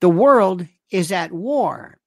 The 0.00 0.08
world 0.08 0.66
is 0.90 1.12
at 1.12 1.32
war. 1.32 1.98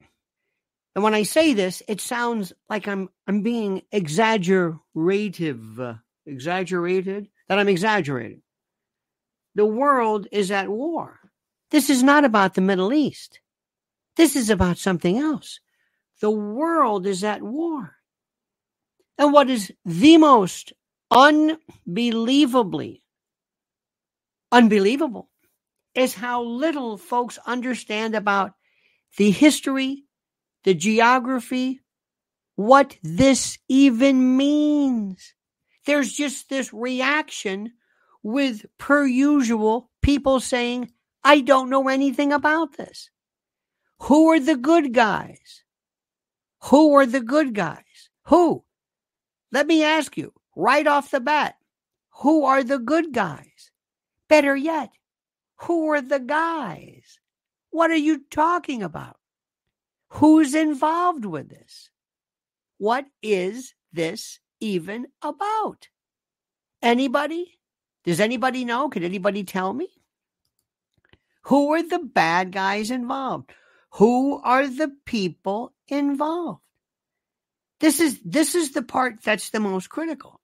And 0.95 1.03
when 1.03 1.13
I 1.13 1.23
say 1.23 1.53
this, 1.53 1.81
it 1.87 2.01
sounds 2.01 2.53
like 2.69 2.87
I'm 2.87 3.09
I'm 3.27 3.41
being 3.41 3.81
exaggerative, 3.91 5.79
exaggerated, 6.25 7.29
that 7.47 7.59
I'm 7.59 7.69
exaggerating. 7.69 8.41
The 9.55 9.65
world 9.65 10.27
is 10.31 10.51
at 10.51 10.69
war. 10.69 11.19
This 11.71 11.89
is 11.89 12.03
not 12.03 12.25
about 12.25 12.53
the 12.53 12.61
Middle 12.61 12.93
East. 12.93 13.39
This 14.17 14.35
is 14.35 14.49
about 14.49 14.77
something 14.77 15.17
else. 15.17 15.59
The 16.19 16.31
world 16.31 17.05
is 17.07 17.23
at 17.23 17.41
war. 17.41 17.95
And 19.17 19.33
what 19.33 19.49
is 19.49 19.71
the 19.85 20.17
most 20.17 20.73
unbelievably 21.09 23.01
unbelievable 24.51 25.29
is 25.95 26.13
how 26.13 26.43
little 26.43 26.97
folks 26.97 27.37
understand 27.45 28.15
about 28.15 28.53
the 29.17 29.31
history, 29.31 30.05
the 30.63 30.73
geography, 30.73 31.81
what 32.55 32.97
this 33.03 33.57
even 33.67 34.37
means. 34.37 35.33
There's 35.85 36.11
just 36.13 36.49
this 36.49 36.73
reaction 36.73 37.73
with, 38.23 38.65
per 38.77 39.05
usual, 39.05 39.89
people 40.01 40.39
saying, 40.39 40.91
I 41.23 41.41
don't 41.41 41.69
know 41.69 41.87
anything 41.87 42.31
about 42.31 42.77
this. 42.77 43.09
Who 44.01 44.29
are 44.29 44.39
the 44.39 44.57
good 44.57 44.93
guys? 44.93 45.63
Who 46.65 46.93
are 46.95 47.05
the 47.05 47.21
good 47.21 47.53
guys? 47.53 48.09
Who? 48.25 48.63
Let 49.51 49.67
me 49.67 49.83
ask 49.83 50.15
you 50.17 50.33
right 50.55 50.85
off 50.85 51.11
the 51.11 51.19
bat 51.19 51.55
who 52.21 52.43
are 52.45 52.63
the 52.63 52.79
good 52.79 53.13
guys? 53.13 53.71
Better 54.27 54.55
yet, 54.55 54.91
who 55.63 55.89
are 55.91 56.01
the 56.01 56.19
guys? 56.19 57.19
What 57.69 57.91
are 57.91 57.95
you 57.95 58.23
talking 58.29 58.83
about? 58.83 59.17
Who's 60.09 60.55
involved 60.55 61.25
with 61.25 61.49
this? 61.49 61.89
What 62.77 63.05
is 63.21 63.73
this 63.93 64.39
even 64.59 65.07
about? 65.21 65.87
Anybody? 66.81 67.59
Does 68.03 68.19
anybody 68.19 68.65
know? 68.65 68.89
Can 68.89 69.03
anybody 69.03 69.43
tell 69.43 69.71
me? 69.71 69.87
Who 71.43 71.73
are 71.73 71.83
the 71.83 71.99
bad 71.99 72.51
guys 72.51 72.91
involved? 72.91 73.51
Who 73.95 74.41
are 74.41 74.67
the 74.67 74.91
people 75.05 75.73
involved? 75.87 76.61
This 77.79 77.99
is 77.99 78.19
this 78.23 78.55
is 78.55 78.71
the 78.71 78.83
part 78.83 79.23
that's 79.23 79.51
the 79.51 79.59
most 79.59 79.89
critical. 79.89 80.40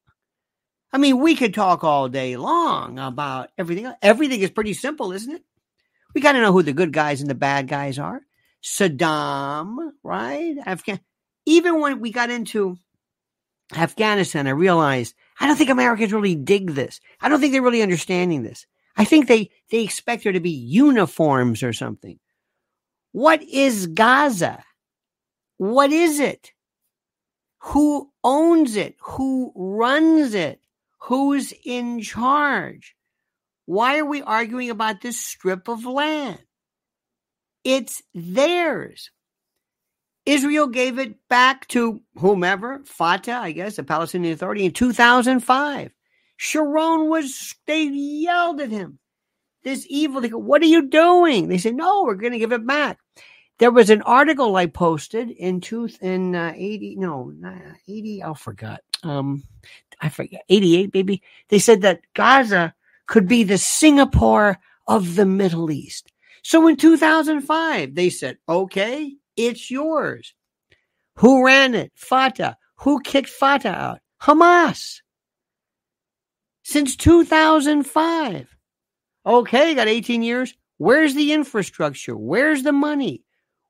I 0.91 0.97
mean, 0.97 1.19
we 1.19 1.35
could 1.35 1.53
talk 1.53 1.83
all 1.83 2.07
day 2.09 2.37
long 2.37 2.97
about 2.97 3.49
everything. 3.57 3.91
Everything 4.01 4.41
is 4.41 4.51
pretty 4.51 4.73
simple, 4.73 5.11
isn't 5.11 5.35
it? 5.35 5.43
We 6.13 6.21
got 6.21 6.31
to 6.33 6.41
know 6.41 6.51
who 6.53 6.63
the 6.63 6.73
good 6.73 6.93
guys 6.93 7.21
and 7.21 7.29
the 7.29 7.35
bad 7.35 7.67
guys 7.67 7.99
are. 7.99 8.21
Saddam, 8.63 9.91
right? 10.03 10.55
Afghan. 10.65 10.99
Even 11.45 11.79
when 11.79 11.99
we 11.99 12.11
got 12.11 12.29
into 12.29 12.77
Afghanistan, 13.75 14.47
I 14.47 14.51
realized 14.51 15.15
I 15.39 15.47
don't 15.47 15.57
think 15.57 15.69
Americans 15.69 16.13
really 16.13 16.35
dig 16.35 16.71
this. 16.71 16.99
I 17.21 17.29
don't 17.29 17.39
think 17.39 17.53
they're 17.53 17.61
really 17.61 17.81
understanding 17.81 18.43
this. 18.43 18.65
I 18.95 19.05
think 19.05 19.27
they 19.27 19.51
they 19.69 19.83
expect 19.83 20.23
there 20.23 20.33
to 20.33 20.39
be 20.39 20.49
uniforms 20.49 21.63
or 21.63 21.73
something. 21.73 22.19
What 23.11 23.43
is 23.43 23.87
Gaza? 23.87 24.63
What 25.57 25.91
is 25.91 26.19
it? 26.19 26.51
Who 27.59 28.11
owns 28.23 28.75
it? 28.75 28.95
Who 29.01 29.51
runs 29.55 30.33
it? 30.33 30.61
Who's 31.01 31.53
in 31.63 32.01
charge? 32.01 32.95
Why 33.65 33.99
are 33.99 34.05
we 34.05 34.21
arguing 34.21 34.69
about 34.69 35.01
this 35.01 35.19
strip 35.19 35.67
of 35.67 35.85
land? 35.85 36.39
It's 37.63 38.01
theirs. 38.13 39.11
Israel 40.25 40.67
gave 40.67 40.99
it 40.99 41.15
back 41.29 41.67
to 41.69 42.01
whomever, 42.17 42.81
Fatah, 42.85 43.31
I 43.33 43.53
guess, 43.53 43.77
the 43.77 43.83
Palestinian 43.83 44.33
Authority, 44.33 44.65
in 44.65 44.73
2005. 44.73 45.91
Sharon 46.37 47.09
was, 47.09 47.55
they 47.65 47.83
yelled 47.83 48.61
at 48.61 48.69
him. 48.69 48.99
This 49.63 49.85
evil, 49.89 50.21
they 50.21 50.29
go, 50.29 50.37
what 50.37 50.61
are 50.61 50.65
you 50.65 50.87
doing? 50.89 51.47
They 51.47 51.57
said, 51.57 51.75
no, 51.75 52.03
we're 52.03 52.15
going 52.15 52.33
to 52.33 52.39
give 52.39 52.51
it 52.51 52.67
back. 52.67 52.99
There 53.59 53.71
was 53.71 53.89
an 53.89 54.01
article 54.03 54.55
I 54.55 54.67
posted 54.67 55.31
in 55.31 55.61
two, 55.61 55.89
in 56.01 56.35
uh, 56.35 56.53
80, 56.55 56.97
no, 56.97 57.33
80, 57.87 58.23
I 58.23 58.33
forgot. 58.33 58.81
Um, 59.03 59.43
I 59.99 60.09
forget, 60.09 60.43
88 60.49 60.93
maybe. 60.93 61.21
They 61.49 61.59
said 61.59 61.81
that 61.81 62.01
Gaza 62.13 62.73
could 63.07 63.27
be 63.27 63.43
the 63.43 63.57
Singapore 63.57 64.57
of 64.87 65.15
the 65.15 65.25
Middle 65.25 65.71
East. 65.71 66.11
So 66.43 66.67
in 66.67 66.77
2005, 66.77 67.95
they 67.95 68.09
said, 68.09 68.37
okay, 68.47 69.13
it's 69.35 69.69
yours. 69.71 70.33
Who 71.17 71.45
ran 71.45 71.73
it? 71.75 71.91
Fatah. 71.95 72.57
Who 72.77 73.01
kicked 73.01 73.29
Fatah 73.29 73.69
out? 73.69 73.99
Hamas. 74.21 75.01
Since 76.63 76.95
2005. 76.97 78.55
Okay, 79.25 79.75
got 79.75 79.87
18 79.87 80.21
years. 80.21 80.53
Where's 80.77 81.15
the 81.15 81.33
infrastructure? 81.33 82.15
Where's 82.15 82.63
the 82.63 82.71
money? 82.71 83.23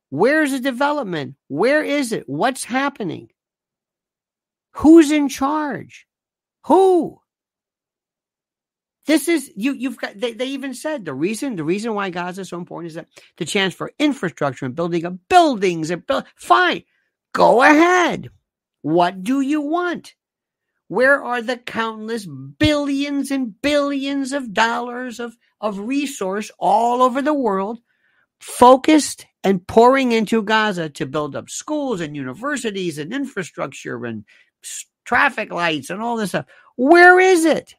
Where's 0.10 0.52
the 0.52 0.60
development? 0.60 1.36
Where 1.48 1.84
is 1.84 2.12
it? 2.12 2.24
What's 2.28 2.64
happening? 2.64 3.30
Who's 4.74 5.12
in 5.12 5.30
charge? 5.30 6.06
Who? 6.68 7.22
This 9.06 9.30
is 9.30 9.50
you. 9.56 9.72
You've 9.72 9.98
got. 9.98 10.20
They, 10.20 10.34
they 10.34 10.48
even 10.48 10.74
said 10.74 11.06
the 11.06 11.14
reason. 11.14 11.56
The 11.56 11.64
reason 11.64 11.94
why 11.94 12.10
Gaza 12.10 12.42
is 12.42 12.50
so 12.50 12.58
important 12.58 12.90
is 12.90 12.96
that 12.96 13.08
the 13.38 13.46
chance 13.46 13.74
for 13.74 13.94
infrastructure 14.00 14.66
and 14.66 14.76
building 14.76 15.06
of 15.06 15.30
buildings 15.30 15.92
and 15.92 16.06
build. 16.06 16.26
Fine, 16.36 16.84
go 17.34 17.64
ahead. 17.64 18.30
What 18.82 19.24
do 19.24 19.40
you 19.40 19.62
want? 19.62 20.14
Where 20.90 21.24
are 21.24 21.42
the 21.42 21.56
countless 21.56 22.26
billions 22.26 23.32
and 23.32 23.62
billions 23.62 24.34
of 24.34 24.54
dollars 24.54 25.22
of 25.22 25.38
of 25.62 25.80
resource 25.80 26.52
all 26.60 27.02
over 27.02 27.22
the 27.22 27.34
world 27.34 27.80
focused 28.42 29.26
and 29.44 29.66
pouring 29.68 30.12
into 30.12 30.44
Gaza 30.44 30.90
to 30.90 31.06
build 31.06 31.34
up 31.34 31.50
schools 31.50 32.02
and 32.02 32.16
universities 32.16 32.98
and 32.98 33.14
infrastructure 33.14 34.06
and 34.06 34.26
traffic 35.08 35.52
lights 35.52 35.90
and 35.90 36.02
all 36.02 36.18
this 36.18 36.30
stuff. 36.30 36.46
Where 36.76 37.20
is 37.20 37.46
it? 37.46 37.76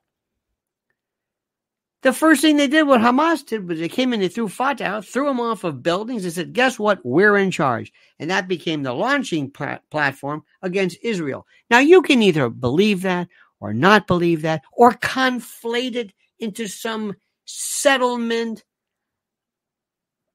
The 2.03 2.13
first 2.13 2.41
thing 2.41 2.57
they 2.57 2.69
did, 2.69 2.87
what 2.87 3.01
Hamas 3.01 3.45
did, 3.45 3.69
was 3.69 3.81
they 3.81 3.89
came 3.89 4.13
in, 4.13 4.21
they 4.21 4.29
threw 4.29 4.49
Fatah 4.49 4.85
out, 4.85 5.05
threw 5.05 5.27
them 5.27 5.41
off 5.41 5.65
of 5.65 5.83
buildings. 5.83 6.23
They 6.23 6.31
said, 6.31 6.53
guess 6.53 6.79
what? 6.79 7.01
We're 7.05 7.37
in 7.37 7.51
charge. 7.51 7.93
And 8.19 8.31
that 8.31 8.49
became 8.49 8.83
the 8.83 8.93
launching 8.93 9.51
pl- 9.51 9.79
platform 9.91 10.45
against 10.63 10.99
Israel. 11.03 11.47
Now, 11.71 11.81
you 11.81 12.03
can 12.03 12.23
either 12.23 12.49
believe 12.49 13.03
that 13.03 13.29
or 13.61 13.75
not 13.75 14.07
believe 14.07 14.43
that 14.43 14.63
or 14.73 14.93
conflate 14.93 15.97
it 15.97 16.13
into 16.39 16.69
some 16.69 17.15
settlement 17.45 18.65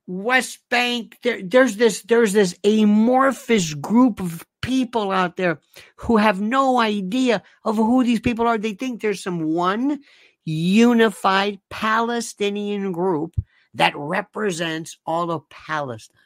West 0.05 0.59
Bank. 0.69 1.17
There, 1.23 1.41
there's 1.41 1.77
this 1.77 2.01
there's 2.01 2.33
this 2.33 2.57
amorphous 2.65 3.73
group 3.73 4.19
of 4.19 4.45
people 4.63 5.11
out 5.11 5.35
there 5.35 5.59
who 5.97 6.17
have 6.17 6.41
no 6.41 6.79
idea 6.79 7.43
of 7.63 7.75
who 7.75 8.03
these 8.03 8.21
people 8.21 8.47
are. 8.47 8.57
They 8.57 8.73
think 8.73 9.01
there's 9.01 9.21
some 9.21 9.43
one 9.43 9.99
unified 10.45 11.59
Palestinian 11.69 12.91
group 12.91 13.35
that 13.75 13.93
represents 13.95 14.97
all 15.05 15.29
of 15.29 15.47
Palestine. 15.49 16.17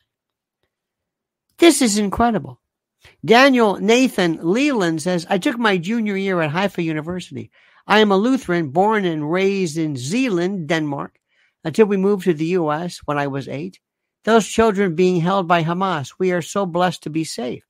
This 1.57 1.81
is 1.81 1.97
incredible. 1.97 2.61
Daniel 3.25 3.77
Nathan 3.77 4.39
Leland 4.41 5.01
says, 5.01 5.25
I 5.29 5.37
took 5.37 5.57
my 5.57 5.77
junior 5.77 6.15
year 6.15 6.41
at 6.41 6.51
Haifa 6.51 6.81
University. 6.81 7.51
I 7.85 7.99
am 7.99 8.11
a 8.11 8.17
Lutheran 8.17 8.69
born 8.69 9.05
and 9.05 9.31
raised 9.31 9.77
in 9.77 9.95
Zeeland, 9.95 10.67
Denmark, 10.67 11.17
until 11.63 11.85
we 11.87 11.97
moved 11.97 12.25
to 12.25 12.33
the 12.33 12.45
U.S. 12.61 12.99
when 13.05 13.17
I 13.17 13.27
was 13.27 13.47
eight. 13.47 13.79
Those 14.25 14.45
children 14.45 14.95
being 14.95 15.21
held 15.21 15.47
by 15.47 15.63
Hamas, 15.63 16.13
we 16.19 16.31
are 16.33 16.41
so 16.41 16.65
blessed 16.65 17.03
to 17.03 17.09
be 17.09 17.23
safe. 17.23 17.66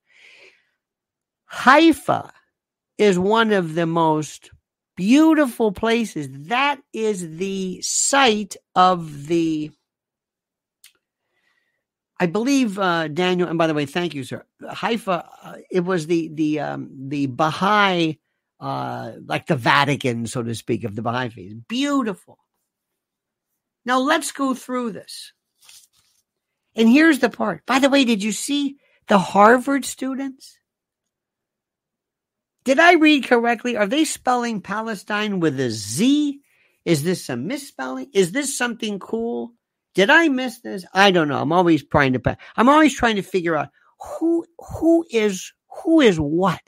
Haifa 1.47 2.31
is 2.97 3.17
one 3.17 3.51
of 3.51 3.75
the 3.75 3.85
most 3.85 4.51
beautiful 4.95 5.71
places. 5.71 6.27
That 6.47 6.81
is 6.91 7.37
the 7.37 7.79
site 7.81 8.57
of 8.75 9.27
the, 9.27 9.71
I 12.19 12.25
believe, 12.25 12.77
uh, 12.77 13.07
Daniel. 13.07 13.47
And 13.47 13.57
by 13.57 13.67
the 13.67 13.73
way, 13.73 13.85
thank 13.85 14.13
you, 14.13 14.23
sir. 14.23 14.45
Haifa. 14.67 15.29
Uh, 15.43 15.55
it 15.71 15.85
was 15.85 16.07
the 16.07 16.29
the 16.33 16.59
um, 16.59 16.89
the 17.09 17.27
Baha'i, 17.27 18.19
uh, 18.59 19.13
like 19.25 19.45
the 19.45 19.55
Vatican, 19.55 20.27
so 20.27 20.43
to 20.43 20.55
speak, 20.55 20.83
of 20.83 20.95
the 20.95 21.01
Baha'i 21.01 21.29
faith. 21.29 21.53
Beautiful. 21.67 22.39
Now 23.85 23.99
let's 23.99 24.31
go 24.31 24.53
through 24.53 24.91
this. 24.91 25.31
And 26.75 26.89
here's 26.89 27.19
the 27.19 27.29
part. 27.29 27.65
By 27.65 27.79
the 27.79 27.89
way, 27.89 28.03
did 28.03 28.21
you 28.21 28.31
see 28.31 28.77
the 29.07 29.17
Harvard 29.17 29.85
students? 29.85 30.59
Did 32.67 32.79
I 32.79 32.95
read 32.95 33.25
correctly? 33.25 33.77
Are 33.77 33.87
they 33.87 34.03
spelling 34.03 34.59
Palestine 34.59 35.39
with 35.39 35.57
a 35.57 35.69
Z? 35.69 36.41
Is 36.83 37.01
this 37.01 37.29
a 37.29 37.37
misspelling? 37.37 38.09
Is 38.13 38.33
this 38.33 38.57
something 38.57 38.99
cool? 38.99 39.53
Did 39.95 40.09
I 40.09 40.27
miss 40.27 40.59
this? 40.59 40.83
I 40.93 41.11
don't 41.11 41.29
know. 41.29 41.41
I'm 41.41 41.53
always 41.53 41.85
trying 41.85 42.11
to 42.11 42.37
I'm 42.57 42.67
always 42.67 42.93
trying 42.93 43.15
to 43.15 43.21
figure 43.21 43.55
out 43.55 43.69
who 44.01 44.45
who 44.59 45.05
is 45.09 45.53
who 45.69 46.01
is 46.01 46.19
what. 46.19 46.59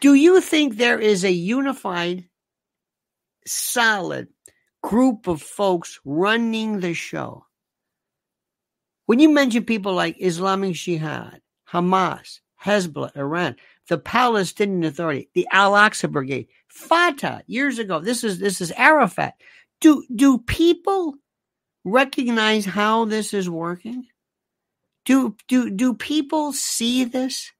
Do 0.00 0.14
you 0.14 0.40
think 0.40 0.78
there 0.78 0.98
is 0.98 1.22
a 1.22 1.30
unified 1.30 2.26
solid 3.46 4.28
group 4.82 5.26
of 5.26 5.42
folks 5.42 6.00
running 6.06 6.80
the 6.80 6.94
show? 6.94 7.44
When 9.04 9.18
you 9.18 9.28
mention 9.28 9.64
people 9.64 9.92
like 9.92 10.16
Islamic 10.18 10.72
Jihad, 10.72 11.42
Hamas, 11.70 12.40
Hezbollah, 12.62 13.16
Iran, 13.16 13.56
the 13.88 13.98
Palestinian 13.98 14.84
Authority, 14.84 15.28
the 15.34 15.46
Al 15.52 15.72
Aqsa 15.72 16.10
Brigade, 16.10 16.48
Fatah 16.68 17.42
years 17.46 17.78
ago. 17.78 18.00
This 18.00 18.24
is 18.24 18.38
this 18.38 18.60
is 18.60 18.72
Arafat. 18.72 19.34
Do 19.80 20.04
do 20.14 20.38
people 20.38 21.14
recognize 21.84 22.64
how 22.64 23.04
this 23.04 23.32
is 23.32 23.48
working? 23.48 24.06
Do 25.04 25.36
do 25.46 25.70
do 25.70 25.94
people 25.94 26.52
see 26.52 27.04
this? 27.04 27.52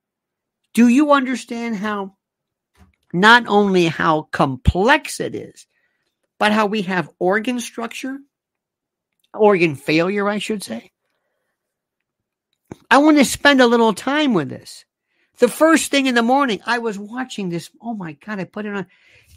Do 0.75 0.89
you 0.89 1.13
understand 1.13 1.77
how 1.77 2.17
not 3.13 3.47
only 3.47 3.87
how 3.87 4.23
complex 4.33 5.21
it 5.21 5.35
is, 5.35 5.67
but 6.39 6.53
how 6.53 6.67
we 6.67 6.83
have 6.83 7.09
organ 7.19 7.61
structure, 7.61 8.19
organ 9.33 9.77
failure, 9.77 10.29
I 10.29 10.39
should 10.39 10.63
say? 10.63 10.93
I 12.91 12.99
want 12.99 13.19
to 13.19 13.25
spend 13.25 13.61
a 13.61 13.67
little 13.67 13.95
time 13.95 14.35
with 14.35 14.49
this. 14.49 14.85
The 15.39 15.49
first 15.49 15.91
thing 15.91 16.07
in 16.07 16.17
the 16.17 16.23
morning, 16.23 16.61
I 16.67 16.79
was 16.79 16.99
watching 16.99 17.49
this. 17.49 17.71
Oh 17.81 17.95
my 17.95 18.13
God, 18.13 18.41
I 18.41 18.45
put 18.45 18.67
it 18.67 18.75
on. 18.75 18.87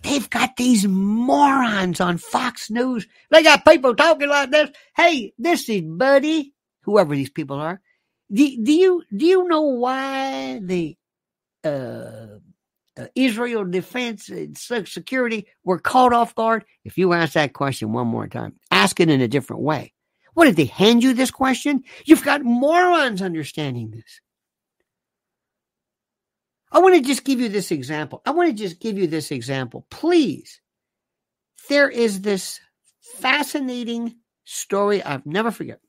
They've 0.02 0.30
got 0.30 0.58
these 0.58 0.88
morons 0.88 2.02
on 2.02 2.18
Fox 2.18 2.72
News. 2.72 3.08
They 3.30 3.44
got 3.44 3.66
people 3.66 3.96
talking 3.96 4.30
like 4.30 4.50
this. 4.50 4.72
Hey, 4.96 5.34
this 5.38 5.70
is 5.70 5.82
Buddy, 5.82 6.54
whoever 6.82 7.16
these 7.16 7.30
people 7.30 7.60
are. 7.60 7.82
Do, 8.32 8.64
do 8.64 8.74
you 8.74 9.04
do 9.16 9.26
you 9.26 9.48
know 9.48 9.62
why 9.62 10.60
the 10.64 10.98
uh, 11.64 12.40
uh, 12.98 13.08
Israel 13.14 13.66
Defense 13.66 14.30
and 14.30 14.58
Security 14.58 15.46
were 15.64 15.80
caught 15.80 16.14
off 16.14 16.34
guard? 16.34 16.66
If 16.84 16.98
you 16.98 17.14
ask 17.14 17.34
that 17.34 17.54
question 17.54 17.94
one 17.94 18.08
more 18.08 18.28
time, 18.28 18.56
ask 18.72 19.00
it 19.00 19.10
in 19.10 19.22
a 19.22 19.28
different 19.28 19.62
way. 19.62 19.94
What 20.34 20.46
did 20.46 20.56
they 20.56 20.66
hand 20.66 21.04
you 21.04 21.14
this 21.14 21.30
question? 21.30 21.84
You've 22.06 22.24
got 22.24 22.42
morons 22.44 23.22
understanding 23.22 23.92
this. 23.92 24.22
I 26.72 26.80
want 26.80 26.96
to 26.96 27.02
just 27.02 27.24
give 27.24 27.40
you 27.40 27.50
this 27.50 27.72
example. 27.72 28.22
I 28.26 28.32
want 28.32 28.50
to 28.50 28.56
just 28.56 28.80
give 28.80 28.98
you 28.98 29.08
this 29.08 29.32
example. 29.32 29.86
Please. 29.90 30.62
There 31.70 31.90
is 31.90 32.22
this 32.22 32.60
fascinating 33.20 34.16
story 34.46 35.04
I've 35.04 35.26
never 35.26 35.52
forget. 35.52 35.80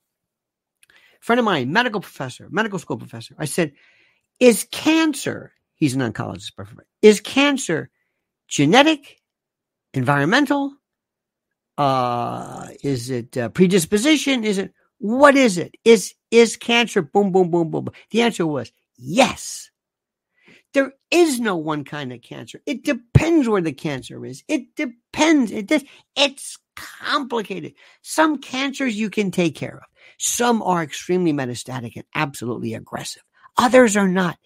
A 0.91 1.25
friend 1.25 1.39
of 1.39 1.45
mine, 1.45 1.73
medical 1.73 2.01
professor, 2.01 2.49
medical 2.51 2.79
school 2.79 2.99
professor. 2.99 3.35
I 3.39 3.47
said, 3.47 3.73
is 4.41 4.67
cancer, 4.71 5.53
he's 5.75 5.95
an 5.95 6.01
oncologist, 6.01 6.57
perfect. 6.57 6.83
Is 7.01 7.21
cancer 7.21 7.91
genetic, 8.49 9.21
environmental? 9.95 10.75
Uh, 11.79 12.69
is 12.83 13.11
it 13.11 13.37
uh, 13.37 13.49
predisposition? 13.49 14.45
Is 14.45 14.59
it, 14.59 14.73
what 14.99 15.37
is 15.37 15.59
it? 15.59 15.75
Is, 15.85 16.15
is 16.31 16.57
cancer 16.57 17.03
boom, 17.03 17.33
boom, 17.33 17.51
boom, 17.51 17.71
boom? 17.71 17.89
The 18.11 18.23
answer 18.23 18.47
was 18.47 18.73
yes. 18.97 19.71
There 20.75 20.95
is 21.11 21.39
no 21.39 21.57
one 21.57 21.85
kind 21.85 22.13
of 22.13 22.23
cancer. 22.23 22.61
It 22.67 22.85
depends 22.85 23.49
where 23.49 23.61
the 23.61 23.73
cancer 23.73 24.25
is. 24.25 24.43
It 24.49 24.75
depends. 24.75 25.51
It 25.51 25.67
does. 25.67 25.85
It's 26.17 26.59
complicated. 26.77 27.75
Some 28.01 28.39
cancers 28.39 28.97
you 28.97 29.11
can 29.11 29.31
take 29.31 29.55
care 29.55 29.77
of. 29.77 29.83
Some 30.19 30.63
are 30.63 30.83
extremely 30.83 31.33
metastatic 31.33 31.97
and 31.97 32.05
absolutely 32.15 32.75
aggressive. 32.75 33.23
Others 33.59 33.97
are 33.97 34.09
not. 34.09 34.39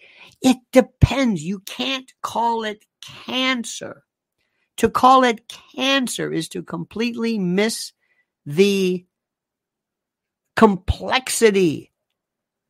It 0.42 0.56
depends. 0.72 1.42
You 1.42 1.60
can't 1.60 2.12
call 2.22 2.64
it 2.64 2.84
cancer. 3.26 4.02
To 4.78 4.90
call 4.90 5.24
it 5.24 5.52
cancer 5.74 6.32
is 6.32 6.48
to 6.50 6.62
completely 6.62 7.38
miss 7.38 7.92
the 8.44 9.06
complexity 10.56 11.92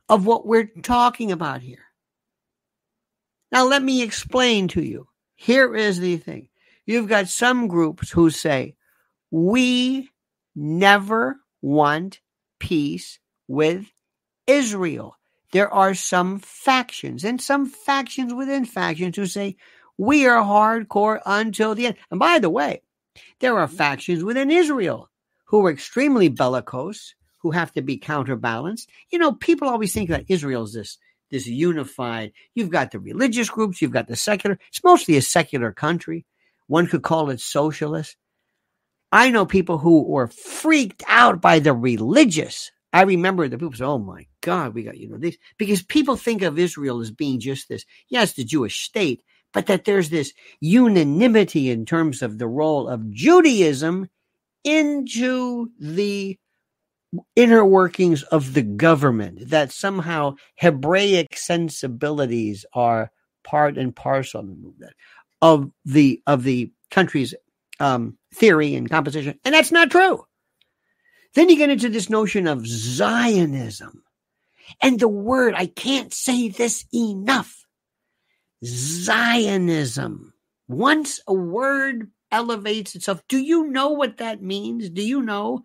of 0.08 0.26
what 0.26 0.46
we're 0.46 0.70
talking 0.82 1.32
about 1.32 1.62
here. 1.62 1.85
Now, 3.52 3.66
let 3.66 3.82
me 3.82 4.02
explain 4.02 4.68
to 4.68 4.82
you. 4.82 5.08
Here 5.36 5.74
is 5.74 5.98
the 6.00 6.16
thing 6.16 6.48
you've 6.86 7.08
got 7.08 7.28
some 7.28 7.68
groups 7.68 8.10
who 8.10 8.30
say, 8.30 8.74
we 9.30 10.10
never 10.54 11.40
want 11.60 12.20
peace 12.58 13.18
with 13.48 13.86
Israel. 14.46 15.16
There 15.52 15.72
are 15.72 15.94
some 15.94 16.38
factions 16.38 17.24
and 17.24 17.40
some 17.40 17.66
factions 17.66 18.32
within 18.32 18.64
factions 18.64 19.16
who 19.16 19.26
say, 19.26 19.56
we 19.98 20.26
are 20.26 20.42
hardcore 20.42 21.20
until 21.24 21.74
the 21.74 21.86
end. 21.86 21.96
And 22.10 22.20
by 22.20 22.38
the 22.38 22.50
way, 22.50 22.82
there 23.40 23.58
are 23.58 23.68
factions 23.68 24.22
within 24.22 24.50
Israel 24.50 25.10
who 25.46 25.64
are 25.64 25.70
extremely 25.70 26.28
bellicose, 26.28 27.14
who 27.38 27.52
have 27.52 27.72
to 27.74 27.82
be 27.82 27.96
counterbalanced. 27.96 28.90
You 29.10 29.18
know, 29.18 29.32
people 29.32 29.68
always 29.68 29.92
think 29.92 30.10
that 30.10 30.26
Israel 30.28 30.64
is 30.64 30.74
this 30.74 30.98
this 31.30 31.46
unified. 31.46 32.32
You've 32.54 32.70
got 32.70 32.90
the 32.90 32.98
religious 32.98 33.50
groups, 33.50 33.82
you've 33.82 33.90
got 33.90 34.08
the 34.08 34.16
secular. 34.16 34.58
It's 34.68 34.84
mostly 34.84 35.16
a 35.16 35.22
secular 35.22 35.72
country. 35.72 36.26
One 36.66 36.86
could 36.86 37.02
call 37.02 37.30
it 37.30 37.40
socialist. 37.40 38.16
I 39.12 39.30
know 39.30 39.46
people 39.46 39.78
who 39.78 40.02
were 40.02 40.26
freaked 40.26 41.02
out 41.06 41.40
by 41.40 41.60
the 41.60 41.72
religious. 41.72 42.70
I 42.92 43.02
remember 43.02 43.48
the 43.48 43.58
people 43.58 43.74
say, 43.74 43.84
"Oh 43.84 43.98
my 43.98 44.26
God, 44.40 44.74
we 44.74 44.82
got 44.82 44.98
you 44.98 45.08
know 45.08 45.18
this," 45.18 45.36
because 45.58 45.82
people 45.82 46.16
think 46.16 46.42
of 46.42 46.58
Israel 46.58 47.00
as 47.00 47.10
being 47.10 47.40
just 47.40 47.68
this. 47.68 47.84
Yes, 48.08 48.32
the 48.32 48.44
Jewish 48.44 48.82
state, 48.82 49.22
but 49.52 49.66
that 49.66 49.84
there's 49.84 50.10
this 50.10 50.32
unanimity 50.60 51.70
in 51.70 51.86
terms 51.86 52.22
of 52.22 52.38
the 52.38 52.48
role 52.48 52.88
of 52.88 53.10
Judaism 53.12 54.08
into 54.64 55.68
the 55.78 56.38
inner 57.34 57.64
workings 57.64 58.22
of 58.24 58.54
the 58.54 58.62
government, 58.62 59.50
that 59.50 59.72
somehow 59.72 60.36
Hebraic 60.56 61.36
sensibilities 61.36 62.64
are 62.72 63.10
part 63.44 63.78
and 63.78 63.94
parcel 63.94 64.72
of 65.40 65.70
the 65.84 66.22
of 66.26 66.42
the 66.42 66.72
country's 66.90 67.34
um, 67.80 68.18
theory 68.34 68.74
and 68.74 68.90
composition, 68.90 69.38
and 69.44 69.54
that's 69.54 69.72
not 69.72 69.90
true. 69.90 70.24
Then 71.34 71.48
you 71.48 71.56
get 71.56 71.70
into 71.70 71.88
this 71.88 72.08
notion 72.08 72.46
of 72.46 72.66
Zionism, 72.66 74.02
and 74.82 74.98
the 74.98 75.08
word 75.08 75.54
I 75.54 75.66
can't 75.66 76.12
say 76.12 76.48
this 76.48 76.84
enough. 76.94 77.64
Zionism. 78.64 80.32
Once 80.68 81.20
a 81.28 81.34
word 81.34 82.10
elevates 82.32 82.96
itself, 82.96 83.22
do 83.28 83.38
you 83.38 83.68
know 83.68 83.90
what 83.90 84.16
that 84.16 84.42
means? 84.42 84.90
Do 84.90 85.06
you 85.06 85.22
know 85.22 85.62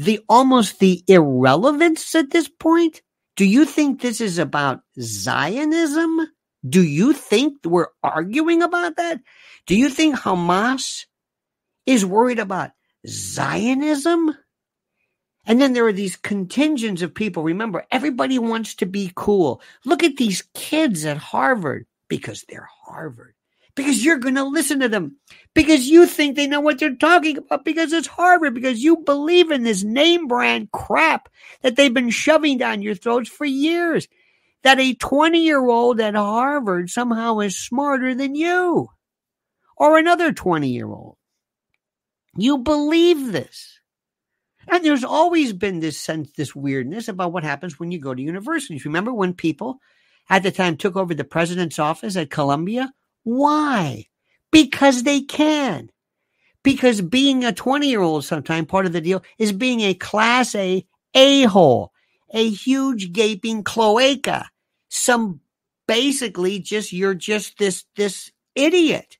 the 0.00 0.20
almost 0.30 0.78
the 0.78 1.04
irrelevance 1.08 2.14
at 2.14 2.30
this 2.30 2.48
point? 2.48 3.02
Do 3.36 3.44
you 3.44 3.66
think 3.66 4.00
this 4.00 4.20
is 4.20 4.38
about 4.38 4.80
Zionism? 4.98 6.26
Do 6.66 6.82
you 6.82 7.12
think 7.12 7.58
we're 7.64 7.88
arguing 8.02 8.62
about 8.62 8.96
that? 8.96 9.20
Do 9.66 9.76
you 9.76 9.90
think 9.90 10.16
Hamas 10.16 11.04
is 11.84 12.04
worried 12.04 12.38
about 12.38 12.70
Zionism? 13.06 14.34
And 15.44 15.60
then 15.60 15.74
there 15.74 15.86
are 15.86 15.92
these 15.92 16.16
contingents 16.16 17.02
of 17.02 17.14
people. 17.14 17.42
Remember, 17.42 17.84
everybody 17.90 18.38
wants 18.38 18.74
to 18.76 18.86
be 18.86 19.12
cool. 19.14 19.60
Look 19.84 20.02
at 20.02 20.16
these 20.16 20.44
kids 20.54 21.04
at 21.04 21.18
Harvard 21.18 21.86
because 22.08 22.44
they're 22.48 22.68
Harvard 22.86 23.34
because 23.74 24.04
you're 24.04 24.18
going 24.18 24.34
to 24.34 24.44
listen 24.44 24.80
to 24.80 24.88
them 24.88 25.16
because 25.54 25.86
you 25.86 26.06
think 26.06 26.36
they 26.36 26.46
know 26.46 26.60
what 26.60 26.78
they're 26.78 26.94
talking 26.94 27.38
about 27.38 27.64
because 27.64 27.92
it's 27.92 28.06
Harvard, 28.06 28.54
because 28.54 28.82
you 28.82 28.98
believe 28.98 29.50
in 29.50 29.62
this 29.62 29.82
name 29.82 30.26
brand 30.26 30.70
crap 30.72 31.28
that 31.62 31.76
they've 31.76 31.94
been 31.94 32.10
shoving 32.10 32.58
down 32.58 32.82
your 32.82 32.94
throats 32.94 33.28
for 33.28 33.44
years. 33.44 34.08
That 34.62 34.78
a 34.78 34.94
20 34.94 35.42
year 35.42 35.66
old 35.66 36.00
at 36.00 36.14
Harvard 36.14 36.90
somehow 36.90 37.38
is 37.38 37.56
smarter 37.56 38.14
than 38.14 38.34
you 38.34 38.88
or 39.76 39.96
another 39.96 40.32
20 40.32 40.68
year 40.68 40.86
old. 40.86 41.16
You 42.36 42.58
believe 42.58 43.32
this. 43.32 43.80
And 44.68 44.84
there's 44.84 45.02
always 45.02 45.52
been 45.52 45.80
this 45.80 45.98
sense, 45.98 46.30
this 46.36 46.54
weirdness 46.54 47.08
about 47.08 47.32
what 47.32 47.42
happens 47.42 47.80
when 47.80 47.90
you 47.90 47.98
go 47.98 48.14
to 48.14 48.22
universities. 48.22 48.84
Remember 48.84 49.12
when 49.12 49.34
people 49.34 49.80
at 50.28 50.42
the 50.42 50.52
time 50.52 50.76
took 50.76 50.96
over 50.96 51.14
the 51.14 51.24
president's 51.24 51.78
office 51.78 52.16
at 52.16 52.30
Columbia? 52.30 52.92
Why? 53.22 54.06
Because 54.50 55.02
they 55.02 55.20
can. 55.20 55.90
Because 56.62 57.00
being 57.00 57.44
a 57.44 57.52
20 57.52 57.88
year 57.88 58.00
old 58.00 58.24
sometime 58.24 58.66
part 58.66 58.86
of 58.86 58.92
the 58.92 59.00
deal 59.00 59.22
is 59.38 59.52
being 59.52 59.80
a 59.80 59.94
class 59.94 60.54
A 60.54 60.84
a 61.14 61.42
hole, 61.44 61.92
a 62.32 62.48
huge 62.48 63.12
gaping 63.12 63.62
cloaca. 63.64 64.48
Some 64.88 65.40
basically 65.86 66.60
just, 66.60 66.92
you're 66.92 67.14
just 67.14 67.58
this, 67.58 67.84
this 67.96 68.30
idiot. 68.54 69.18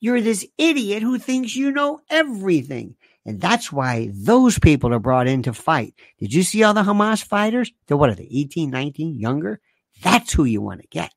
You're 0.00 0.20
this 0.20 0.46
idiot 0.58 1.02
who 1.02 1.18
thinks 1.18 1.56
you 1.56 1.70
know 1.70 2.00
everything. 2.10 2.96
And 3.24 3.40
that's 3.40 3.72
why 3.72 4.10
those 4.12 4.58
people 4.58 4.94
are 4.94 5.00
brought 5.00 5.26
in 5.26 5.42
to 5.44 5.52
fight. 5.52 5.94
Did 6.18 6.32
you 6.32 6.42
see 6.42 6.62
all 6.62 6.74
the 6.74 6.82
Hamas 6.82 7.24
fighters? 7.24 7.72
They're 7.86 7.96
what 7.96 8.10
are 8.10 8.14
they, 8.14 8.28
18, 8.30 8.70
19, 8.70 9.18
younger? 9.18 9.60
That's 10.02 10.32
who 10.32 10.44
you 10.44 10.60
want 10.60 10.82
to 10.82 10.88
get. 10.88 11.12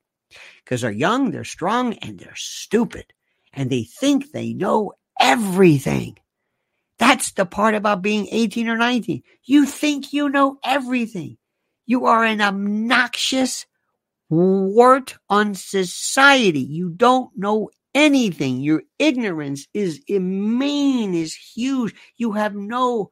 Because 0.64 0.82
they're 0.82 0.90
young, 0.90 1.30
they're 1.30 1.44
strong, 1.44 1.94
and 1.94 2.18
they're 2.18 2.36
stupid. 2.36 3.12
And 3.52 3.70
they 3.70 3.84
think 3.84 4.30
they 4.30 4.52
know 4.52 4.92
everything. 5.20 6.18
That's 6.98 7.32
the 7.32 7.46
part 7.46 7.74
about 7.74 8.02
being 8.02 8.28
18 8.30 8.68
or 8.68 8.76
19. 8.76 9.22
You 9.44 9.66
think 9.66 10.12
you 10.12 10.28
know 10.28 10.58
everything. 10.64 11.38
You 11.86 12.06
are 12.06 12.24
an 12.24 12.40
obnoxious 12.40 13.66
wart 14.28 15.16
on 15.28 15.54
society. 15.54 16.60
You 16.60 16.90
don't 16.90 17.30
know 17.36 17.70
anything. 17.94 18.60
Your 18.60 18.82
ignorance 18.98 19.66
is 19.74 20.00
mean, 20.08 21.14
is 21.14 21.34
huge. 21.34 21.94
You 22.16 22.32
have 22.32 22.54
no, 22.54 23.10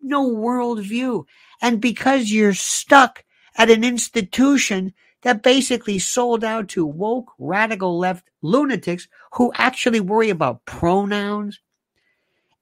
no 0.00 0.28
worldview. 0.28 1.24
And 1.60 1.80
because 1.80 2.30
you're 2.30 2.54
stuck 2.54 3.24
at 3.56 3.70
an 3.70 3.84
institution 3.84 4.92
that 5.22 5.42
basically 5.42 5.98
sold 5.98 6.44
out 6.44 6.68
to 6.70 6.84
woke, 6.84 7.32
radical 7.38 7.98
left 7.98 8.28
lunatics 8.42 9.08
who 9.32 9.52
actually 9.56 10.00
worry 10.00 10.30
about 10.30 10.64
pronouns 10.64 11.60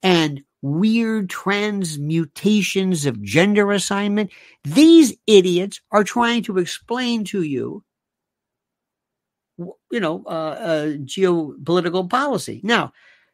and 0.03 0.43
weird 0.63 1.31
transmutations 1.31 3.07
of 3.07 3.23
gender 3.23 3.73
assignment. 3.73 4.31
These 4.65 5.17
idiots 5.27 5.81
are 5.91 6.05
trying 6.05 6.43
to 6.45 6.59
explain 6.59 7.25
to 7.25 7.43
you 7.43 7.83
you 9.91 10.01
know, 10.01 10.23
uh, 10.27 10.31
uh, 10.31 10.87
geopolitical 10.99 12.09
policy. 12.09 12.61
Now, 12.65 12.93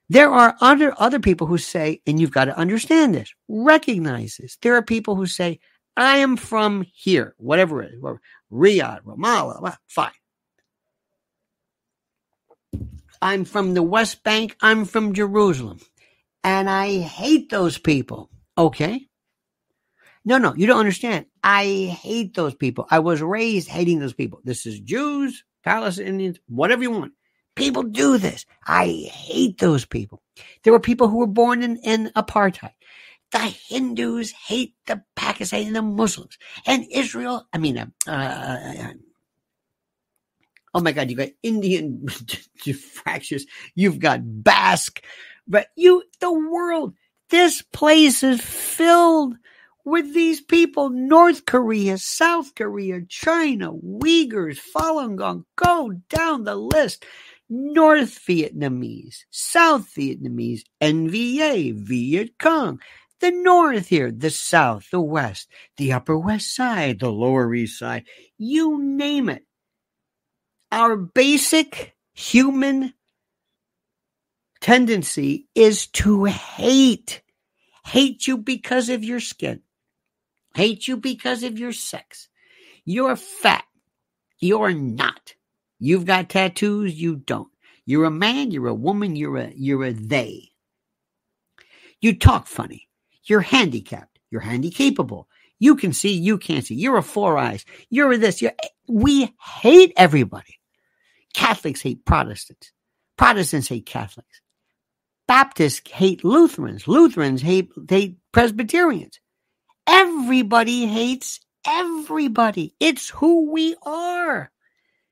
there 0.08 0.30
are 0.30 0.56
other 0.60 0.94
other 0.98 1.18
people 1.18 1.46
who 1.46 1.58
say, 1.58 2.00
and 2.06 2.20
you've 2.20 2.30
got 2.30 2.46
to 2.46 2.56
understand 2.56 3.14
this, 3.14 3.34
recognize 3.48 4.36
this. 4.36 4.56
There 4.62 4.76
are 4.76 4.82
people 4.82 5.16
who 5.16 5.26
say, 5.26 5.60
"I 5.96 6.18
am 6.18 6.36
from 6.36 6.86
here, 6.92 7.34
whatever 7.38 7.82
it 7.82 7.94
is, 7.94 8.00
Riyadh, 8.52 9.02
Ramallah, 9.02 9.76
fine. 9.86 10.10
I'm 13.22 13.44
from 13.44 13.74
the 13.74 13.82
West 13.82 14.22
Bank. 14.22 14.56
I'm 14.60 14.84
from 14.84 15.14
Jerusalem, 15.14 15.80
and 16.44 16.68
I 16.68 16.98
hate 17.00 17.50
those 17.50 17.78
people." 17.78 18.30
Okay. 18.58 19.08
No, 20.24 20.38
no, 20.38 20.54
you 20.56 20.66
don't 20.66 20.80
understand. 20.80 21.26
I 21.44 21.96
hate 22.00 22.34
those 22.34 22.54
people. 22.54 22.86
I 22.90 22.98
was 22.98 23.22
raised 23.22 23.68
hating 23.68 24.00
those 24.00 24.12
people. 24.12 24.40
This 24.42 24.66
is 24.66 24.80
Jews, 24.80 25.44
Palestinians, 25.64 26.38
whatever 26.48 26.82
you 26.82 26.90
want. 26.90 27.12
People 27.54 27.84
do 27.84 28.18
this. 28.18 28.44
I 28.66 29.08
hate 29.10 29.58
those 29.58 29.84
people. 29.84 30.20
There 30.62 30.72
were 30.72 30.80
people 30.80 31.08
who 31.08 31.18
were 31.18 31.26
born 31.28 31.62
in, 31.62 31.76
in 31.76 32.10
apartheid. 32.16 32.72
The 33.32 33.38
Hindus 33.38 34.30
hate 34.30 34.74
the 34.86 35.02
Pakistani 35.16 35.66
and 35.66 35.76
the 35.76 35.82
Muslims. 35.82 36.38
And 36.66 36.86
Israel, 36.90 37.46
I 37.52 37.58
mean, 37.58 37.78
uh, 37.78 38.10
uh 38.10 38.92
oh 40.74 40.80
my 40.80 40.92
God, 40.92 41.10
you've 41.10 41.18
got 41.18 41.30
Indian 41.42 42.06
fractures. 42.94 43.46
You've 43.74 43.98
got 43.98 44.20
Basque, 44.22 45.02
but 45.48 45.68
you, 45.76 46.02
the 46.20 46.32
world, 46.32 46.94
this 47.30 47.62
place 47.72 48.22
is 48.22 48.40
filled 48.40 49.34
with 49.84 50.12
these 50.12 50.40
people 50.40 50.90
North 50.90 51.46
Korea, 51.46 51.96
South 51.96 52.54
Korea, 52.54 53.00
China, 53.08 53.72
Uyghurs, 53.72 54.58
Falun 54.74 55.16
Gong, 55.16 55.44
go 55.56 55.92
down 56.08 56.44
the 56.44 56.56
list. 56.56 57.04
North 57.48 58.18
Vietnamese, 58.26 59.18
South 59.30 59.88
Vietnamese, 59.94 60.62
NVA, 60.82 61.74
Viet 61.74 62.36
Cong, 62.40 62.80
the 63.20 63.30
North 63.30 63.88
here, 63.88 64.10
the 64.10 64.30
South, 64.30 64.90
the 64.90 65.00
West, 65.00 65.48
the 65.76 65.92
Upper 65.92 66.18
West 66.18 66.54
Side, 66.54 67.00
the 67.00 67.10
Lower 67.10 67.54
East 67.54 67.78
Side, 67.78 68.04
you 68.38 68.82
name 68.82 69.28
it. 69.28 69.44
Our 70.72 70.96
basic 70.96 71.94
human 72.12 72.94
tendency 74.60 75.48
is 75.54 75.86
to 75.88 76.24
hate. 76.24 77.22
Hate 77.84 78.26
you 78.26 78.36
because 78.38 78.88
of 78.88 79.04
your 79.04 79.20
skin 79.20 79.62
hate 80.56 80.88
you 80.88 80.96
because 80.96 81.42
of 81.42 81.58
your 81.58 81.72
sex. 81.72 82.28
You're 82.84 83.16
fat. 83.16 83.64
You're 84.40 84.72
not. 84.72 85.34
You've 85.78 86.06
got 86.06 86.30
tattoos. 86.30 86.94
You 86.94 87.16
don't. 87.16 87.48
You're 87.84 88.06
a 88.06 88.10
man. 88.10 88.50
You're 88.50 88.68
a 88.68 88.74
woman. 88.74 89.16
You're 89.16 89.36
a, 89.36 89.52
you're 89.54 89.84
a 89.84 89.92
they. 89.92 90.50
You 92.00 92.18
talk 92.18 92.46
funny. 92.46 92.85
You're 93.26 93.40
handicapped. 93.40 94.18
You're 94.30 94.42
handicapable. 94.42 95.24
You 95.58 95.76
can 95.76 95.92
see. 95.92 96.12
You 96.12 96.38
can't 96.38 96.64
see. 96.64 96.74
You're 96.74 96.98
a 96.98 97.02
four 97.02 97.38
eyes. 97.38 97.64
You're 97.90 98.16
this. 98.16 98.42
You're, 98.42 98.52
eh, 98.62 98.68
we 98.88 99.34
hate 99.60 99.92
everybody. 99.96 100.58
Catholics 101.34 101.82
hate 101.82 102.04
Protestants. 102.04 102.72
Protestants 103.16 103.68
hate 103.68 103.86
Catholics. 103.86 104.40
Baptists 105.26 105.90
hate 105.90 106.24
Lutherans. 106.24 106.86
Lutherans 106.86 107.42
hate, 107.42 107.70
hate 107.88 108.18
Presbyterians. 108.32 109.18
Everybody 109.86 110.86
hates 110.86 111.40
everybody. 111.66 112.74
It's 112.78 113.08
who 113.08 113.50
we 113.50 113.74
are. 113.84 114.50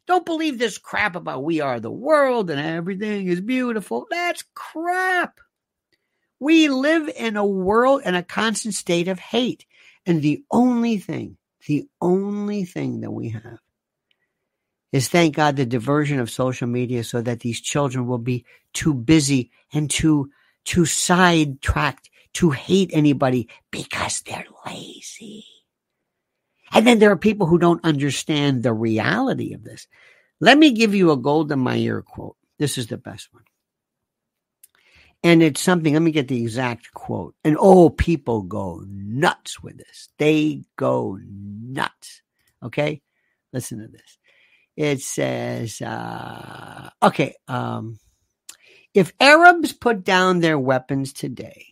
Don't 0.07 0.27
believe 0.27 0.59
this 0.59 0.79
crap 0.79 1.17
about 1.17 1.45
we 1.45 1.61
are 1.61 1.81
the 1.81 1.91
world 1.91 2.51
and 2.51 2.61
everything 2.61 3.27
is 3.27 3.41
beautiful. 3.41 4.07
That's 4.11 4.45
crap. 4.55 5.41
We 6.41 6.69
live 6.69 7.09
in 7.09 7.37
a 7.37 7.47
world 7.47 8.03
in 8.05 8.15
a 8.15 8.23
constant 8.23 8.75
state 8.75 9.09
of 9.09 9.19
hate. 9.19 9.67
And 10.07 10.21
the 10.21 10.43
only 10.51 10.99
thing, 10.99 11.37
the 11.67 11.87
only 12.01 12.65
thing 12.65 13.01
that 13.01 13.11
we 13.11 13.31
have 13.31 13.59
is 14.93 15.09
thank 15.09 15.35
God 15.35 15.57
the 15.57 15.67
diversion 15.67 16.21
of 16.21 16.31
social 16.31 16.69
media 16.69 17.03
so 17.03 17.21
that 17.23 17.41
these 17.41 17.61
children 17.61 18.07
will 18.07 18.19
be 18.19 18.45
too 18.73 18.95
busy 18.95 19.51
and 19.73 19.91
too, 19.91 20.31
too 20.65 20.85
sidetracked 20.85 22.11
to 22.35 22.51
hate 22.51 22.91
anybody 22.93 23.49
because 23.71 24.21
they're 24.21 24.47
lazy. 24.67 25.47
And 26.73 26.87
then 26.87 26.99
there 26.99 27.11
are 27.11 27.17
people 27.17 27.47
who 27.47 27.59
don't 27.59 27.85
understand 27.85 28.63
the 28.63 28.73
reality 28.73 29.55
of 29.55 29.65
this. 29.65 29.87
Let 30.41 30.59
me 30.59 30.73
give 30.73 30.95
you 30.95 31.11
a 31.13 31.17
Golda 31.17 31.57
Meir 31.57 32.03
quote. 32.03 32.37
This 32.59 32.79
is 32.79 32.89
the 32.89 32.97
best 32.97 33.33
one. 33.33 33.45
And 35.25 35.43
it's 35.43 35.63
something, 35.63 35.95
let 35.95 36.03
me 36.03 36.11
get 36.11 36.29
the 36.29 36.43
exact 36.43 36.93
quote. 36.93 37.35
And 37.43 37.57
oh, 37.59 37.89
people 37.89 38.43
go 38.43 38.85
nuts 38.87 39.63
with 39.63 39.79
this. 39.79 40.11
They 40.19 40.65
go 40.77 41.19
nuts. 41.25 42.21
Okay? 42.63 43.01
Listen 43.51 43.81
to 43.81 43.89
this. 43.89 44.19
It 44.77 45.01
says, 45.01 45.81
uh, 45.81 46.91
okay, 47.03 47.35
um, 47.49 47.99
if 48.93 49.15
Arabs 49.19 49.73
put 49.73 50.05
down 50.05 50.41
their 50.41 50.59
weapons 50.59 51.15
today, 51.15 51.67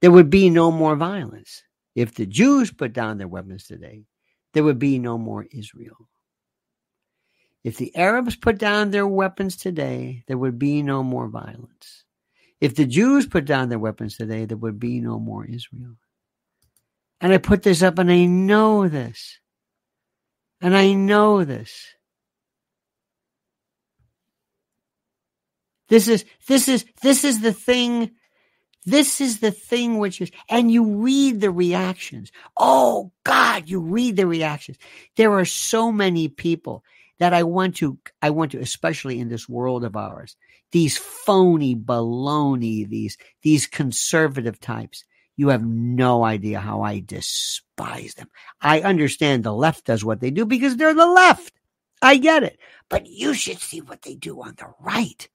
there 0.00 0.12
would 0.12 0.30
be 0.30 0.48
no 0.48 0.70
more 0.70 0.94
violence. 0.94 1.64
If 1.96 2.14
the 2.14 2.26
Jews 2.26 2.70
put 2.70 2.92
down 2.92 3.18
their 3.18 3.28
weapons 3.28 3.64
today, 3.64 4.04
there 4.52 4.62
would 4.62 4.78
be 4.78 5.00
no 5.00 5.18
more 5.18 5.44
Israel. 5.50 6.08
If 7.64 7.78
the 7.78 7.96
Arabs 7.96 8.36
put 8.36 8.58
down 8.58 8.90
their 8.90 9.08
weapons 9.08 9.56
today, 9.56 10.22
there 10.28 10.38
would 10.38 10.58
be 10.58 10.82
no 10.82 11.02
more 11.02 11.28
violence. 11.28 12.03
If 12.64 12.76
the 12.76 12.86
Jews 12.86 13.26
put 13.26 13.44
down 13.44 13.68
their 13.68 13.78
weapons 13.78 14.16
today, 14.16 14.46
there 14.46 14.56
would 14.56 14.80
be 14.80 14.98
no 14.98 15.18
more 15.18 15.44
Israel. 15.44 15.96
And 17.20 17.30
I 17.30 17.36
put 17.36 17.62
this 17.62 17.82
up 17.82 17.98
and 17.98 18.10
I 18.10 18.24
know 18.24 18.88
this. 18.88 19.38
And 20.62 20.74
I 20.74 20.94
know 20.94 21.44
this. 21.44 21.84
This 25.90 26.08
is 26.08 26.24
this 26.48 26.66
is 26.66 26.86
this 27.02 27.22
is 27.22 27.42
the 27.42 27.52
thing 27.52 28.12
this 28.86 29.20
is 29.20 29.40
the 29.40 29.50
thing 29.50 29.98
which 29.98 30.22
is, 30.22 30.30
and 30.48 30.72
you 30.72 30.84
read 30.84 31.42
the 31.42 31.50
reactions. 31.50 32.32
Oh 32.56 33.12
God, 33.24 33.68
you 33.68 33.80
read 33.80 34.16
the 34.16 34.26
reactions. 34.26 34.78
There 35.16 35.32
are 35.32 35.44
so 35.44 35.92
many 35.92 36.28
people 36.28 36.82
that 37.18 37.34
I 37.34 37.42
want 37.42 37.76
to, 37.76 37.98
I 38.22 38.30
want 38.30 38.52
to, 38.52 38.60
especially 38.60 39.20
in 39.20 39.28
this 39.28 39.50
world 39.50 39.84
of 39.84 39.96
ours, 39.96 40.36
these 40.72 40.98
phony 40.98 41.76
baloney, 41.76 42.88
these, 42.88 43.16
these 43.42 43.66
conservative 43.66 44.60
types. 44.60 45.04
You 45.36 45.48
have 45.48 45.64
no 45.64 46.24
idea 46.24 46.60
how 46.60 46.82
I 46.82 47.00
despise 47.00 48.14
them. 48.14 48.28
I 48.60 48.80
understand 48.82 49.42
the 49.42 49.52
left 49.52 49.86
does 49.86 50.04
what 50.04 50.20
they 50.20 50.30
do 50.30 50.44
because 50.46 50.76
they're 50.76 50.94
the 50.94 51.06
left. 51.06 51.52
I 52.02 52.18
get 52.18 52.42
it. 52.42 52.58
But 52.88 53.06
you 53.06 53.34
should 53.34 53.58
see 53.58 53.80
what 53.80 54.02
they 54.02 54.14
do 54.14 54.40
on 54.42 54.54
the 54.56 54.72
right. 54.80 55.28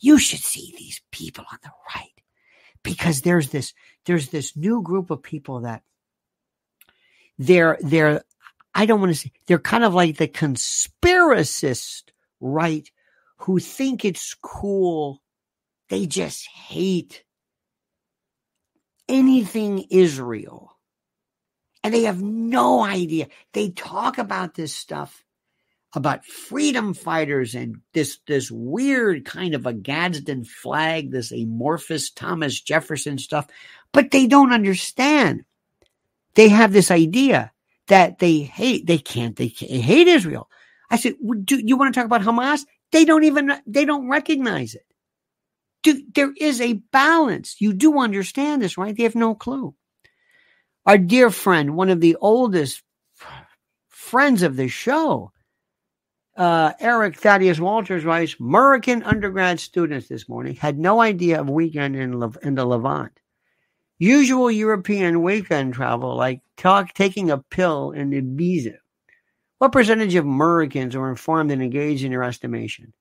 You 0.00 0.18
should 0.18 0.40
see 0.40 0.74
these 0.76 1.00
people 1.10 1.44
on 1.50 1.58
the 1.62 1.70
right 1.94 2.12
because 2.82 3.22
there's 3.22 3.50
this 3.50 3.74
there's 4.04 4.28
this 4.28 4.56
new 4.56 4.82
group 4.82 5.10
of 5.10 5.22
people 5.22 5.60
that 5.60 5.82
they're 7.38 7.78
they're 7.80 8.22
I 8.74 8.86
don't 8.86 9.00
want 9.00 9.12
to 9.12 9.18
say 9.18 9.32
they're 9.46 9.58
kind 9.58 9.84
of 9.84 9.94
like 9.94 10.16
the 10.16 10.28
conspiracist 10.28 12.04
right 12.40 12.90
who 13.38 13.58
think 13.58 14.04
it's 14.04 14.34
cool. 14.34 15.22
They 15.88 16.06
just 16.06 16.46
hate 16.46 17.24
anything 19.08 19.86
Israel. 19.90 20.76
And 21.82 21.94
they 21.94 22.02
have 22.02 22.22
no 22.22 22.82
idea. 22.84 23.28
They 23.52 23.70
talk 23.70 24.18
about 24.18 24.54
this 24.54 24.74
stuff 24.74 25.24
about 25.94 26.24
freedom 26.24 26.92
fighters 26.92 27.54
and 27.54 27.76
this 27.94 28.18
this 28.26 28.50
weird 28.50 29.24
kind 29.24 29.54
of 29.54 29.64
a 29.64 29.72
Gadsden 29.72 30.44
flag, 30.44 31.10
this 31.10 31.32
amorphous 31.32 32.10
Thomas 32.10 32.60
Jefferson 32.60 33.16
stuff, 33.16 33.46
but 33.92 34.10
they 34.10 34.26
don't 34.26 34.52
understand. 34.52 35.44
They 36.34 36.48
have 36.48 36.72
this 36.72 36.90
idea 36.90 37.52
that 37.86 38.18
they 38.18 38.40
hate, 38.40 38.86
they 38.86 38.98
can't, 38.98 39.34
they, 39.36 39.48
can't, 39.48 39.72
hate 39.72 40.08
Israel. 40.08 40.50
I 40.90 40.96
said, 40.96 41.14
do 41.44 41.58
you 41.58 41.76
want 41.76 41.92
to 41.92 41.98
talk 41.98 42.06
about 42.06 42.22
Hamas? 42.22 42.64
They 42.92 43.04
don't 43.04 43.24
even, 43.24 43.52
they 43.66 43.84
don't 43.84 44.08
recognize 44.08 44.74
it. 44.74 44.84
There 46.14 46.32
is 46.36 46.60
a 46.60 46.74
balance. 46.92 47.60
You 47.60 47.72
do 47.72 47.98
understand 47.98 48.62
this, 48.62 48.76
right? 48.76 48.96
They 48.96 49.04
have 49.04 49.14
no 49.14 49.34
clue. 49.34 49.74
Our 50.86 50.98
dear 50.98 51.30
friend, 51.30 51.76
one 51.76 51.90
of 51.90 52.00
the 52.00 52.16
oldest 52.20 52.82
friends 53.88 54.42
of 54.42 54.56
the 54.56 54.68
show, 54.68 55.32
uh, 56.36 56.72
Eric 56.80 57.16
Thaddeus 57.16 57.60
Walters 57.60 58.04
writes, 58.04 58.36
American 58.40 59.02
undergrad 59.02 59.60
students 59.60 60.08
this 60.08 60.28
morning 60.28 60.54
had 60.54 60.78
no 60.78 61.00
idea 61.00 61.40
of 61.40 61.50
weekend 61.50 61.96
in, 61.96 62.18
Le- 62.18 62.32
in 62.42 62.54
the 62.54 62.64
Levant. 62.64 63.12
Usual 63.98 64.50
European 64.50 65.22
weekend 65.22 65.74
travel, 65.74 66.16
like 66.16 66.40
talk, 66.56 66.94
taking 66.94 67.30
a 67.30 67.38
pill 67.38 67.90
in 67.90 68.10
Ibiza. 68.10 68.76
What 69.58 69.72
percentage 69.72 70.14
of 70.14 70.24
Americans 70.24 70.94
are 70.94 71.10
informed 71.10 71.50
and 71.50 71.62
engaged 71.62 72.04
in 72.04 72.12
your 72.12 72.22
estimation? 72.22 72.92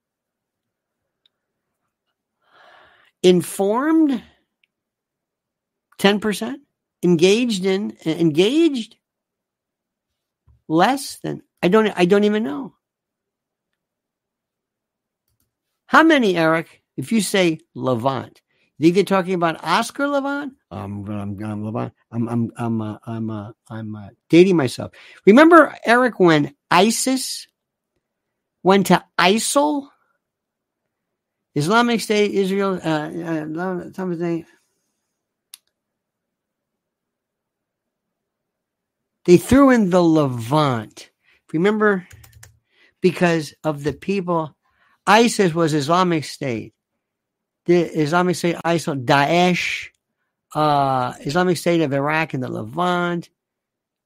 Informed? 3.21 4.23
10%? 5.99 6.55
Engaged 7.03 7.65
in 7.65 7.95
engaged? 8.05 8.95
Less 10.67 11.17
than 11.17 11.43
I 11.61 11.67
don't 11.67 11.93
I 11.95 12.05
don't 12.05 12.23
even 12.23 12.43
know. 12.43 12.73
How 15.85 16.03
many, 16.03 16.35
Eric, 16.35 16.83
if 16.97 17.11
you 17.11 17.21
say 17.21 17.59
Levant, 17.73 18.41
think 18.79 18.95
they're 18.95 19.03
talking 19.03 19.33
about 19.33 19.63
Oscar 19.63 20.07
Levant? 20.07 20.53
I'm, 20.69 21.09
I'm, 21.09 21.43
I'm 21.43 21.65
Levant. 21.65 21.93
I'm, 22.11 22.29
I'm, 22.29 22.51
I'm, 22.57 22.81
uh, 22.81 22.97
I'm, 23.07 23.29
uh, 23.29 23.51
I'm 23.69 23.95
uh, 23.95 24.09
dating 24.29 24.55
myself. 24.55 24.91
Remember, 25.25 25.75
Eric, 25.85 26.19
when 26.19 26.53
ISIS 26.69 27.47
went 28.63 28.87
to 28.87 29.03
ISIL? 29.17 29.87
Islamic 31.55 32.01
State, 32.01 32.31
Israel, 32.33 32.79
uh, 32.83 33.09
uh, 33.09 33.91
something. 33.93 34.45
They 39.25 39.37
threw 39.37 39.71
in 39.71 39.89
the 39.89 40.03
Levant. 40.03 41.09
Remember, 41.51 42.07
because 43.01 43.55
of 43.63 43.83
the 43.83 43.93
people, 43.93 44.55
ISIS 45.07 45.53
was 45.55 45.73
Islamic 45.73 46.25
State 46.25 46.73
the 47.67 47.81
Islamic 47.99 48.35
State 48.35 48.55
ISIL, 48.65 49.05
Daesh, 49.05 49.89
uh, 50.55 51.13
Islamic 51.19 51.57
State 51.57 51.81
of 51.81 51.93
Iraq 51.93 52.33
and 52.33 52.41
the 52.41 52.49
Levant, 52.49 53.29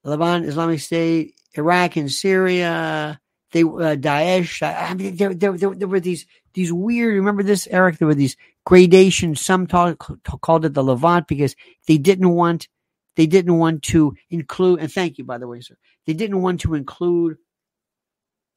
Levant, 0.04 0.46
Islamic 0.46 0.80
State, 0.80 1.36
Iraq 1.54 1.96
and 1.96 2.12
Syria, 2.12 3.20
they 3.52 3.62
uh, 3.62 3.96
Daesh. 3.96 4.62
I 4.64 4.94
mean, 4.96 5.16
there, 5.16 5.34
there, 5.34 5.58
there, 5.58 5.76
there, 5.76 5.88
were 5.88 6.00
these 6.00 6.26
these 6.54 6.74
weird. 6.74 7.16
Remember 7.16 7.44
this, 7.44 7.68
Eric? 7.68 8.00
There 8.00 8.08
were 8.08 8.16
these 8.16 8.36
gradations. 8.66 9.42
Some 9.42 9.68
talk, 9.68 10.12
called 10.42 10.66
it 10.66 10.74
the 10.74 10.84
Levant 10.84 11.28
because 11.28 11.56
they 11.88 11.98
didn't 11.98 12.30
want 12.30 12.68
they 13.16 13.28
didn't 13.28 13.58
want 13.58 13.84
to 13.84 14.16
include. 14.30 14.80
And 14.80 14.92
thank 14.92 15.18
you, 15.18 15.24
by 15.24 15.38
the 15.38 15.48
way, 15.48 15.62
sir. 15.62 15.78
They 16.08 16.14
didn't 16.14 16.42
want 16.42 16.62
to 16.62 16.74
include 16.74 17.38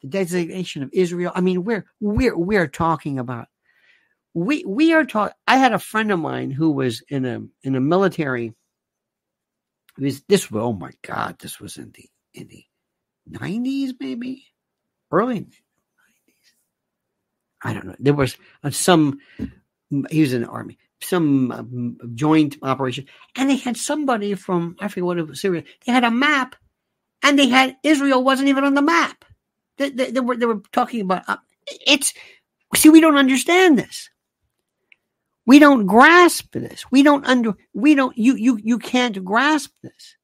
the 0.01 0.09
designation 0.09 0.83
of 0.83 0.91
Israel. 0.93 1.33
I 1.35 1.43
mean, 1.43 1.65
we're 1.65 1.85
we're 2.01 2.37
we're 2.37 2.69
talking 2.69 3.19
about 3.19 3.49
we 4.35 4.65
we 4.67 4.93
are 4.93 5.05
taught. 5.05 5.35
I 5.47 5.57
had 5.57 5.73
a 5.73 5.79
friend 5.79 6.11
of 6.11 6.19
mine 6.19 6.51
who 6.51 6.73
was 6.73 7.03
in 7.09 7.25
a 7.25 7.41
in 7.63 7.77
a 7.77 7.81
military. 7.81 8.53
It 9.97 10.03
was 10.03 10.23
this? 10.29 10.49
Oh 10.53 10.73
my 10.73 10.91
God! 11.03 11.39
This 11.39 11.61
was 11.61 11.77
in 11.77 11.93
the 11.93 12.09
in 12.35 12.49
the 12.49 12.65
nineties, 13.27 13.95
maybe 13.99 14.47
early 15.13 15.35
nineties. 15.35 15.55
I 17.63 17.73
don't 17.73 17.87
know. 17.87 17.97
There 18.01 18.15
was 18.15 18.37
uh, 18.65 18.71
some. 18.71 19.21
He 20.11 20.23
was 20.23 20.33
in 20.33 20.43
the 20.43 20.49
army, 20.49 20.79
some 21.01 21.53
um, 21.53 21.99
joint 22.17 22.57
operation, 22.63 23.07
and 23.37 23.49
they 23.49 23.57
had 23.57 23.77
somebody 23.77 24.35
from 24.35 24.75
I 24.81 24.89
forget 24.89 25.05
what 25.05 25.19
it 25.19 25.29
was 25.29 25.41
Syria. 25.41 25.63
They 25.87 25.93
had 25.93 26.03
a 26.03 26.11
map, 26.11 26.57
and 27.23 27.39
they 27.39 27.49
had 27.49 27.77
Israel 27.85 28.25
wasn't 28.25 28.49
even 28.49 28.65
on 28.65 28.75
the 28.75 28.83
map. 28.83 29.25
They, 29.79 29.91
they, 29.91 30.11
they 30.11 30.21
were 30.21 30.37
they 30.37 30.47
were 30.47 30.63
talking 30.73 31.03
about 31.03 31.23
uh, 31.29 31.37
it's. 31.87 32.13
See, 32.75 32.89
we 32.89 33.01
don't 33.01 33.17
understand 33.17 33.79
this. 33.79 34.11
We 35.47 35.59
don't 35.59 35.87
grasp 35.87 36.53
this. 36.53 36.85
We 36.91 37.03
don't 37.03 37.27
under, 37.27 37.55
we 37.75 37.95
don't, 37.95 38.17
you, 38.17 38.35
you, 38.37 38.59
you 38.63 38.79
can't 38.79 39.25
grasp 39.25 39.73
this. 39.83 40.17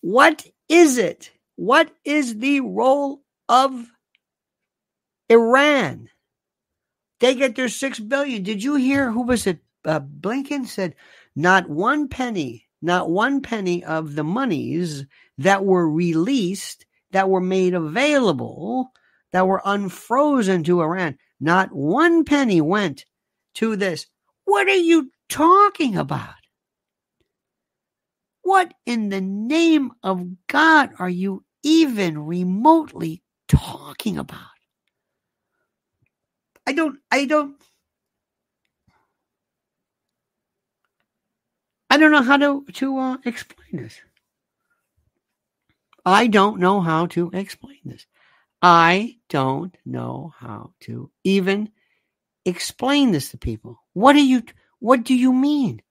What 0.00 0.44
is 0.68 0.98
it? 0.98 1.30
What 1.56 1.90
is 2.04 2.38
the 2.38 2.60
role 2.60 3.22
of 3.48 3.86
Iran? 5.28 6.08
They 7.20 7.34
get 7.34 7.54
their 7.54 7.68
six 7.68 8.00
billion. 8.00 8.42
Did 8.42 8.62
you 8.62 8.74
hear 8.74 9.10
who 9.10 9.22
was 9.22 9.46
it? 9.46 9.60
Uh, 9.84 10.00
Blinken 10.00 10.66
said 10.66 10.94
not 11.36 11.68
one 11.68 12.08
penny, 12.08 12.66
not 12.82 13.10
one 13.10 13.40
penny 13.40 13.84
of 13.84 14.14
the 14.14 14.24
monies 14.24 15.04
that 15.38 15.64
were 15.64 15.88
released, 15.88 16.86
that 17.12 17.28
were 17.28 17.40
made 17.40 17.74
available, 17.74 18.90
that 19.32 19.46
were 19.46 19.62
unfrozen 19.64 20.64
to 20.64 20.82
Iran 20.82 21.16
not 21.44 21.72
one 21.72 22.24
penny 22.24 22.60
went 22.62 23.04
to 23.54 23.76
this. 23.76 24.06
What 24.46 24.66
are 24.66 24.74
you 24.74 25.10
talking 25.28 25.96
about? 25.96 26.34
What 28.42 28.72
in 28.86 29.10
the 29.10 29.20
name 29.20 29.92
of 30.02 30.26
God 30.46 30.90
are 30.98 31.08
you 31.08 31.44
even 31.62 32.18
remotely 32.18 33.22
talking 33.46 34.16
about? 34.18 34.40
I 36.66 36.72
don't, 36.72 36.98
I 37.10 37.26
don't, 37.26 37.56
I 41.90 41.98
don't 41.98 42.10
know 42.10 42.22
how 42.22 42.38
to, 42.38 42.64
to 42.72 42.98
uh, 42.98 43.16
explain 43.24 43.82
this. 43.82 44.00
I 46.06 46.26
don't 46.26 46.58
know 46.58 46.80
how 46.80 47.06
to 47.08 47.30
explain 47.34 47.80
this. 47.84 48.06
I 48.66 49.18
don't 49.28 49.76
know 49.84 50.32
how 50.38 50.72
to 50.80 51.10
even 51.22 51.68
explain 52.46 53.12
this 53.12 53.30
to 53.32 53.36
people. 53.36 53.78
What 53.92 54.14
do 54.14 54.24
you 54.24 54.42
what 54.78 55.04
do 55.04 55.14
you 55.14 55.34
mean? 55.34 55.82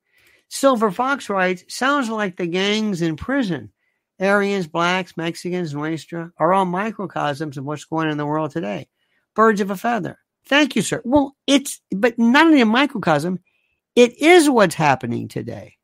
Silver 0.50 0.90
Fox 0.90 1.30
writes, 1.30 1.64
sounds 1.68 2.10
like 2.10 2.36
the 2.36 2.48
gangs 2.48 3.04
in 3.04 3.16
prison. 3.16 3.72
Aryans, 4.20 4.66
blacks, 4.66 5.16
Mexicans, 5.16 5.76
Nuestra 5.76 6.32
are 6.40 6.52
all 6.52 6.66
microcosms 6.66 7.58
of 7.58 7.66
what's 7.66 7.86
going 7.86 8.08
on 8.08 8.12
in 8.14 8.18
the 8.18 8.26
world 8.26 8.50
today. 8.50 8.88
Birds 9.36 9.62
of 9.62 9.70
a 9.70 9.78
feather. 9.78 10.18
Thank 10.48 10.76
you, 10.76 10.82
sir. 10.82 11.00
Well, 11.06 11.36
it's 11.46 11.80
but 11.96 12.18
not 12.18 12.48
only 12.48 12.62
a 12.62 12.66
microcosm, 12.66 13.38
it 13.96 14.20
is 14.20 14.50
what's 14.50 14.74
happening 14.74 15.28
today. 15.28 15.78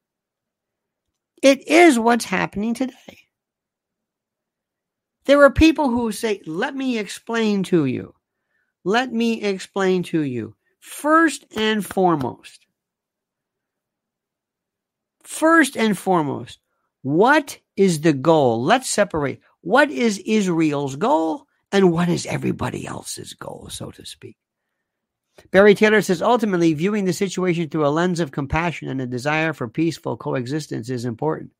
It 1.43 1.67
is 1.67 1.99
what's 1.99 2.25
happening 2.25 2.73
today. 2.73 3.19
There 5.25 5.43
are 5.43 5.51
people 5.51 5.89
who 5.89 6.11
say, 6.11 6.41
Let 6.45 6.75
me 6.75 6.97
explain 6.97 7.63
to 7.63 7.85
you. 7.85 8.15
Let 8.83 9.11
me 9.11 9.41
explain 9.43 10.03
to 10.03 10.21
you. 10.21 10.55
First 10.79 11.45
and 11.55 11.85
foremost, 11.85 12.65
first 15.23 15.75
and 15.75 15.97
foremost, 15.97 16.59
what 17.01 17.59
is 17.75 18.01
the 18.01 18.13
goal? 18.13 18.63
Let's 18.63 18.89
separate. 18.89 19.41
What 19.61 19.91
is 19.91 20.19
Israel's 20.19 20.95
goal 20.95 21.45
and 21.71 21.91
what 21.91 22.09
is 22.09 22.25
everybody 22.25 22.87
else's 22.87 23.33
goal, 23.33 23.67
so 23.69 23.91
to 23.91 24.05
speak? 24.05 24.37
Barry 25.51 25.75
Taylor 25.75 26.01
says 26.01 26.21
ultimately, 26.21 26.73
viewing 26.73 27.05
the 27.05 27.13
situation 27.13 27.69
through 27.69 27.85
a 27.85 27.89
lens 27.89 28.19
of 28.19 28.31
compassion 28.31 28.89
and 28.89 29.01
a 29.01 29.05
desire 29.05 29.53
for 29.53 29.67
peaceful 29.67 30.17
coexistence 30.17 30.89
is 30.89 31.05
important. 31.05 31.51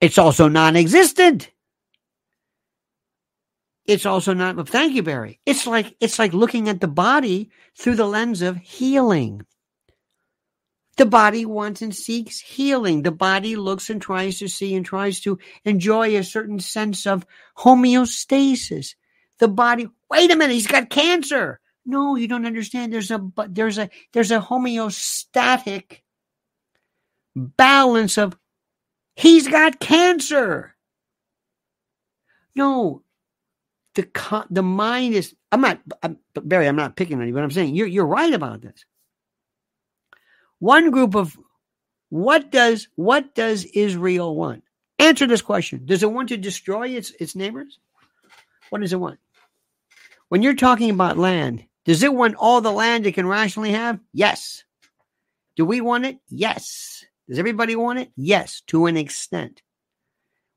It's 0.00 0.18
also 0.18 0.48
non 0.48 0.76
existent 0.76 1.50
it's 3.88 4.04
also 4.04 4.34
not 4.34 4.68
thank 4.68 4.94
you 4.94 5.02
barry. 5.02 5.40
It's 5.46 5.66
like 5.66 5.96
it's 5.98 6.18
like 6.18 6.34
looking 6.34 6.68
at 6.68 6.80
the 6.80 6.86
body 6.86 7.50
through 7.74 7.96
the 7.96 8.06
lens 8.06 8.42
of 8.42 8.58
healing. 8.58 9.40
The 10.98 11.06
body 11.06 11.46
wants 11.46 11.80
and 11.80 11.94
seeks 11.94 12.38
healing. 12.38 13.02
The 13.02 13.12
body 13.12 13.56
looks 13.56 13.88
and 13.88 14.02
tries 14.02 14.40
to 14.40 14.48
see 14.48 14.74
and 14.74 14.84
tries 14.84 15.20
to 15.20 15.38
enjoy 15.64 16.16
a 16.16 16.22
certain 16.22 16.60
sense 16.60 17.06
of 17.06 17.24
homeostasis. 17.56 18.94
The 19.38 19.48
body 19.48 19.88
wait 20.10 20.30
a 20.30 20.36
minute 20.36 20.52
he's 20.52 20.66
got 20.66 20.90
cancer. 20.90 21.58
No 21.86 22.14
you 22.16 22.28
don't 22.28 22.46
understand. 22.46 22.92
There's 22.92 23.10
a 23.10 23.26
there's 23.48 23.78
a 23.78 23.88
there's 24.12 24.32
a 24.32 24.40
homeostatic 24.40 26.00
balance 27.34 28.18
of 28.18 28.36
he's 29.16 29.48
got 29.48 29.80
cancer. 29.80 30.74
No, 32.54 33.02
the 33.98 34.46
the 34.48 34.62
mind 34.62 35.14
is. 35.14 35.34
I'm 35.50 35.60
not 35.60 35.80
I'm, 36.04 36.18
Barry. 36.34 36.68
I'm 36.68 36.76
not 36.76 36.94
picking 36.94 37.20
on 37.20 37.26
you, 37.26 37.34
but 37.34 37.42
I'm 37.42 37.50
saying 37.50 37.74
you're 37.74 37.88
you're 37.88 38.06
right 38.06 38.32
about 38.32 38.60
this. 38.62 38.84
One 40.60 40.92
group 40.92 41.16
of 41.16 41.36
what 42.08 42.52
does 42.52 42.86
what 42.94 43.34
does 43.34 43.64
Israel 43.64 44.36
want? 44.36 44.62
Answer 45.00 45.26
this 45.26 45.42
question. 45.42 45.84
Does 45.84 46.04
it 46.04 46.12
want 46.12 46.28
to 46.28 46.36
destroy 46.36 46.90
its 46.90 47.10
its 47.18 47.34
neighbors? 47.34 47.80
What 48.70 48.82
does 48.82 48.92
it 48.92 49.00
want? 49.00 49.18
When 50.28 50.42
you're 50.42 50.54
talking 50.54 50.90
about 50.90 51.18
land, 51.18 51.64
does 51.84 52.04
it 52.04 52.14
want 52.14 52.36
all 52.36 52.60
the 52.60 52.70
land 52.70 53.04
it 53.04 53.14
can 53.14 53.26
rationally 53.26 53.72
have? 53.72 53.98
Yes. 54.12 54.62
Do 55.56 55.64
we 55.64 55.80
want 55.80 56.06
it? 56.06 56.18
Yes. 56.28 57.04
Does 57.28 57.40
everybody 57.40 57.74
want 57.74 57.98
it? 57.98 58.12
Yes, 58.14 58.62
to 58.68 58.86
an 58.86 58.96
extent. 58.96 59.60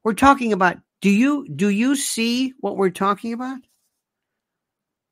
We're 0.04 0.14
talking 0.14 0.54
about 0.54 0.78
do 1.02 1.10
you 1.10 1.48
do 1.54 1.70
you 1.70 1.96
see 1.96 2.54
what 2.60 2.78
we're 2.78 2.92
talking 2.92 3.34
about? 3.34 3.60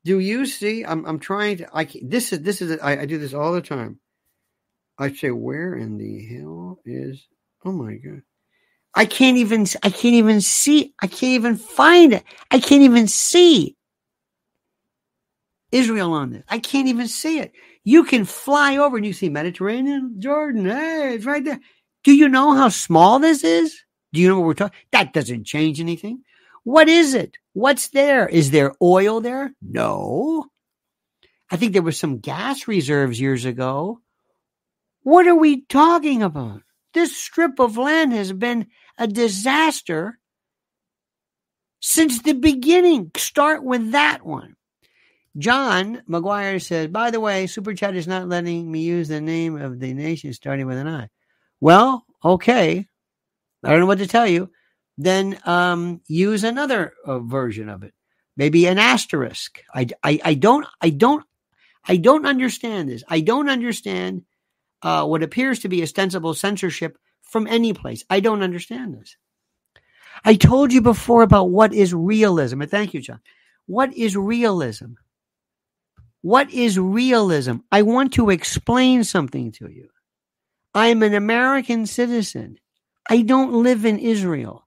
Do 0.04 0.18
you 0.18 0.46
see? 0.46 0.84
I'm 0.84 1.04
I'm 1.04 1.18
trying 1.18 1.58
to. 1.58 1.68
I 1.74 1.88
this 2.02 2.32
is 2.32 2.40
this 2.40 2.62
is 2.62 2.80
I, 2.80 3.02
I 3.02 3.06
do 3.06 3.18
this 3.18 3.34
all 3.34 3.52
the 3.52 3.60
time. 3.60 4.00
I 4.98 5.12
say, 5.12 5.30
where 5.30 5.74
in 5.74 5.98
the 5.98 6.26
hell 6.26 6.78
is? 6.84 7.26
Oh 7.64 7.72
my 7.72 7.94
god! 7.96 8.22
I 8.94 9.06
can't 9.06 9.36
even. 9.36 9.66
I 9.82 9.90
can't 9.90 10.14
even 10.14 10.40
see. 10.40 10.94
I 11.02 11.06
can't 11.06 11.34
even 11.34 11.56
find 11.56 12.14
it. 12.14 12.24
I 12.50 12.60
can't 12.60 12.82
even 12.82 13.08
see 13.08 13.76
Israel 15.72 16.12
on 16.14 16.30
this. 16.30 16.44
I 16.48 16.58
can't 16.58 16.88
even 16.88 17.08
see 17.08 17.40
it. 17.40 17.52
You 17.84 18.04
can 18.04 18.24
fly 18.24 18.76
over 18.76 18.96
and 18.96 19.06
you 19.06 19.12
see 19.12 19.28
Mediterranean, 19.28 20.16
Jordan. 20.18 20.66
Hey, 20.66 21.14
it's 21.14 21.24
right 21.24 21.44
there. 21.44 21.60
Do 22.04 22.14
you 22.14 22.28
know 22.28 22.54
how 22.54 22.68
small 22.68 23.18
this 23.18 23.44
is? 23.44 23.82
Do 24.12 24.20
you 24.20 24.28
know 24.28 24.38
what 24.38 24.46
we're 24.46 24.54
talking? 24.54 24.78
That 24.92 25.12
doesn't 25.12 25.44
change 25.44 25.80
anything. 25.80 26.24
What 26.64 26.88
is 26.88 27.14
it? 27.14 27.36
What's 27.52 27.88
there? 27.88 28.28
Is 28.28 28.50
there 28.50 28.74
oil 28.82 29.20
there? 29.20 29.52
No. 29.62 30.46
I 31.50 31.56
think 31.56 31.72
there 31.72 31.82
was 31.82 31.98
some 31.98 32.18
gas 32.18 32.68
reserves 32.68 33.20
years 33.20 33.44
ago. 33.44 34.00
What 35.02 35.26
are 35.26 35.34
we 35.34 35.62
talking 35.62 36.22
about? 36.22 36.62
This 36.92 37.16
strip 37.16 37.58
of 37.60 37.76
land 37.76 38.12
has 38.12 38.32
been 38.32 38.66
a 38.98 39.06
disaster 39.06 40.18
since 41.80 42.20
the 42.22 42.34
beginning. 42.34 43.10
Start 43.16 43.64
with 43.64 43.92
that 43.92 44.24
one. 44.24 44.56
John 45.38 46.02
McGuire 46.08 46.60
says, 46.60 46.88
by 46.88 47.10
the 47.10 47.20
way, 47.20 47.46
Super 47.46 47.74
Chat 47.74 47.94
is 47.94 48.08
not 48.08 48.28
letting 48.28 48.70
me 48.70 48.80
use 48.80 49.08
the 49.08 49.20
name 49.20 49.56
of 49.56 49.78
the 49.78 49.94
nation 49.94 50.32
starting 50.32 50.66
with 50.66 50.76
an 50.76 50.88
I. 50.88 51.08
Well, 51.60 52.04
okay. 52.24 52.86
I 53.64 53.70
don't 53.70 53.80
know 53.80 53.86
what 53.86 53.98
to 53.98 54.06
tell 54.06 54.26
you. 54.26 54.50
Then 54.96 55.38
um, 55.44 56.00
use 56.06 56.44
another 56.44 56.94
uh, 57.06 57.20
version 57.20 57.68
of 57.68 57.82
it, 57.82 57.94
maybe 58.36 58.66
an 58.66 58.78
asterisk. 58.78 59.62
I, 59.74 59.86
I, 60.02 60.20
I 60.24 60.34
don't 60.34 60.66
I 60.80 60.90
don't 60.90 61.24
I 61.86 61.96
don't 61.96 62.26
understand 62.26 62.88
this. 62.88 63.02
I 63.08 63.20
don't 63.20 63.48
understand 63.48 64.24
uh, 64.82 65.06
what 65.06 65.22
appears 65.22 65.60
to 65.60 65.68
be 65.68 65.82
ostensible 65.82 66.34
censorship 66.34 66.98
from 67.22 67.46
any 67.46 67.72
place. 67.72 68.04
I 68.10 68.20
don't 68.20 68.42
understand 68.42 68.94
this. 68.94 69.16
I 70.24 70.34
told 70.34 70.72
you 70.72 70.82
before 70.82 71.22
about 71.22 71.50
what 71.50 71.72
is 71.72 71.94
realism. 71.94 72.62
Thank 72.64 72.92
you, 72.92 73.00
John. 73.00 73.20
What 73.66 73.96
is 73.96 74.16
realism? 74.16 74.94
What 76.22 76.50
is 76.50 76.78
realism? 76.78 77.58
I 77.72 77.82
want 77.82 78.12
to 78.14 78.30
explain 78.30 79.04
something 79.04 79.52
to 79.52 79.70
you. 79.70 79.88
I'm 80.74 81.02
an 81.02 81.14
American 81.14 81.86
citizen. 81.86 82.58
I 83.08 83.22
don't 83.22 83.62
live 83.62 83.84
in 83.84 83.98
Israel. 83.98 84.66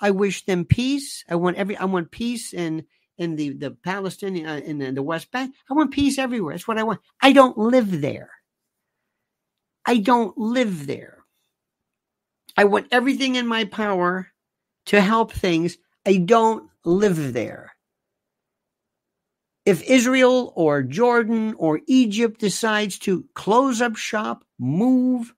I 0.00 0.10
wish 0.10 0.44
them 0.44 0.64
peace. 0.64 1.24
I 1.28 1.36
want 1.36 1.56
every. 1.56 1.76
I 1.76 1.84
want 1.84 2.10
peace 2.10 2.52
in 2.52 2.84
in 3.18 3.36
the 3.36 3.50
the 3.50 3.70
Palestinian 3.70 4.46
uh, 4.46 4.60
in, 4.64 4.80
in 4.80 4.94
the 4.94 5.02
West 5.02 5.30
Bank. 5.30 5.54
I 5.70 5.74
want 5.74 5.92
peace 5.92 6.18
everywhere. 6.18 6.54
That's 6.54 6.68
what 6.68 6.78
I 6.78 6.82
want. 6.82 7.00
I 7.22 7.32
don't 7.32 7.56
live 7.56 8.00
there. 8.00 8.30
I 9.86 9.98
don't 9.98 10.36
live 10.36 10.86
there. 10.86 11.24
I 12.56 12.64
want 12.64 12.88
everything 12.90 13.34
in 13.34 13.46
my 13.46 13.64
power 13.64 14.28
to 14.86 15.00
help 15.00 15.32
things. 15.32 15.76
I 16.06 16.16
don't 16.18 16.68
live 16.84 17.32
there. 17.32 17.74
If 19.64 19.82
Israel 19.82 20.52
or 20.56 20.82
Jordan 20.82 21.54
or 21.56 21.80
Egypt 21.86 22.40
decides 22.40 22.98
to 23.00 23.24
close 23.34 23.80
up 23.80 23.96
shop, 23.96 24.44
move, 24.58 25.34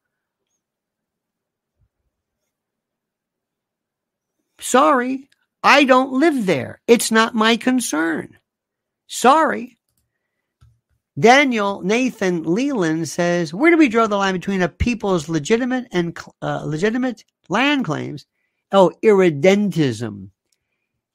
Sorry, 4.58 5.28
I 5.62 5.84
don't 5.84 6.12
live 6.12 6.46
there. 6.46 6.80
It's 6.86 7.10
not 7.10 7.34
my 7.34 7.56
concern. 7.56 8.38
Sorry. 9.06 9.76
Daniel 11.18 11.80
Nathan 11.82 12.42
Leland 12.42 13.08
says, 13.08 13.54
"Where 13.54 13.70
do 13.70 13.78
we 13.78 13.88
draw 13.88 14.06
the 14.06 14.16
line 14.16 14.34
between 14.34 14.60
a 14.62 14.68
people's 14.68 15.28
legitimate 15.28 15.86
and 15.90 16.16
uh, 16.42 16.62
legitimate 16.64 17.24
land 17.48 17.84
claims? 17.84 18.26
Oh, 18.70 18.92
irredentism. 19.02 20.30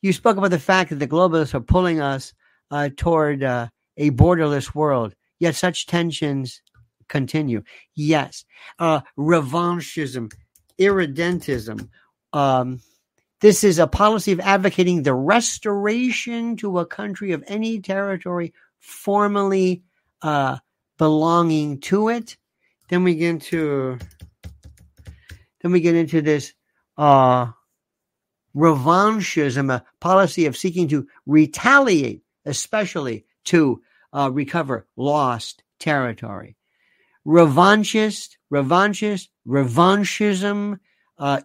You 0.02 0.14
spoke 0.14 0.38
about 0.38 0.50
the 0.52 0.60
fact 0.60 0.90
that 0.90 0.96
the 0.98 1.08
globalists 1.08 1.54
are 1.54 1.60
pulling 1.62 2.00
us 2.02 2.34
uh, 2.72 2.90
toward 2.98 3.44
uh, 3.44 3.68
a 3.98 4.10
borderless 4.12 4.74
world, 4.74 5.14
yet 5.40 5.56
such 5.56 5.86
tensions 5.86 6.62
continue. 7.08 7.62
Yes, 7.94 8.44
uh, 8.80 9.02
revanchism, 9.18 10.32
irredentism." 10.80 11.90
Um, 12.34 12.82
this 13.42 13.64
is 13.64 13.80
a 13.80 13.88
policy 13.88 14.32
of 14.32 14.40
advocating 14.40 15.04
the 15.04 15.14
restoration 15.14 16.56
to 16.58 16.80
a 16.80 16.86
country 16.86 17.32
of 17.32 17.44
any 17.48 17.82
territory 17.82 18.54
formerly 18.80 19.84
uh, 20.22 20.58
belonging 20.98 21.80
to 21.82 22.10
it. 22.10 22.38
Then 22.90 23.04
we 23.04 23.16
get 23.16 23.30
into 23.30 23.98
then 25.62 25.72
we 25.72 25.82
get 25.82 25.96
into 25.96 26.22
this 26.22 26.54
uh, 26.98 27.48
revanchism, 28.56 29.72
a 29.72 29.86
policy 30.00 30.46
of 30.46 30.58
seeking 30.58 30.88
to 30.90 31.08
retaliate, 31.26 32.22
especially 32.46 33.26
to 33.46 33.82
uh, 34.14 34.30
recover 34.32 34.88
lost 34.96 35.64
territory. 35.80 36.58
Revanchist, 37.26 38.38
revanchist, 38.52 39.30
revanchism 39.48 40.80
uh. 41.22 41.42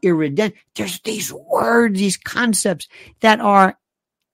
There's 0.74 1.00
these 1.00 1.32
words, 1.32 1.98
these 1.98 2.16
concepts 2.16 2.88
that 3.20 3.40
are 3.40 3.78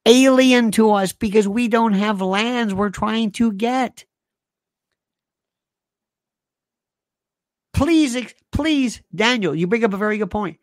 alien 0.06 0.70
to 0.72 0.92
us 0.92 1.12
because 1.12 1.46
we 1.46 1.68
don't 1.68 1.94
have 1.94 2.20
lands 2.20 2.72
we're 2.72 2.90
trying 2.90 3.32
to 3.32 3.52
get. 3.52 4.04
Please, 7.72 8.16
please, 8.52 9.02
Daniel, 9.14 9.54
you 9.54 9.66
bring 9.66 9.84
up 9.84 9.92
a 9.92 9.96
very 9.96 10.18
good 10.18 10.30
point. 10.30 10.58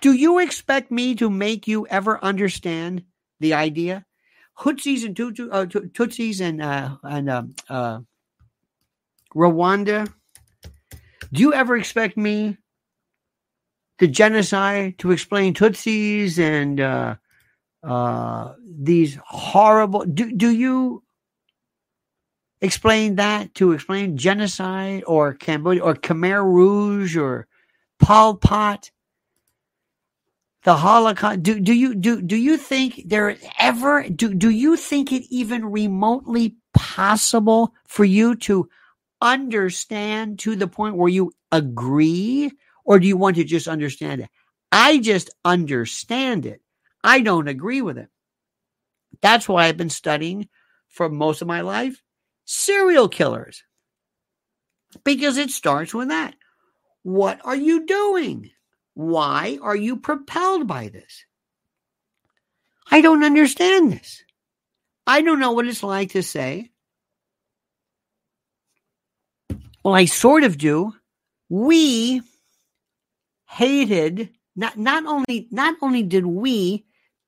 Do 0.00 0.12
you 0.12 0.38
expect 0.40 0.90
me 0.90 1.14
to 1.16 1.30
make 1.30 1.68
you 1.68 1.86
ever 1.86 2.22
understand 2.22 3.04
the 3.40 3.54
idea? 3.54 4.04
Hutsis 4.58 5.04
and 5.04 5.16
Tutu, 5.16 5.48
uh, 5.50 5.66
Tutsis 5.66 6.40
and 6.40 6.60
uh, 6.60 6.96
and 7.04 7.30
uh, 7.30 7.42
uh, 7.68 8.00
Rwanda. 9.34 10.12
Do 11.32 11.42
you 11.42 11.52
ever 11.54 11.76
expect 11.76 12.16
me 12.16 12.56
the 13.98 14.06
genocide 14.06 14.98
to 14.98 15.10
explain 15.10 15.54
Tutsis 15.54 16.38
and 16.38 16.80
uh, 16.80 17.16
uh, 17.82 18.54
these 18.80 19.18
horrible. 19.26 20.04
Do 20.04 20.32
do 20.32 20.50
you 20.50 21.02
explain 22.60 23.16
that 23.16 23.54
to 23.54 23.72
explain 23.72 24.16
genocide 24.16 25.04
or 25.06 25.34
Cambodia 25.34 25.82
or 25.82 25.94
Khmer 25.94 26.44
Rouge 26.44 27.16
or 27.16 27.46
Pol 27.98 28.36
Pot? 28.36 28.90
The 30.64 30.76
Holocaust. 30.76 31.42
Do 31.42 31.60
do 31.60 31.72
you 31.72 31.94
do 31.94 32.20
do 32.20 32.36
you 32.36 32.56
think 32.56 33.02
there 33.06 33.36
ever 33.58 34.08
do 34.08 34.34
do 34.34 34.50
you 34.50 34.76
think 34.76 35.12
it 35.12 35.24
even 35.30 35.64
remotely 35.64 36.56
possible 36.74 37.74
for 37.86 38.04
you 38.04 38.34
to 38.36 38.68
understand 39.20 40.38
to 40.40 40.54
the 40.56 40.68
point 40.68 40.96
where 40.96 41.08
you 41.08 41.32
agree 41.50 42.52
or 42.88 42.98
do 42.98 43.06
you 43.06 43.18
want 43.18 43.36
to 43.36 43.44
just 43.44 43.68
understand 43.68 44.22
it? 44.22 44.30
I 44.72 44.96
just 44.96 45.28
understand 45.44 46.46
it. 46.46 46.62
I 47.04 47.20
don't 47.20 47.46
agree 47.46 47.82
with 47.82 47.98
it. 47.98 48.08
That's 49.20 49.46
why 49.46 49.66
I've 49.66 49.76
been 49.76 49.90
studying 49.90 50.48
for 50.88 51.10
most 51.10 51.42
of 51.42 51.48
my 51.48 51.60
life 51.60 52.02
serial 52.46 53.10
killers. 53.10 53.62
Because 55.04 55.36
it 55.36 55.50
starts 55.50 55.92
with 55.92 56.08
that. 56.08 56.34
What 57.02 57.40
are 57.44 57.54
you 57.54 57.84
doing? 57.84 58.50
Why 58.94 59.58
are 59.60 59.76
you 59.76 59.98
propelled 59.98 60.66
by 60.66 60.88
this? 60.88 61.26
I 62.90 63.02
don't 63.02 63.22
understand 63.22 63.92
this. 63.92 64.24
I 65.06 65.20
don't 65.20 65.40
know 65.40 65.52
what 65.52 65.66
it's 65.66 65.82
like 65.82 66.12
to 66.12 66.22
say, 66.22 66.70
well, 69.84 69.94
I 69.94 70.06
sort 70.06 70.42
of 70.42 70.56
do. 70.56 70.94
We 71.50 72.22
hated 73.48 74.30
not 74.54 74.76
not 74.76 75.06
only 75.06 75.48
not 75.50 75.76
only 75.82 76.02
did 76.02 76.26
we 76.26 76.84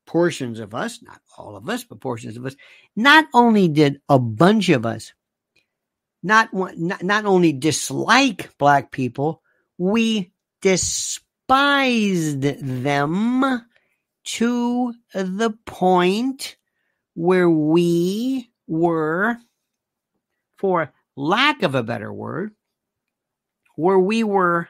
portions 0.06 0.61
of 0.61 0.74
us, 0.74 1.02
not 1.02 1.20
all 1.37 1.56
of 1.56 1.68
us, 1.68 1.85
but 1.85 2.00
portions 2.00 2.37
of 2.37 2.44
us, 2.46 2.56
not 2.96 3.26
only 3.33 3.68
did 3.68 4.00
a 4.09 4.18
bunch 4.18 4.68
of 4.68 4.85
us 4.85 5.12
not 6.22 6.52
not, 6.52 7.02
not 7.02 7.24
only 7.24 7.52
dislike 7.52 8.56
black 8.59 8.90
people, 8.90 9.42
we 9.78 10.33
despised 10.61 12.42
them 12.42 13.66
to 14.24 14.94
the 15.14 15.54
point 15.64 16.56
where 17.14 17.48
we 17.48 18.50
were, 18.66 19.38
for 20.59 20.92
lack 21.16 21.62
of 21.62 21.74
a 21.74 21.83
better 21.83 22.12
word, 22.12 22.52
where 23.76 23.98
we 23.98 24.22
were 24.22 24.68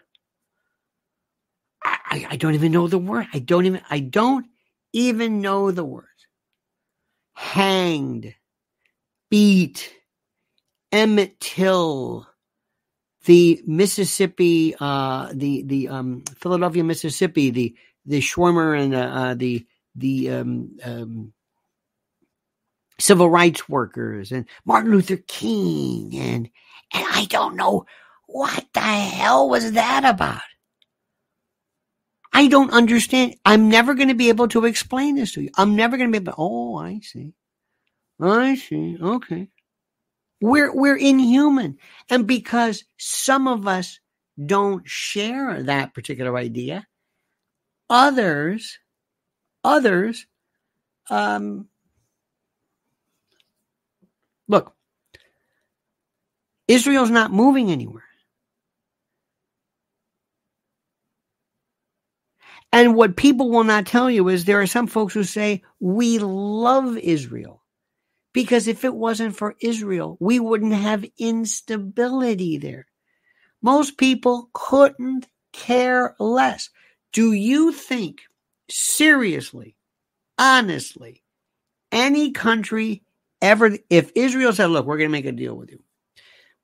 I, 2.11 2.27
I 2.31 2.37
don't 2.37 2.55
even 2.55 2.73
know 2.73 2.89
the 2.89 2.99
word. 2.99 3.27
I 3.33 3.39
don't 3.39 3.67
even 3.67 3.83
I 3.89 4.01
don't 4.01 4.47
even 4.93 5.41
know 5.41 5.71
the 5.71 5.85
words. 5.85 6.09
Hanged, 7.35 8.35
beat, 9.31 9.95
Emmett 10.93 11.41
Till, 11.41 12.27
the 13.25 13.63
Mississippi, 13.67 14.75
uh, 14.81 15.31
the 15.33 15.63
the 15.63 15.89
um, 15.89 16.25
Philadelphia, 16.37 16.85
Mississippi, 16.85 17.51
the 17.51 17.77
the 18.07 18.21
Schwerner 18.21 18.79
and 18.79 18.95
uh, 18.95 19.35
the 19.35 19.67
the 19.95 20.31
um, 20.31 20.79
um, 20.85 21.33
civil 22.99 23.31
rights 23.31 23.69
workers 23.69 24.33
and 24.33 24.47
Martin 24.65 24.91
Luther 24.93 25.17
King 25.17 26.17
and 26.17 26.51
and 26.93 27.07
I 27.11 27.27
don't 27.27 27.57
know 27.57 27.87
what 28.27 28.67
the 28.75 28.81
hell 28.81 29.49
was 29.49 29.73
that 29.73 30.05
about. 30.05 30.41
I 32.33 32.49
don't 32.49 32.73
understand. 32.73 33.37
I'm 33.45 33.69
never 33.69 33.95
going 33.95 34.09
to 34.09 34.15
be 34.15 34.29
able 34.29 34.49
to 34.49 34.65
explain 34.67 35.17
this 35.17 35.33
to 35.35 35.43
you. 35.43 35.51
I'm 35.57 35.77
never 35.77 35.97
going 35.97 36.13
to 36.13 36.21
be 36.21 36.25
able. 36.25 36.35
Oh, 36.39 36.77
I 36.77 37.01
see. 37.01 37.35
I 38.21 38.55
see. 38.57 38.99
Okay. 39.01 39.49
We're 40.41 40.75
we're 40.75 40.97
inhuman, 40.97 41.79
and 42.11 42.27
because 42.27 42.85
some 42.99 43.49
of 43.49 43.67
us 43.67 44.01
don't 44.45 44.89
share 44.89 45.63
that 45.65 45.95
particular 45.95 46.37
idea, 46.37 46.87
others, 47.91 48.79
others, 49.65 50.27
um, 51.11 51.69
look. 54.49 54.75
Israel's 56.69 57.11
not 57.11 57.33
moving 57.33 57.71
anywhere. 57.71 58.05
And 62.73 62.95
what 62.95 63.17
people 63.17 63.51
will 63.51 63.65
not 63.65 63.87
tell 63.87 64.11
you 64.11 64.29
is 64.29 64.45
there 64.45 64.61
are 64.61 64.67
some 64.67 64.87
folks 64.87 65.15
who 65.15 65.25
say, 65.25 65.63
we 65.81 66.19
love 66.19 66.97
Israel. 66.99 67.63
Because 68.33 68.69
if 68.69 68.85
it 68.85 68.95
wasn't 68.95 69.37
for 69.37 69.57
Israel, 69.61 70.17
we 70.21 70.39
wouldn't 70.39 70.75
have 70.75 71.05
instability 71.19 72.59
there. 72.59 72.87
Most 73.61 73.99
people 73.99 74.51
couldn't 74.53 75.27
care 75.53 76.15
less. 76.21 76.71
Do 77.13 77.33
you 77.33 77.73
think, 77.73 78.21
seriously, 78.71 79.75
honestly, 80.39 81.25
any 81.91 82.31
country 82.31 83.03
ever, 83.43 83.77
if 83.91 84.13
Israel 84.15 84.53
said, 84.53 84.67
look, 84.67 84.87
we're 84.87 84.97
going 84.97 85.11
to 85.11 85.13
make 85.13 85.27
a 85.27 85.33
deal 85.33 85.57
with 85.57 85.73
you, 85.73 85.83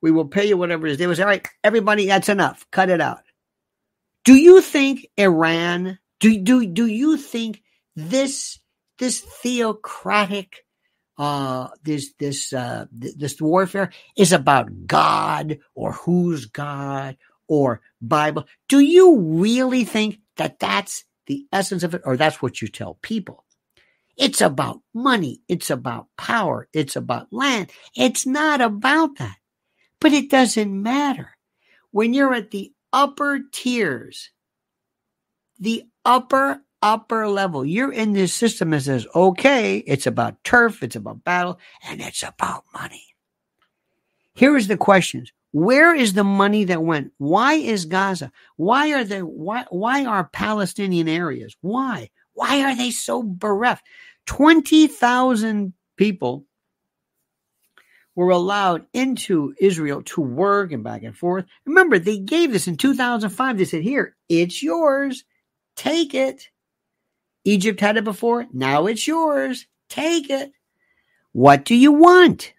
we 0.01 0.11
will 0.11 0.25
pay 0.25 0.45
you 0.47 0.55
whatever 0.55 0.87
it 0.87 0.91
is, 0.91 0.97
they 0.97 1.05
would 1.05 1.17
say, 1.17 1.23
all 1.23 1.27
right, 1.27 1.45
everybody, 1.65 2.07
that's 2.07 2.29
enough, 2.29 2.65
cut 2.71 2.89
it 2.89 3.01
out. 3.01 3.26
Do 4.27 4.35
you 4.35 4.59
think 4.59 5.07
Iran, 5.15 5.99
do, 6.19 6.37
do, 6.41 6.65
do 6.65 6.85
you 6.85 7.15
think 7.15 7.63
this, 7.95 8.59
this 8.99 9.21
theocratic, 9.21 10.65
uh, 11.17 11.69
this, 11.83 12.11
this, 12.19 12.51
uh, 12.51 12.87
this 12.91 13.39
warfare 13.39 13.93
is 14.17 14.33
about 14.33 14.85
God 14.85 15.59
or 15.75 15.93
who's 15.93 16.47
God 16.47 17.15
or 17.47 17.79
Bible? 18.01 18.43
Do 18.67 18.81
you 18.81 19.17
really 19.17 19.85
think 19.85 20.19
that 20.35 20.59
that's 20.59 21.05
the 21.27 21.47
essence 21.53 21.83
of 21.83 21.93
it 21.93 22.01
or 22.03 22.17
that's 22.17 22.41
what 22.41 22.61
you 22.61 22.67
tell 22.67 22.95
people? 23.01 23.45
It's 24.17 24.41
about 24.41 24.81
money. 24.93 25.39
It's 25.47 25.69
about 25.69 26.07
power. 26.17 26.67
It's 26.73 26.97
about 26.97 27.31
land. 27.31 27.71
It's 27.95 28.25
not 28.25 28.59
about 28.59 29.19
that. 29.19 29.37
But 30.01 30.11
it 30.11 30.29
doesn't 30.29 30.83
matter. 30.83 31.29
When 31.91 32.13
you're 32.13 32.33
at 32.33 32.51
the 32.51 32.73
upper 32.93 33.39
tiers, 33.51 34.31
the 35.59 35.83
upper, 36.05 36.61
upper 36.81 37.27
level. 37.27 37.65
You're 37.65 37.91
in 37.91 38.13
this 38.13 38.33
system 38.33 38.71
that 38.71 38.81
says, 38.81 39.07
okay, 39.15 39.77
it's 39.77 40.07
about 40.07 40.43
turf, 40.43 40.83
it's 40.83 40.95
about 40.95 41.23
battle, 41.23 41.59
and 41.87 42.01
it's 42.01 42.23
about 42.23 42.63
money. 42.73 43.03
Here 44.35 44.55
is 44.55 44.67
the 44.67 44.77
questions. 44.77 45.31
Where 45.51 45.95
is 45.95 46.13
the 46.13 46.23
money 46.23 46.65
that 46.65 46.83
went? 46.83 47.11
Why 47.17 47.53
is 47.53 47.85
Gaza? 47.85 48.31
Why 48.57 48.93
are 48.93 49.03
the 49.03 49.21
why 49.21 49.65
why 49.69 50.05
are 50.05 50.25
Palestinian 50.25 51.07
areas? 51.07 51.55
Why? 51.61 52.09
Why 52.33 52.61
are 52.61 52.75
they 52.75 52.91
so 52.91 53.23
bereft? 53.23 53.83
20,000 54.27 55.73
people 55.95 56.45
were 58.17 58.31
allowed 58.31 58.87
into 58.93 59.53
Israel 59.59 60.01
to 60.01 60.21
work 60.21 60.71
and 60.71 60.83
back 60.83 61.03
and 61.03 61.15
forth. 61.15 61.45
Remember, 61.67 61.99
they 61.99 62.17
gave 62.17 62.51
this 62.51 62.67
in 62.67 62.75
2005. 62.75 63.57
They 63.57 63.65
said, 63.65 63.83
Here, 63.83 64.15
it's 64.27 64.63
yours. 64.63 65.23
Take 65.75 66.15
it. 66.15 66.49
Egypt 67.45 67.79
had 67.79 67.95
it 67.95 68.03
before. 68.03 68.47
Now 68.51 68.87
it's 68.87 69.07
yours. 69.07 69.67
Take 69.87 70.31
it. 70.31 70.51
What 71.31 71.63
do 71.63 71.75
you 71.75 71.91
want? 71.91 72.53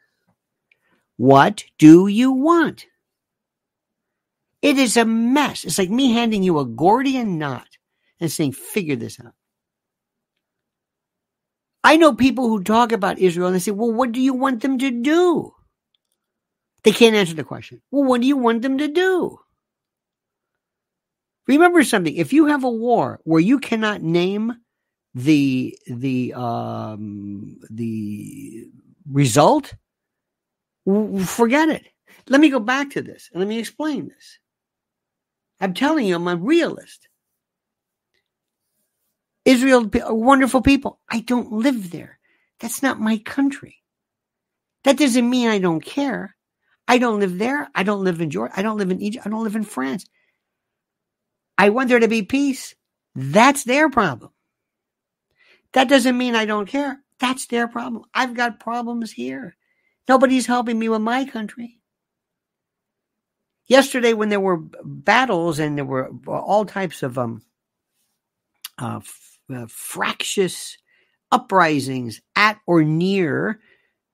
What 1.17 1.65
do 1.77 2.07
you 2.07 2.31
want? 2.31 2.87
It 4.63 4.79
is 4.79 4.97
a 4.97 5.05
mess. 5.05 5.65
It's 5.65 5.79
like 5.79 5.91
me 5.91 6.13
handing 6.13 6.45
you 6.45 6.61
a 6.61 6.65
Gordian 6.65 7.37
knot 7.39 7.67
and 8.21 8.31
saying, 8.31 8.53
figure 8.53 8.97
this 8.97 9.19
out. 9.21 9.35
I 11.85 11.97
know 11.97 12.13
people 12.15 12.49
who 12.49 12.63
talk 12.63 12.93
about 12.93 13.19
Israel 13.19 13.47
and 13.49 13.57
they 13.57 13.61
say, 13.61 13.71
well, 13.71 13.93
what 13.93 14.13
do 14.13 14.21
you 14.21 14.35
want 14.35 14.63
them 14.63 14.79
to 14.79 14.91
do? 14.91 15.53
They 16.85 16.93
can't 16.93 17.17
answer 17.17 17.35
the 17.35 17.45
question. 17.45 17.83
Well, 17.91 18.05
what 18.05 18.21
do 18.21 18.27
you 18.27 18.37
want 18.37 18.63
them 18.63 18.79
to 18.79 18.89
do? 18.89 19.39
Remember 21.47 21.83
something. 21.83 22.15
If 22.15 22.33
you 22.33 22.47
have 22.47 22.65
a 22.65 22.71
war 22.71 23.21
where 23.25 23.41
you 23.41 23.59
cannot 23.59 24.03
name 24.03 24.55
the 25.15 25.77
the 25.87 26.35
um, 26.35 27.57
the 27.71 28.67
result, 29.11 29.75
forget 31.25 31.71
it. 31.71 31.87
Let 32.29 32.41
me 32.41 32.51
go 32.51 32.61
back 32.61 32.91
to 32.91 33.03
this 33.03 33.31
and 33.33 33.41
let 33.41 33.49
me 33.49 33.59
explain 33.59 34.09
this. 34.09 34.39
I'm 35.61 35.75
telling 35.75 36.07
you, 36.07 36.17
I'm 36.17 36.29
a 36.29 36.37
realist. 36.37 37.08
Israel, 39.49 39.91
are 40.05 40.15
wonderful 40.15 40.61
people. 40.61 41.01
I 41.09 41.21
don't 41.21 41.53
live 41.53 41.91
there. 41.91 42.19
That's 42.61 42.83
not 42.83 43.01
my 43.01 43.17
country. 43.17 43.77
That 44.85 44.99
doesn't 44.99 45.29
mean 45.29 45.49
I 45.49 45.59
don't 45.59 45.81
care. 45.81 46.37
I 46.87 46.99
don't 46.99 47.19
live 47.19 47.39
there. 47.39 47.71
I 47.75 47.83
don't 47.83 48.05
live 48.05 48.21
in 48.21 48.29
Jordan. 48.29 48.53
I 48.59 48.63
don't 48.63 48.77
live 48.77 48.91
in 48.91 49.01
Egypt. 49.01 49.27
I 49.27 49.31
don't 49.31 49.45
live 49.45 49.57
in 49.57 49.65
France. 49.65 50.05
I 51.57 51.71
want 51.71 51.89
there 51.89 51.99
to 51.99 52.09
be 52.09 52.23
peace. 52.23 52.75
That's 53.15 53.65
their 53.65 53.89
problem. 53.89 54.33
That 55.73 55.89
doesn't 55.89 56.19
mean 56.19 56.35
I 56.35 56.45
don't 56.45 56.69
care. 56.69 57.03
That's 57.19 57.47
their 57.47 57.69
problem. 57.69 58.05
I've 58.13 58.35
got 58.35 58.61
problems 58.61 59.13
here. 59.13 59.57
Nobody's 60.09 60.47
helping 60.47 60.79
me 60.79 60.91
with 60.91 61.01
my 61.01 61.25
country. 61.25 61.81
Yesterday, 63.67 64.13
when 64.13 64.29
there 64.29 64.41
were 64.41 64.59
battles 64.85 65.59
and 65.59 65.79
there 65.79 65.87
were 65.87 66.11
all 66.27 66.67
types 66.67 67.03
of 67.03 67.17
um, 67.17 67.43
uh, 68.79 69.01
uh, 69.55 69.67
fractious 69.69 70.79
uprisings 71.31 72.21
at 72.37 72.59
or 72.67 72.83
near 72.83 73.61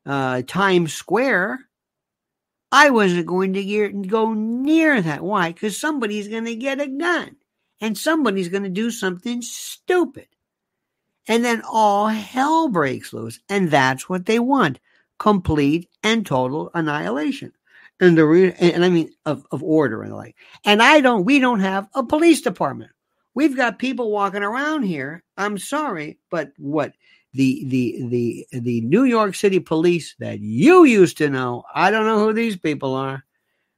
uh, 0.06 0.42
Times 0.46 0.92
Square, 0.92 1.60
I 2.72 2.90
wasn't 2.90 3.26
going 3.26 3.52
to 3.54 3.64
get, 3.64 4.08
go 4.08 4.34
near 4.34 5.00
that. 5.00 5.22
Why? 5.22 5.52
Because 5.52 5.78
somebody's 5.78 6.28
going 6.28 6.46
to 6.46 6.56
get 6.56 6.80
a 6.80 6.88
gun 6.88 7.36
and 7.80 7.96
somebody's 7.96 8.48
going 8.48 8.64
to 8.64 8.68
do 8.70 8.90
something 8.90 9.42
stupid. 9.42 10.26
And 11.26 11.44
then 11.44 11.62
all 11.70 12.08
hell 12.08 12.68
breaks 12.68 13.12
loose. 13.12 13.40
And 13.48 13.70
that's 13.70 14.08
what 14.08 14.26
they 14.26 14.38
want 14.38 14.80
complete 15.18 15.88
and 16.02 16.26
total 16.26 16.70
annihilation. 16.74 17.52
And 18.00 18.18
the 18.18 18.26
re- 18.26 18.52
and 18.52 18.84
I 18.84 18.88
mean 18.88 19.10
of, 19.24 19.46
of 19.50 19.62
order 19.62 20.02
and 20.02 20.10
the 20.10 20.16
like. 20.16 20.36
And 20.64 20.82
I 20.82 21.00
don't 21.00 21.24
we 21.24 21.38
don't 21.38 21.60
have 21.60 21.88
a 21.94 22.02
police 22.04 22.40
department. 22.40 22.90
We've 23.34 23.56
got 23.56 23.78
people 23.78 24.10
walking 24.10 24.42
around 24.42 24.84
here. 24.84 25.22
I'm 25.36 25.58
sorry, 25.58 26.18
but 26.30 26.52
what 26.56 26.92
the 27.32 27.64
the 27.66 28.06
the 28.08 28.46
the 28.60 28.80
New 28.82 29.04
York 29.04 29.34
City 29.34 29.58
police 29.58 30.14
that 30.20 30.40
you 30.40 30.84
used 30.84 31.18
to 31.18 31.28
know, 31.28 31.64
I 31.74 31.90
don't 31.90 32.06
know 32.06 32.20
who 32.20 32.32
these 32.32 32.56
people 32.56 32.94
are. 32.94 33.24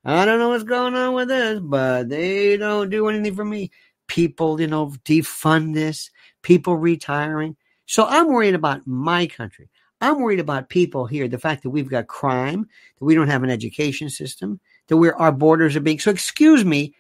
I 0.04 0.24
don't 0.24 0.38
know 0.38 0.50
what's 0.50 0.64
going 0.64 0.94
on 0.94 1.14
with 1.14 1.28
this, 1.28 1.58
but 1.60 2.08
they 2.08 2.56
don't 2.56 2.90
do 2.90 3.08
anything 3.08 3.34
for 3.34 3.44
me. 3.44 3.70
people, 4.08 4.60
you 4.60 4.66
know, 4.66 4.92
defund 5.04 5.74
this, 5.74 6.10
people 6.42 6.76
retiring. 6.76 7.56
So 7.86 8.06
I'm 8.06 8.28
worried 8.28 8.54
about 8.54 8.86
my 8.86 9.26
country. 9.26 9.68
I'm 10.00 10.20
worried 10.20 10.40
about 10.40 10.68
people 10.68 11.06
here. 11.06 11.28
The 11.28 11.38
fact 11.38 11.62
that 11.62 11.70
we've 11.70 11.88
got 11.88 12.06
crime, 12.06 12.68
that 12.98 13.04
we 13.04 13.14
don't 13.14 13.28
have 13.28 13.42
an 13.42 13.50
education 13.50 14.10
system, 14.10 14.60
that 14.88 14.96
we're, 14.96 15.14
our 15.14 15.32
borders 15.32 15.74
are 15.76 15.80
being. 15.80 15.98
So 15.98 16.10
excuse 16.10 16.64
me, 16.64 16.94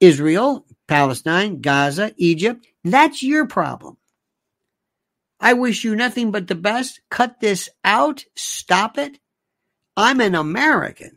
Israel, 0.00 0.64
Palestine, 0.88 1.60
Gaza, 1.60 2.12
Egypt. 2.16 2.66
That's 2.82 3.22
your 3.22 3.46
problem. 3.46 3.98
I 5.38 5.52
wish 5.52 5.84
you 5.84 5.94
nothing 5.94 6.32
but 6.32 6.48
the 6.48 6.56
best. 6.56 7.00
Cut 7.10 7.38
this 7.40 7.68
out. 7.84 8.24
Stop 8.34 8.98
it. 8.98 9.20
I'm 9.96 10.20
an 10.20 10.34
American. 10.34 11.16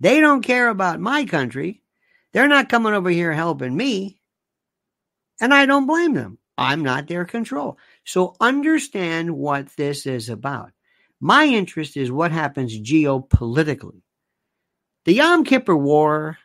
They 0.00 0.20
don't 0.20 0.42
care 0.42 0.68
about 0.68 1.00
my 1.00 1.24
country. 1.24 1.82
They're 2.32 2.48
not 2.48 2.68
coming 2.68 2.92
over 2.92 3.10
here 3.10 3.32
helping 3.32 3.76
me. 3.76 4.20
And 5.40 5.52
I 5.52 5.66
don't 5.66 5.86
blame 5.86 6.14
them. 6.14 6.38
I'm 6.56 6.82
not 6.82 7.08
their 7.08 7.24
control. 7.24 7.78
So 8.04 8.36
understand 8.40 9.36
what 9.36 9.68
this 9.76 10.06
is 10.06 10.28
about. 10.28 10.72
My 11.20 11.46
interest 11.46 11.96
is 11.96 12.12
what 12.12 12.32
happens 12.32 12.78
geopolitically. 12.78 14.02
The 15.04 15.14
Yom 15.14 15.44
Kippur 15.44 15.76
War 15.76 16.38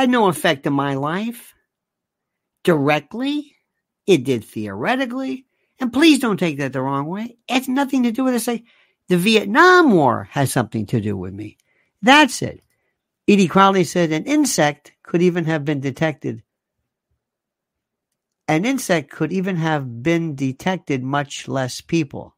had 0.00 0.10
no 0.10 0.28
effect 0.28 0.66
on 0.66 0.74
my 0.74 0.94
life 0.94 1.54
directly. 2.62 3.56
It 4.06 4.24
did 4.24 4.44
theoretically. 4.44 5.46
And 5.80 5.92
please 5.92 6.18
don't 6.18 6.38
take 6.38 6.58
that 6.58 6.72
the 6.72 6.80
wrong 6.80 7.06
way. 7.06 7.38
It 7.48 7.54
has 7.54 7.68
nothing 7.68 8.04
to 8.04 8.12
do 8.12 8.24
with 8.24 8.34
it. 8.34 8.40
Say 8.40 8.64
the 9.08 9.16
Vietnam 9.16 9.90
War 9.92 10.28
has 10.30 10.52
something 10.52 10.86
to 10.86 11.00
do 11.00 11.16
with 11.16 11.34
me. 11.34 11.56
That's 12.00 12.42
it. 12.42 12.62
Edie 13.28 13.48
Crowley 13.48 13.84
said 13.84 14.12
an 14.12 14.24
insect 14.24 14.92
could 15.02 15.20
even 15.20 15.44
have 15.46 15.64
been 15.64 15.80
detected. 15.80 16.42
An 18.46 18.64
insect 18.64 19.10
could 19.10 19.32
even 19.32 19.56
have 19.56 20.02
been 20.02 20.34
detected, 20.34 21.02
much 21.02 21.48
less 21.48 21.80
people. 21.80 22.34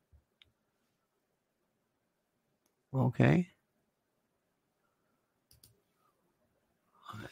Okay. 2.92 3.49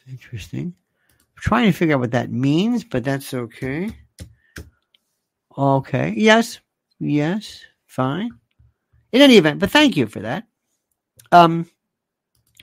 Interesting. 0.09 0.73
I'm 0.73 1.41
trying 1.41 1.71
to 1.71 1.77
figure 1.77 1.95
out 1.95 2.01
what 2.01 2.11
that 2.11 2.31
means, 2.31 2.83
but 2.83 3.03
that's 3.03 3.33
okay. 3.33 3.91
Okay. 5.57 6.13
Yes. 6.15 6.59
Yes. 6.99 7.63
Fine. 7.85 8.31
In 9.11 9.21
any 9.21 9.37
event, 9.37 9.59
but 9.59 9.71
thank 9.71 9.97
you 9.97 10.05
for 10.05 10.19
that. 10.19 10.45
Um, 11.31 11.67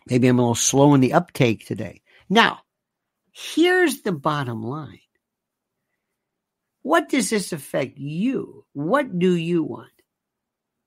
maybe 0.09 0.29
I'm 0.29 0.39
a 0.39 0.43
little 0.43 0.55
slow 0.55 0.95
in 0.95 1.01
the 1.01 1.15
uptake 1.15 1.67
today. 1.67 2.03
Now, 2.29 2.61
here's 3.33 4.03
the 4.03 4.13
bottom 4.13 4.63
line. 4.63 5.01
What 6.83 7.09
does 7.09 7.31
this 7.31 7.53
affect 7.53 7.99
you? 7.99 8.65
What 8.73 9.19
do 9.19 9.35
you 9.35 9.65
want? 9.65 9.91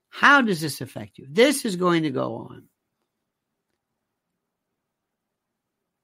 How 0.10 0.42
does 0.42 0.62
this 0.62 0.80
affect 0.80 1.18
you? 1.18 1.28
This 1.30 1.66
is 1.66 1.76
going 1.76 2.04
to 2.04 2.10
go 2.10 2.36
on. 2.38 2.69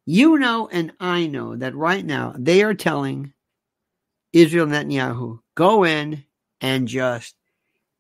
You 0.06 0.38
know, 0.38 0.68
and 0.72 0.94
I 1.00 1.28
know 1.28 1.56
that 1.56 1.76
right 1.76 2.06
now 2.06 2.36
they 2.38 2.64
are 2.64 2.76
telling 2.76 3.34
Israel 4.34 4.68
Netanyahu, 4.68 5.40
go 5.56 5.84
in 5.84 6.24
and 6.62 6.88
just 6.88 7.36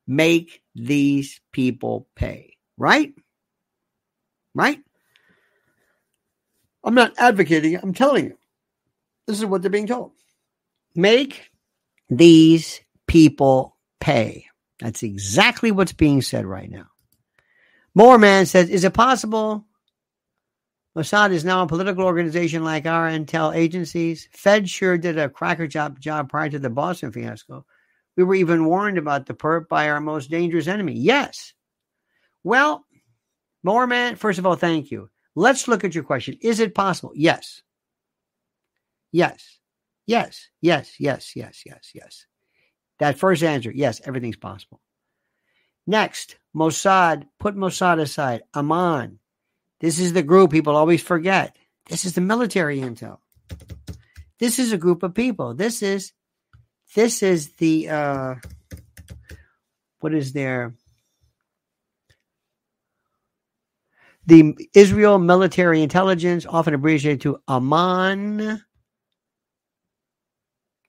make 0.08 0.62
these 0.76 1.39
people 1.52 2.08
pay. 2.15 2.58
Right? 2.78 3.13
Right? 4.54 4.80
I'm 6.84 6.94
not 6.94 7.13
advocating, 7.18 7.78
I'm 7.78 7.94
telling 7.94 8.26
you. 8.26 8.38
This 9.26 9.39
is 9.39 9.46
what 9.46 9.62
they're 9.62 9.72
being 9.72 9.88
told. 9.88 10.12
Make 10.94 11.50
these 12.10 12.82
people 13.08 13.76
pay. 14.00 14.46
That's 14.80 15.02
exactly 15.02 15.72
what's 15.72 15.94
being 15.94 16.22
said 16.22 16.46
right 16.46 16.70
now. 16.70 16.88
Moorman 17.98 18.46
says, 18.46 18.70
Is 18.70 18.84
it 18.84 18.94
possible 18.94 19.65
Mossad 20.95 21.31
is 21.31 21.43
now 21.43 21.62
a 21.62 21.67
political 21.67 22.05
organization 22.05 22.63
like 22.63 22.86
our 22.86 23.10
intel 23.10 23.53
agencies. 23.53 24.29
Fed 24.31 24.69
sure 24.69 24.97
did 24.97 25.17
a 25.17 25.29
cracker 25.29 25.67
job, 25.67 25.99
job 25.99 26.29
prior 26.29 26.49
to 26.49 26.60
the 26.60 26.69
Boston 26.69 27.12
fiasco. 27.12 27.65
We 28.15 28.23
were 28.23 28.36
even 28.36 28.65
warned 28.65 28.97
about 28.97 29.25
the 29.25 29.34
perp 29.34 29.67
by 29.67 29.89
our 29.89 29.99
most 29.99 30.29
dangerous 30.29 30.67
enemy. 30.67 30.93
Yes. 30.93 31.53
Well, 32.43 32.86
Moorman, 33.65 34.17
first 34.17 34.39
of 34.39 34.45
all, 34.45 34.55
thank 34.55 34.89
you. 34.89 35.10
Let's 35.36 35.67
look 35.67 35.84
at 35.84 35.93
your 35.93 36.05
question. 36.05 36.38
Is 36.41 36.62
it 36.62 36.73
possible? 36.73 37.12
Yes. 37.13 37.62
Yes. 39.12 39.60
Yes. 40.08 40.47
Yes. 40.62 40.95
Yes. 40.97 41.36
Yes. 41.36 41.63
Yes. 41.65 41.91
Yes. 41.93 42.25
That 42.99 43.19
first 43.19 43.43
answer, 43.43 43.71
yes, 43.71 44.01
everything's 44.05 44.38
possible. 44.38 44.79
Next, 45.86 46.38
Mossad, 46.55 47.25
put 47.39 47.55
Mossad 47.55 47.99
aside. 47.99 48.43
Aman, 48.53 49.19
this 49.80 50.00
is 50.00 50.14
the 50.14 50.24
group 50.24 50.52
people 50.52 50.76
always 50.76 51.02
forget. 51.02 51.58
This 51.88 52.06
is 52.06 52.14
the 52.14 52.22
military 52.22 52.80
intel. 52.80 53.20
This 54.40 54.60
is 54.60 54.72
a 54.72 54.78
group 54.78 55.04
of 55.04 55.14
people. 55.14 55.54
This 55.54 55.82
is 55.82 56.14
this 56.96 57.24
is 57.24 57.54
the 57.56 57.90
uh 57.90 58.36
what 60.00 60.14
is 60.14 60.34
there? 60.34 60.76
The 64.28 64.56
Israel 64.74 65.20
military 65.20 65.84
intelligence, 65.84 66.46
often 66.48 66.74
abbreviated 66.74 67.22
to 67.22 67.40
Aman, 67.48 68.62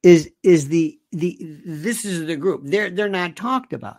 is 0.02 0.30
is 0.42 0.68
the 0.68 0.98
the 1.12 1.38
this 1.66 2.04
is 2.04 2.26
the 2.26 2.36
group. 2.36 2.62
They're 2.64 2.90
they're 2.90 3.08
not 3.08 3.36
talked 3.36 3.72
about. 3.72 3.98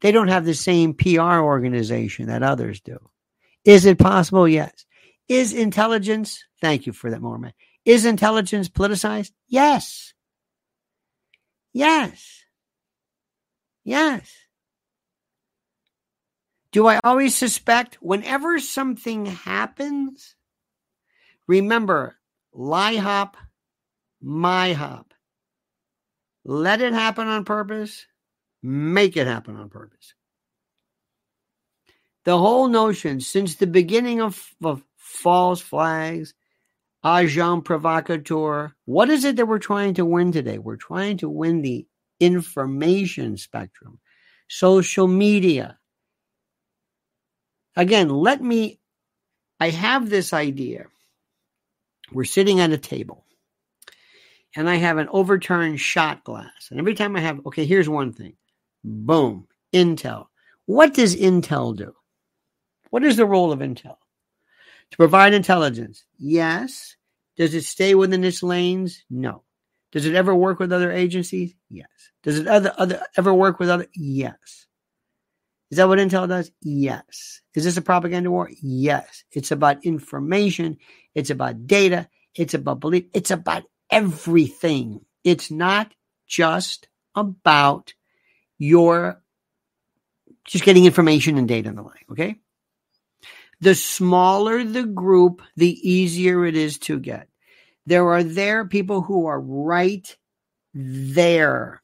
They 0.00 0.12
don't 0.12 0.28
have 0.28 0.44
the 0.44 0.54
same 0.54 0.94
PR 0.94 1.40
organization 1.40 2.26
that 2.26 2.42
others 2.42 2.80
do. 2.80 2.98
Is 3.68 3.84
it 3.84 3.98
possible? 3.98 4.48
Yes. 4.48 4.86
Is 5.28 5.52
intelligence, 5.52 6.42
thank 6.62 6.86
you 6.86 6.94
for 6.94 7.10
that, 7.10 7.20
Moorman. 7.20 7.52
Is 7.84 8.06
intelligence 8.06 8.70
politicized? 8.70 9.32
Yes. 9.46 10.14
Yes. 11.74 12.44
Yes. 13.84 14.32
Do 16.72 16.86
I 16.86 16.98
always 17.04 17.36
suspect 17.36 17.98
whenever 18.00 18.58
something 18.58 19.26
happens? 19.26 20.34
Remember, 21.46 22.16
LIHOP, 22.56 23.34
my 24.22 24.72
hop. 24.72 25.12
Let 26.42 26.80
it 26.80 26.94
happen 26.94 27.28
on 27.28 27.44
purpose, 27.44 28.06
make 28.62 29.18
it 29.18 29.26
happen 29.26 29.56
on 29.56 29.68
purpose 29.68 30.14
the 32.28 32.36
whole 32.36 32.68
notion 32.68 33.20
since 33.20 33.54
the 33.54 33.66
beginning 33.66 34.20
of, 34.20 34.54
of 34.62 34.84
false 34.98 35.62
flags, 35.62 36.34
agent 37.02 37.64
provocateur, 37.64 38.74
what 38.84 39.08
is 39.08 39.24
it 39.24 39.36
that 39.36 39.46
we're 39.46 39.58
trying 39.58 39.94
to 39.94 40.04
win 40.04 40.30
today? 40.30 40.58
We're 40.58 40.76
trying 40.76 41.16
to 41.18 41.28
win 41.30 41.62
the 41.62 41.86
information 42.20 43.38
spectrum, 43.38 43.98
social 44.46 45.08
media. 45.08 45.78
Again, 47.74 48.10
let 48.10 48.42
me, 48.42 48.78
I 49.58 49.70
have 49.70 50.10
this 50.10 50.34
idea. 50.34 50.84
We're 52.12 52.24
sitting 52.24 52.60
at 52.60 52.72
a 52.72 52.76
table 52.76 53.24
and 54.54 54.68
I 54.68 54.74
have 54.74 54.98
an 54.98 55.08
overturned 55.10 55.80
shot 55.80 56.24
glass. 56.24 56.68
And 56.70 56.78
every 56.78 56.94
time 56.94 57.16
I 57.16 57.20
have, 57.20 57.40
okay, 57.46 57.64
here's 57.64 57.88
one 57.88 58.12
thing 58.12 58.36
boom, 58.84 59.46
Intel. 59.72 60.26
What 60.66 60.92
does 60.92 61.16
Intel 61.16 61.74
do? 61.74 61.94
What 62.90 63.04
is 63.04 63.16
the 63.16 63.26
role 63.26 63.52
of 63.52 63.60
intel? 63.60 63.96
To 64.90 64.96
provide 64.96 65.34
intelligence. 65.34 66.04
Yes. 66.18 66.96
Does 67.36 67.54
it 67.54 67.64
stay 67.64 67.94
within 67.94 68.24
its 68.24 68.42
lanes? 68.42 69.04
No. 69.10 69.42
Does 69.92 70.06
it 70.06 70.14
ever 70.14 70.34
work 70.34 70.58
with 70.58 70.72
other 70.72 70.92
agencies? 70.92 71.54
Yes. 71.70 71.88
Does 72.22 72.38
it 72.38 72.46
other, 72.46 72.72
other 72.76 73.02
ever 73.16 73.32
work 73.32 73.58
with 73.58 73.70
other? 73.70 73.86
Yes. 73.94 74.66
Is 75.70 75.76
that 75.76 75.88
what 75.88 75.98
intel 75.98 76.28
does? 76.28 76.50
Yes. 76.62 77.42
Is 77.54 77.64
this 77.64 77.76
a 77.76 77.82
propaganda 77.82 78.30
war? 78.30 78.50
Yes. 78.62 79.24
It's 79.32 79.50
about 79.50 79.84
information. 79.84 80.78
It's 81.14 81.30
about 81.30 81.66
data. 81.66 82.08
It's 82.34 82.54
about 82.54 82.80
belief. 82.80 83.04
It's 83.12 83.30
about 83.30 83.64
everything. 83.90 85.00
It's 85.24 85.50
not 85.50 85.92
just 86.26 86.88
about 87.14 87.94
your 88.58 89.22
just 90.44 90.64
getting 90.64 90.86
information 90.86 91.36
and 91.36 91.46
data 91.46 91.68
and 91.68 91.76
the 91.76 91.82
like. 91.82 92.06
Okay. 92.10 92.36
The 93.60 93.74
smaller 93.74 94.64
the 94.64 94.84
group, 94.84 95.42
the 95.56 95.70
easier 95.88 96.46
it 96.46 96.56
is 96.56 96.78
to 96.80 96.98
get. 97.00 97.28
There 97.86 98.08
are 98.12 98.24
there 98.24 98.66
people 98.66 99.02
who 99.02 99.26
are 99.26 99.40
right 99.40 100.16
there. 100.74 101.82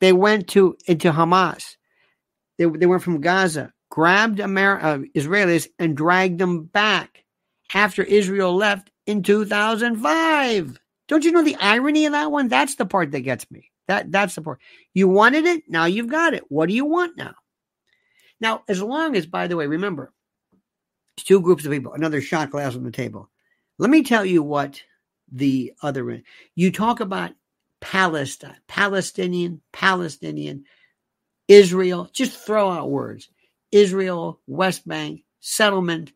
They 0.00 0.12
went 0.12 0.48
to 0.50 0.76
into 0.86 1.12
Hamas. 1.12 1.76
They, 2.58 2.66
they 2.66 2.86
went 2.86 3.02
from 3.02 3.20
Gaza, 3.22 3.72
grabbed 3.90 4.40
Amer- 4.40 4.80
uh, 4.82 4.98
Israelis, 5.16 5.68
and 5.78 5.96
dragged 5.96 6.38
them 6.40 6.64
back. 6.64 7.10
after 7.74 8.02
Israel 8.02 8.54
left 8.56 8.90
in 9.06 9.22
2005. 9.24 10.80
Don't 11.08 11.24
you 11.24 11.32
know 11.32 11.42
the 11.44 11.56
irony 11.56 12.06
of 12.06 12.12
that 12.12 12.32
one? 12.32 12.48
That's 12.48 12.76
the 12.76 12.86
part 12.86 13.12
that 13.12 13.20
gets 13.20 13.50
me. 13.50 13.70
That 13.88 14.12
that's 14.12 14.34
the 14.36 14.42
part. 14.42 14.60
You 14.94 15.08
wanted 15.08 15.46
it, 15.46 15.64
now 15.68 15.86
you've 15.86 16.08
got 16.10 16.34
it. 16.34 16.44
What 16.50 16.68
do 16.68 16.74
you 16.74 16.86
want 16.86 17.16
now? 17.16 17.34
Now, 18.40 18.62
as 18.68 18.82
long 18.82 19.16
as, 19.16 19.26
by 19.26 19.46
the 19.46 19.56
way, 19.56 19.66
remember, 19.66 20.12
two 21.16 21.40
groups 21.40 21.64
of 21.64 21.72
people, 21.72 21.92
another 21.92 22.20
shot 22.20 22.50
glass 22.50 22.74
on 22.74 22.84
the 22.84 22.90
table. 22.90 23.30
Let 23.78 23.90
me 23.90 24.02
tell 24.02 24.24
you 24.24 24.42
what 24.42 24.82
the 25.32 25.72
other 25.82 26.22
you 26.54 26.70
talk 26.70 27.00
about 27.00 27.32
Palestine, 27.80 28.56
Palestinian, 28.68 29.60
Palestinian, 29.72 30.64
Israel, 31.48 32.08
just 32.12 32.38
throw 32.38 32.70
out 32.70 32.90
words. 32.90 33.28
Israel, 33.72 34.40
West 34.46 34.86
Bank, 34.86 35.22
settlement, 35.40 36.12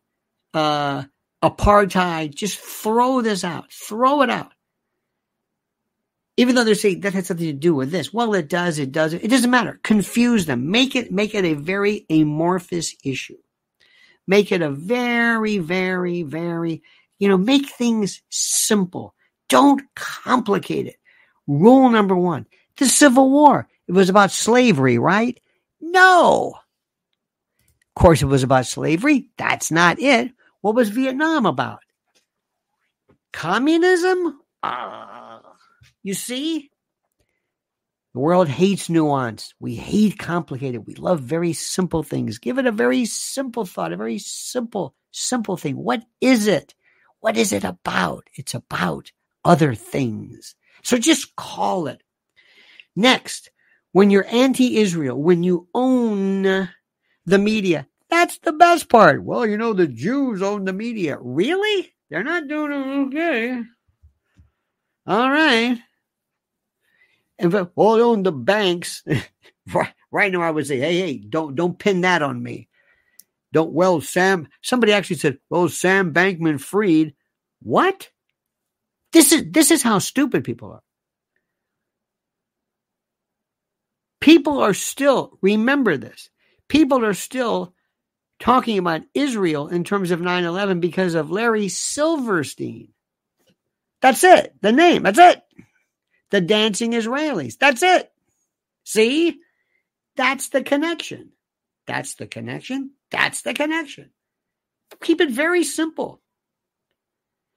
uh, 0.55 1.05
apartheid, 1.43 2.35
just 2.35 2.59
throw 2.59 3.21
this 3.21 3.45
out. 3.45 3.73
Throw 3.73 4.23
it 4.23 4.31
out. 4.31 4.53
Even 6.39 6.55
though 6.55 6.63
they're 6.63 6.77
saying 6.77 7.01
that 7.01 7.15
has 7.15 7.27
something 7.27 7.47
to 7.47 7.53
do 7.53 7.75
with 7.75 7.91
this. 7.91 8.15
Well, 8.15 8.33
it 8.35 8.49
does, 8.49 8.79
it 8.79 8.93
doesn't. 8.93 9.25
It 9.25 9.29
doesn't 9.29 9.51
matter. 9.51 9.81
Confuse 9.83 10.47
them. 10.47 10.71
Make 10.71 10.95
it 10.95 11.11
make 11.11 11.35
it 11.35 11.45
a 11.45 11.55
very 11.55 12.07
amorphous 12.09 12.95
issue. 13.03 13.39
Make 14.29 14.53
it 14.53 14.63
a 14.63 14.71
very, 14.71 15.59
very, 15.59 16.23
very, 16.23 16.81
you 17.19 17.29
know, 17.29 17.37
make 17.37 17.69
things 17.69 18.23
simple. 18.29 19.17
Don't 19.49 19.83
complicate 19.97 20.87
it. 20.87 20.97
Rule 21.49 21.91
number 21.91 22.15
one. 22.15 22.47
The 22.77 22.87
Civil 22.87 23.31
War. 23.31 23.67
It 23.89 23.93
was 23.93 24.09
about 24.09 24.31
slavery, 24.31 24.97
right? 24.97 25.41
No. 25.81 26.55
Of 26.55 28.01
course, 28.01 28.23
it 28.23 28.27
was 28.27 28.45
about 28.45 28.67
slavery. 28.67 29.29
That's 29.39 29.73
not 29.73 29.99
it. 29.99 30.31
What 30.61 30.77
was 30.77 30.91
Vietnam 30.91 31.47
about? 31.47 31.81
Communism? 33.33 34.41
Uh, 34.63 35.18
you 36.09 36.15
see? 36.15 36.71
The 38.15 38.21
world 38.21 38.49
hates 38.49 38.89
nuance. 38.89 39.55
We 39.61 39.77
hate 39.77 40.19
complicated. 40.19 40.87
We 40.87 40.95
love 40.95 41.21
very 41.21 41.53
simple 41.53 42.03
things. 42.03 42.39
Give 42.39 42.59
it 42.59 42.67
a 42.67 42.73
very 42.73 43.05
simple 43.05 43.65
thought, 43.65 43.93
a 43.93 43.97
very 43.97 44.19
simple, 44.19 44.95
simple 45.13 45.57
thing. 45.57 45.77
What 45.77 46.03
is 46.21 46.47
it? 46.47 46.75
What 47.21 47.37
is 47.37 47.53
it 47.53 47.63
about? 47.63 48.25
It's 48.35 48.55
about 48.55 49.13
other 49.45 49.75
things. 49.75 50.55
So 50.83 50.99
just 50.99 51.37
call 51.37 51.87
it. 51.87 52.03
Next, 52.97 53.51
when 53.93 54.11
you're 54.11 54.27
anti 54.29 54.79
Israel, 54.79 55.23
when 55.23 55.43
you 55.43 55.69
own 55.75 56.43
the 57.27 57.39
media, 57.39 57.87
that's 58.09 58.39
the 58.39 58.53
best 58.53 58.89
part. 58.89 59.23
Well, 59.23 59.47
you 59.47 59.59
know, 59.59 59.75
the 59.75 59.87
Jews 59.87 60.41
own 60.41 60.65
the 60.65 60.73
media. 60.73 61.19
Really? 61.21 61.93
They're 62.09 62.25
not 62.25 62.49
doing 62.49 62.73
okay. 63.09 63.63
All 65.07 65.31
right. 65.31 65.79
And 67.39 67.55
all 67.77 68.01
own 68.03 68.23
the 68.25 68.33
banks, 68.33 69.05
right, 70.13 70.33
now 70.33 70.43
I 70.43 70.51
would 70.51 70.67
say, 70.67 70.79
hey, 70.79 70.99
hey, 70.99 71.19
don't 71.19 71.55
don't 71.55 71.79
pin 71.79 72.01
that 72.03 72.23
on 72.23 72.43
me. 72.43 72.69
Don't 73.53 73.73
well, 73.73 74.01
Sam. 74.01 74.49
Somebody 74.63 74.93
actually 74.93 75.17
said, 75.17 75.39
well, 75.51 75.69
Sam 75.69 76.13
Bankman-Fried." 76.13 77.15
What? 77.61 78.11
This 79.13 79.33
is 79.33 79.45
this 79.51 79.71
is 79.71 79.83
how 79.83 79.99
stupid 79.99 80.45
people 80.45 80.73
are. 80.73 80.83
People 84.21 84.61
are 84.61 84.75
still, 84.75 85.39
remember 85.41 85.97
this, 85.97 86.29
people 86.69 87.05
are 87.05 87.15
still 87.15 87.75
talking 88.39 88.79
about 88.79 89.03
Israel 89.15 89.69
in 89.69 89.85
terms 89.85 90.11
of 90.11 90.21
9 90.21 90.45
11 90.45 90.81
because 90.81 91.15
of 91.15 91.31
Larry 91.31 91.69
Silverstein. 91.69 92.89
That's 94.01 94.23
it. 94.25 94.55
The 94.61 94.73
name. 94.73 95.03
That's 95.03 95.19
it. 95.19 95.43
The 96.31 96.41
dancing 96.41 96.93
Israelis. 96.93 97.59
That's 97.59 97.83
it. 97.83 98.13
See? 98.85 99.39
That's 100.17 100.49
the 100.49 100.63
connection. 100.63 101.31
That's 101.87 102.15
the 102.15 102.27
connection. 102.27 102.93
That's 103.11 103.43
the 103.43 103.55
connection. 103.55 104.11
Keep 105.03 105.21
it 105.21 105.31
very 105.31 105.65
simple. 105.65 106.21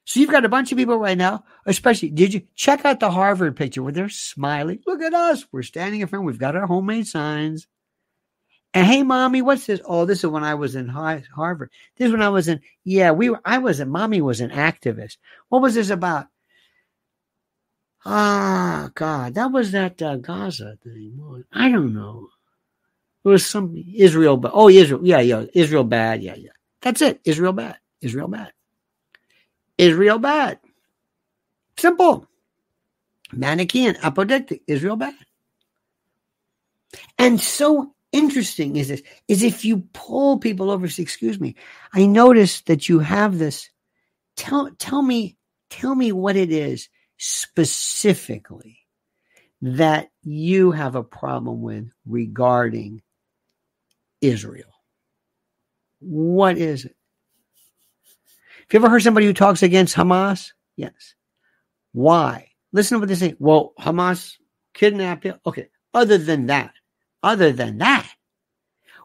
So 0.06 0.20
you've 0.20 0.32
got 0.32 0.46
a 0.46 0.50
bunch 0.50 0.72
of 0.72 0.78
people 0.78 0.98
right 0.98 1.18
now, 1.18 1.44
especially, 1.66 2.10
did 2.10 2.34
you 2.34 2.42
check 2.56 2.86
out 2.86 3.00
the 3.00 3.12
Harvard 3.12 3.56
picture 3.56 3.84
where 3.84 3.94
they're 3.94 4.10
smiling? 4.10 4.80
Look 4.86 5.02
at 5.02 5.14
us. 5.14 5.46
We're 5.52 5.64
standing 5.64 6.02
in 6.02 6.08
front. 6.08 6.26
We've 6.26 6.40
got 6.40 6.56
our 6.56 6.66
homemade 6.66 7.08
signs. 7.08 7.68
And 8.74 8.88
hey, 8.88 9.04
mommy, 9.04 9.42
what's 9.42 9.66
this? 9.66 9.82
Oh, 9.86 10.06
this 10.06 10.20
is 10.20 10.30
when 10.30 10.44
I 10.44 10.56
was 10.56 10.76
in 10.76 10.88
Harvard. 10.88 11.72
This 11.98 12.08
is 12.08 12.12
when 12.12 12.22
I 12.22 12.30
was 12.30 12.48
in, 12.48 12.62
yeah, 12.84 13.12
we 13.12 13.30
were, 13.30 13.42
I 13.44 13.58
was, 13.58 13.80
a, 13.80 13.86
mommy 13.86 14.22
was 14.22 14.42
an 14.42 14.50
activist. 14.50 15.18
What 15.50 15.62
was 15.62 15.76
this 15.76 15.90
about? 15.90 16.28
Ah, 18.06 18.90
God, 18.96 19.36
that 19.36 19.52
was 19.52 19.72
that 19.72 20.02
uh, 20.02 20.16
Gaza 20.18 20.78
thing. 20.84 21.46
I 21.52 21.70
don't 21.70 21.94
know. 21.94 22.30
It 23.24 23.30
was 23.30 23.46
some 23.46 23.76
Israel, 23.96 24.38
but 24.38 24.52
oh, 24.56 24.70
Israel, 24.70 25.02
yeah, 25.04 25.20
yeah, 25.20 25.46
Israel 25.54 25.84
bad, 25.84 26.24
yeah, 26.24 26.36
yeah. 26.36 26.52
That's 26.82 27.02
it. 27.02 27.22
Israel 27.24 27.54
bad. 27.54 27.78
Israel 28.02 28.28
bad. 28.28 28.52
Israel 29.78 30.18
bad. 30.18 30.60
Simple. 31.78 32.28
Manichaean, 33.34 33.96
apodictic, 33.96 34.62
Israel 34.68 34.96
bad. 34.96 35.14
And 37.20 37.40
so 37.40 37.94
interesting 38.12 38.76
is 38.76 38.90
this 38.90 39.04
is 39.28 39.44
if 39.44 39.64
you 39.64 39.88
pull 39.94 40.40
people 40.40 40.72
over 40.72 40.88
say, 40.88 41.04
excuse 41.04 41.40
me, 41.40 41.56
I 41.94 42.08
noticed 42.08 42.66
that 42.66 42.90
you 42.90 43.00
have 43.00 43.38
this. 43.38 43.70
Tell 44.36 44.72
tell 44.80 45.02
me, 45.02 45.38
tell 45.70 45.94
me 45.94 46.12
what 46.12 46.36
it 46.36 46.52
is 46.52 46.90
specifically 47.24 48.80
that 49.62 50.10
you 50.24 50.72
have 50.72 50.96
a 50.96 51.04
problem 51.04 51.62
with 51.62 51.88
regarding 52.04 53.04
Israel. 54.22 54.74
What 56.00 56.58
is 56.58 56.86
it? 56.86 56.96
Have 58.62 58.74
you 58.74 58.80
ever 58.80 58.90
heard 58.90 59.04
somebody 59.04 59.28
who 59.28 59.34
talks 59.34 59.62
against 59.62 59.96
Hamas? 59.96 60.54
Yes. 60.76 61.14
Why? 61.92 62.48
Listen 62.74 62.96
to 62.96 63.00
what 63.02 63.08
they 63.08 63.14
say. 63.14 63.36
Well, 63.38 63.74
Hamas 63.80 64.38
kidnapped 64.74 65.24
him. 65.24 65.40
Okay. 65.46 65.68
Other 65.94 66.18
than 66.18 66.48
that, 66.48 66.74
other 67.22 67.52
than 67.52 67.78
that, 67.80 68.10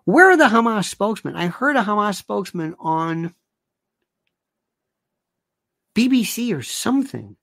where 0.05 0.31
are 0.31 0.39
the 0.39 0.45
Hamas 0.45 0.87
spokesmen? 0.87 1.37
I 1.37 1.49
heard 1.49 1.77
a 1.77 1.83
Hamas 1.83 2.15
spokesman 2.15 2.77
on 2.79 3.35
BBC 5.95 6.57
or 6.57 6.63
something. 6.63 7.37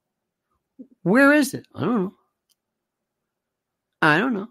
Where 1.04 1.34
is 1.34 1.52
it? 1.52 1.66
I 1.74 1.80
don't 1.82 2.02
know. 2.02 2.14
I 4.00 4.18
don't 4.18 4.32
know. 4.32 4.48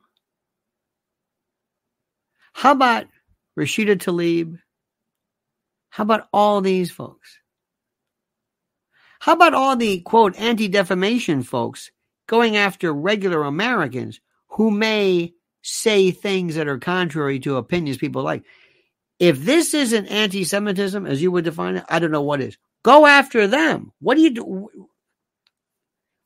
How 2.54 2.72
about 2.72 3.08
Rashida 3.60 3.98
Tlaib? 3.98 4.60
How 5.90 6.04
about 6.04 6.28
all 6.32 6.62
these 6.62 6.92
folks? 6.92 7.40
How 9.20 9.34
about 9.34 9.56
all 9.56 9.76
the 9.76 10.02
quote 10.02 10.40
anti 10.40 10.68
defamation 10.68 11.42
folks 11.42 11.90
going 12.28 12.56
after 12.56 12.94
regular 12.94 13.44
Americans 13.44 14.22
who 14.50 14.70
may 14.70 15.34
say 15.64 16.12
things 16.12 16.56
that 16.56 16.68
are 16.68 16.78
contrary 16.78 17.40
to 17.40 17.58
opinions 17.58 17.98
people 17.98 18.22
like? 18.22 18.44
If 19.18 19.40
this 19.44 19.74
isn't 19.74 20.06
anti 20.06 20.44
Semitism, 20.44 21.08
as 21.08 21.20
you 21.20 21.32
would 21.32 21.46
define 21.46 21.78
it, 21.78 21.86
I 21.90 21.98
don't 21.98 22.12
know 22.12 22.22
what 22.22 22.42
is. 22.42 22.58
Go 22.84 23.08
after 23.08 23.48
them. 23.48 23.92
What 24.00 24.16
do 24.16 24.22
you 24.22 24.30
do? 24.30 24.88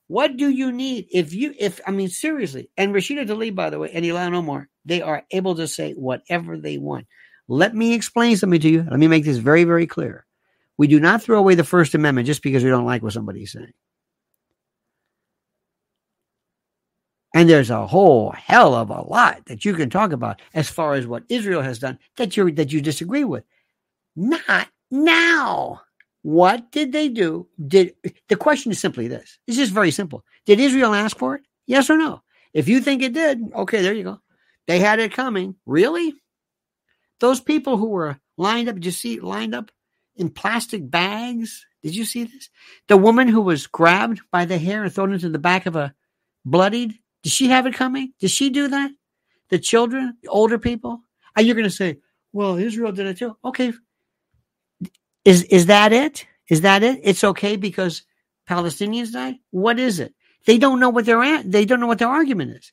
What 0.08 0.38
do 0.38 0.49
you 0.49 0.72
need? 0.72 1.08
If 1.12 1.34
you, 1.34 1.53
if, 1.60 1.82
I 1.86 1.91
mean, 1.91 2.08
seriously, 2.08 2.70
and 2.78 2.93
Rashida 2.93 3.28
Tlaib, 3.28 3.55
by 3.55 3.70
the 3.70 3.80
way, 3.80 3.91
and 3.93 4.05
Ilhan 4.05 4.34
Omar, 4.34 4.70
they 4.86 5.01
are 5.01 5.24
able 5.32 5.55
to 5.55 5.68
say 5.68 5.93
whatever 5.93 6.58
they 6.58 6.78
want. 6.78 7.08
Let 7.49 7.76
me 7.76 7.93
explain 7.93 8.38
something 8.38 8.60
to 8.62 8.70
you. 8.70 8.84
Let 8.89 8.99
me 8.99 9.08
make 9.08 9.26
this 9.26 9.38
very, 9.38 9.64
very 9.66 9.88
clear. 9.88 10.26
We 10.78 10.88
do 10.88 10.99
not 10.99 11.24
throw 11.24 11.39
away 11.39 11.55
the 11.55 11.64
First 11.64 11.95
Amendment 11.95 12.28
just 12.28 12.43
because 12.43 12.64
we 12.64 12.70
don't 12.70 12.86
like 12.86 13.03
what 13.03 13.14
somebody's 13.14 13.51
saying. 13.51 13.74
And 17.34 17.49
there's 17.49 17.70
a 17.70 17.86
whole 17.86 18.32
hell 18.32 18.74
of 18.74 18.89
a 18.89 19.01
lot 19.01 19.45
that 19.45 19.66
you 19.66 19.74
can 19.74 19.89
talk 19.89 20.12
about 20.12 20.41
as 20.53 20.70
far 20.70 20.93
as 20.93 21.05
what 21.05 21.24
Israel 21.30 21.62
has 21.62 21.80
done 21.80 21.99
that 22.16 22.36
you 22.36 22.51
that 22.53 22.72
you 22.72 22.82
disagree 22.82 23.24
with. 23.24 23.43
Not 24.16 24.70
now. 24.89 25.82
What 26.28 26.73
did 26.73 26.91
they 26.91 27.07
do? 27.07 27.47
Did 27.65 27.95
the 28.28 28.36
question 28.36 28.69
is 28.73 28.80
simply 28.80 29.07
this? 29.07 29.39
It's 29.47 29.55
just 29.55 29.71
very 29.71 29.91
simple. 29.91 30.25
Did 30.45 30.59
Israel 30.59 30.93
ask 30.93 31.17
for 31.17 31.36
it? 31.36 31.43
Yes 31.67 31.89
or 31.89 31.97
no? 31.97 32.21
If 32.53 32.67
you 32.67 32.82
think 32.82 33.01
it 33.01 33.13
did, 33.13 33.39
okay, 33.55 33.82
there 33.82 33.93
you 33.93 34.03
go. 34.03 34.19
They 34.65 34.80
had 34.80 34.99
it 34.99 35.13
coming. 35.13 35.55
Really? 35.65 36.13
Those 37.21 37.39
people 37.39 37.78
who 37.78 37.88
were 37.88 38.19
lined 38.36 38.67
up, 38.67 38.75
did 38.75 38.84
you 38.84 38.91
see 38.91 39.21
lined 39.21 39.55
up 39.55 39.71
in 40.17 40.30
plastic 40.30 40.91
bags. 40.91 41.65
Did 41.82 41.95
you 41.95 42.03
see 42.03 42.25
this? 42.25 42.49
The 42.89 42.97
woman 42.97 43.30
who 43.30 43.39
was 43.39 43.65
grabbed 43.65 44.19
by 44.30 44.43
the 44.43 44.57
hair 44.57 44.84
and 44.84 44.93
thrown 44.93 45.13
into 45.13 45.30
the 45.30 45.39
back 45.39 45.65
of 45.65 45.78
a 45.78 45.93
bloodied. 46.43 46.93
Did 47.23 47.32
she 47.32 47.47
have 47.47 47.65
it 47.67 47.73
coming? 47.73 48.11
Did 48.19 48.32
she 48.32 48.49
do 48.49 48.67
that? 48.67 48.91
The 49.47 49.59
children, 49.59 50.17
the 50.21 50.28
older 50.28 50.59
people? 50.59 51.03
And 51.38 51.47
you're 51.47 51.55
going 51.55 51.63
to 51.63 51.71
say, 51.71 51.99
well, 52.34 52.57
Israel 52.57 52.91
did 52.91 53.07
it 53.07 53.17
too. 53.17 53.38
Okay. 53.45 53.71
Is, 55.28 55.43
is 55.43 55.65
that 55.65 55.91
it? 55.91 56.25
Is 56.47 56.61
that 56.61 56.84
it? 56.84 57.01
It's 57.03 57.25
okay 57.25 57.57
because 57.57 58.03
Palestinians 58.49 59.11
died? 59.11 59.36
What 59.51 59.78
is 59.78 59.99
it? 59.99 60.13
They 60.45 60.57
don't 60.57 60.80
know 60.80 60.89
what 60.89 61.05
their. 61.05 61.43
They 61.43 61.65
don't 61.65 61.82
know 61.82 61.88
what 61.88 61.99
their 61.99 62.07
argument 62.07 62.55
is. 62.55 62.71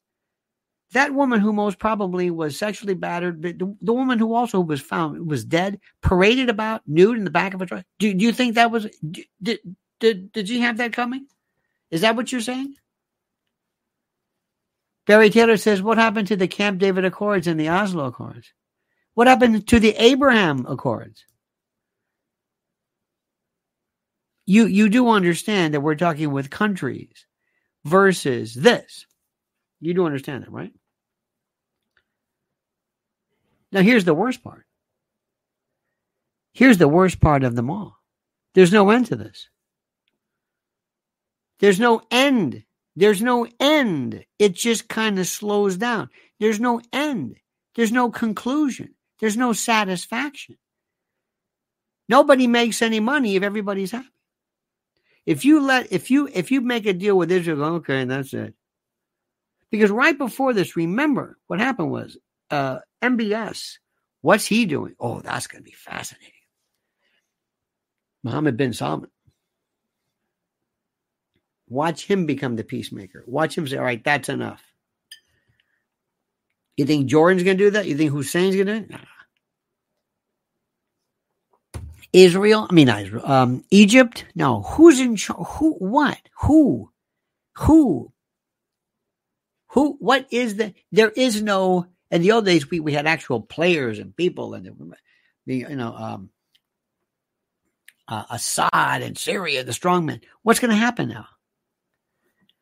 That 0.93 1.13
woman 1.13 1.41
who 1.41 1.53
most 1.53 1.81
probably 1.81 2.31
was 2.31 2.57
sexually 2.57 2.95
battered, 2.95 3.43
the, 3.43 3.77
the 3.83 3.93
woman 3.93 4.21
who 4.21 4.35
also 4.35 4.61
was 4.61 4.81
found 4.81 5.29
was 5.29 5.45
dead, 5.45 5.81
paraded 6.01 6.49
about 6.49 6.83
nude 6.87 7.19
in 7.19 7.25
the 7.25 7.31
back 7.33 7.55
of 7.55 7.63
a 7.63 7.67
truck. 7.67 7.85
Do, 7.99 8.15
do 8.15 8.25
you 8.25 8.33
think 8.33 8.55
that 8.55 8.71
was 8.71 8.87
did, 9.43 9.59
did 9.99 10.31
did 10.31 10.49
you 10.49 10.61
have 10.61 10.77
that 10.77 10.93
coming? 10.93 11.27
Is 11.91 12.03
that 12.03 12.15
what 12.15 12.31
you're 12.31 12.41
saying? 12.41 12.77
Barry 15.09 15.31
Taylor 15.31 15.57
says, 15.57 15.83
What 15.83 15.99
happened 15.99 16.29
to 16.29 16.37
the 16.37 16.47
Camp 16.47 16.79
David 16.79 17.05
Accords 17.05 17.49
and 17.49 17.59
the 17.59 17.71
Oslo 17.71 18.05
Accords? 18.05 18.53
What 19.15 19.27
happened 19.27 19.67
to 19.67 19.81
the 19.81 19.97
Abraham 20.01 20.67
Accords? 20.67 21.25
You 24.47 24.67
you 24.67 24.89
do 24.89 25.09
understand 25.09 25.75
that 25.75 25.81
we're 25.81 25.95
talking 25.95 26.33
with 26.33 26.51
countries 26.51 27.27
versus 27.85 28.55
this. 28.55 29.07
You 29.81 29.95
do 29.95 30.07
understand 30.07 30.45
that, 30.45 30.53
right? 30.53 30.73
Now, 33.73 33.83
here's 33.83 34.05
the 34.05 34.15
worst 34.15 34.43
part. 34.43 34.65
Here's 36.53 36.79
the 36.79 36.89
worst 36.89 37.21
part 37.21 37.43
of 37.43 37.57
them 37.57 37.71
all. 37.71 37.99
There's 38.55 38.73
no 38.73 38.91
end 38.91 39.07
to 39.07 39.17
this. 39.17 39.49
There's 41.59 41.81
no 41.81 42.03
end. 42.11 42.63
There's 42.95 43.21
no 43.21 43.49
end. 43.59 44.25
It 44.39 44.55
just 44.55 44.89
kind 44.89 45.19
of 45.19 45.27
slows 45.27 45.77
down. 45.77 46.11
There's 46.39 46.61
no 46.61 46.81
end. 46.93 47.37
There's 47.75 47.91
no 47.91 48.11
conclusion. 48.11 48.95
There's 49.19 49.37
no 49.37 49.53
satisfaction. 49.53 50.57
Nobody 52.09 52.47
makes 52.47 52.83
any 52.83 53.01
money 53.01 53.35
if 53.35 53.43
everybody's 53.43 53.91
happy. 53.91 54.14
If 55.27 55.45
you 55.45 55.61
let 55.61 55.91
if 55.93 56.11
you 56.11 56.29
if 56.33 56.51
you 56.51 56.61
make 56.61 56.87
a 56.87 56.93
deal 56.93 57.17
with 57.17 57.31
Israel, 57.31 57.65
okay, 57.77 58.01
and 58.01 58.11
that's 58.11 58.35
it. 58.35 58.55
Because 59.71 59.91
right 59.91 60.17
before 60.17 60.53
this, 60.53 60.77
remember 60.77 61.39
what 61.47 61.59
happened 61.59 61.91
was 61.91 62.17
uh, 62.51 62.79
MBS. 63.03 63.79
What's 64.21 64.47
he 64.47 64.67
doing? 64.67 64.95
Oh, 65.01 65.21
that's 65.21 65.47
going 65.47 65.63
to 65.63 65.71
be 65.71 65.77
fascinating. 65.77 66.31
Mohammed 68.23 68.57
bin 68.57 68.73
Salman. 68.73 69.11
Watch 71.69 72.07
him 72.07 72.25
become 72.27 72.57
the 72.57 72.65
peacemaker. 72.65 73.25
Watch 73.27 73.57
him 73.57 73.67
say, 73.67 73.77
all 73.77 73.85
right, 73.85 74.03
that's 74.03 74.29
enough. 74.29 74.63
You 76.77 76.87
think 76.87 77.07
Jordan's 77.07 77.43
going 77.43 77.59
to 77.59 77.65
do 77.65 77.71
that? 77.73 77.87
You 77.87 77.97
think 77.97 78.13
Hussein's 78.13 78.55
going 78.55 78.67
to 78.67 78.81
do 78.81 78.95
it? 78.95 79.01
Israel, 82.15 82.67
I 82.71 82.73
mean, 82.73 82.89
Israel, 82.89 83.31
um, 83.31 83.65
Egypt. 83.71 84.25
No, 84.35 84.63
who's 84.63 85.01
in 85.01 85.17
charge? 85.17 85.47
Who? 85.59 85.75
What? 85.75 86.19
Who? 86.41 86.91
Who? 87.57 88.13
Who? 89.69 89.97
What 89.99 90.27
is 90.31 90.57
the? 90.57 90.73
There 90.93 91.11
is 91.11 91.43
no 91.43 91.89
in 92.15 92.23
the 92.23 92.31
old 92.31 92.45
days, 92.45 92.71
we, 92.71 92.79
we 92.79 92.93
had 92.93 93.09
actual 93.09 93.41
players 93.41 93.99
and 93.99 94.17
people, 94.17 94.55
and 94.55 94.95
the, 95.47 95.57
you 95.57 95.77
know, 95.77 95.93
um, 95.95 96.31
uh, 98.07 98.25
Assad 98.31 99.03
and 99.03 99.19
Syria, 99.19 99.65
the 99.65 99.73
strongmen. 99.73 100.21
What's 100.43 100.61
going 100.61 100.71
to 100.71 100.77
happen 100.77 101.09
now? 101.09 101.27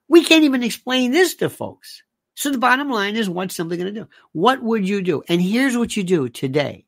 We 0.09 0.25
can't 0.25 0.45
even 0.45 0.63
explain 0.63 1.11
this 1.11 1.35
to 1.37 1.51
folks. 1.51 2.03
So 2.35 2.51
the 2.51 2.57
bottom 2.57 2.89
line 2.89 3.15
is, 3.15 3.29
what's 3.29 3.55
somebody 3.55 3.83
going 3.83 3.95
to 3.95 4.01
do? 4.01 4.09
What 4.33 4.63
would 4.63 4.89
you 4.89 5.03
do? 5.03 5.23
And 5.29 5.41
here's 5.43 5.77
what 5.77 5.99
you 5.99 6.03
do 6.03 6.31
today. 6.31 6.87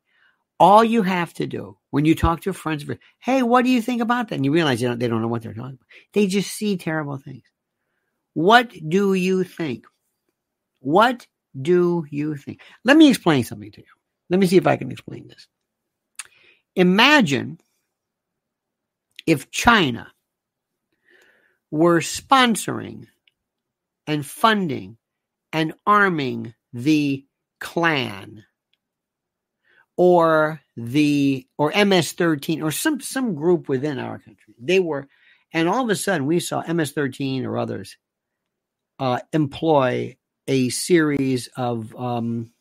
All 0.59 0.83
you 0.83 1.01
have 1.03 1.33
to 1.35 1.47
do 1.47 1.77
when 1.89 2.05
you 2.05 2.15
talk 2.15 2.41
to 2.41 2.45
your 2.45 2.53
friends, 2.53 2.85
hey, 3.19 3.43
what 3.43 3.65
do 3.65 3.71
you 3.71 3.81
think 3.81 4.01
about 4.01 4.29
that? 4.29 4.35
And 4.35 4.45
you 4.45 4.53
realize 4.53 4.79
they 4.79 4.87
don't, 4.87 4.99
they 4.99 5.07
don't 5.07 5.21
know 5.21 5.27
what 5.27 5.41
they're 5.41 5.53
talking 5.53 5.75
about. 5.75 5.87
They 6.13 6.27
just 6.27 6.51
see 6.51 6.77
terrible 6.77 7.17
things. 7.17 7.43
What 8.33 8.73
do 8.87 9.13
you 9.13 9.43
think? 9.43 9.85
What 10.79 11.27
do 11.59 12.05
you 12.09 12.35
think? 12.35 12.61
Let 12.83 12.97
me 12.97 13.09
explain 13.09 13.43
something 13.43 13.71
to 13.71 13.81
you. 13.81 13.87
Let 14.29 14.39
me 14.39 14.47
see 14.47 14.57
if 14.57 14.67
I 14.67 14.77
can 14.77 14.91
explain 14.91 15.27
this. 15.27 15.47
Imagine 16.75 17.59
if 19.25 19.51
China 19.51 20.11
were 21.71 21.99
sponsoring 21.99 23.07
and 24.07 24.25
funding 24.25 24.97
and 25.51 25.73
arming 25.85 26.53
the 26.73 27.25
Klan 27.59 28.43
or 29.97 30.61
the 30.75 31.47
or 31.57 31.71
MS-13 31.71 32.63
or 32.63 32.71
some 32.71 32.99
some 32.99 33.35
group 33.35 33.69
within 33.69 33.99
our 33.99 34.19
country. 34.19 34.55
They 34.59 34.79
were, 34.79 35.07
and 35.53 35.69
all 35.69 35.83
of 35.83 35.89
a 35.89 35.95
sudden 35.95 36.25
we 36.25 36.39
saw 36.39 36.61
MS-13 36.61 37.45
or 37.45 37.57
others 37.57 37.97
uh, 38.99 39.19
employ 39.33 40.17
a 40.47 40.69
series 40.69 41.49
of 41.55 41.95
um, 41.95 42.51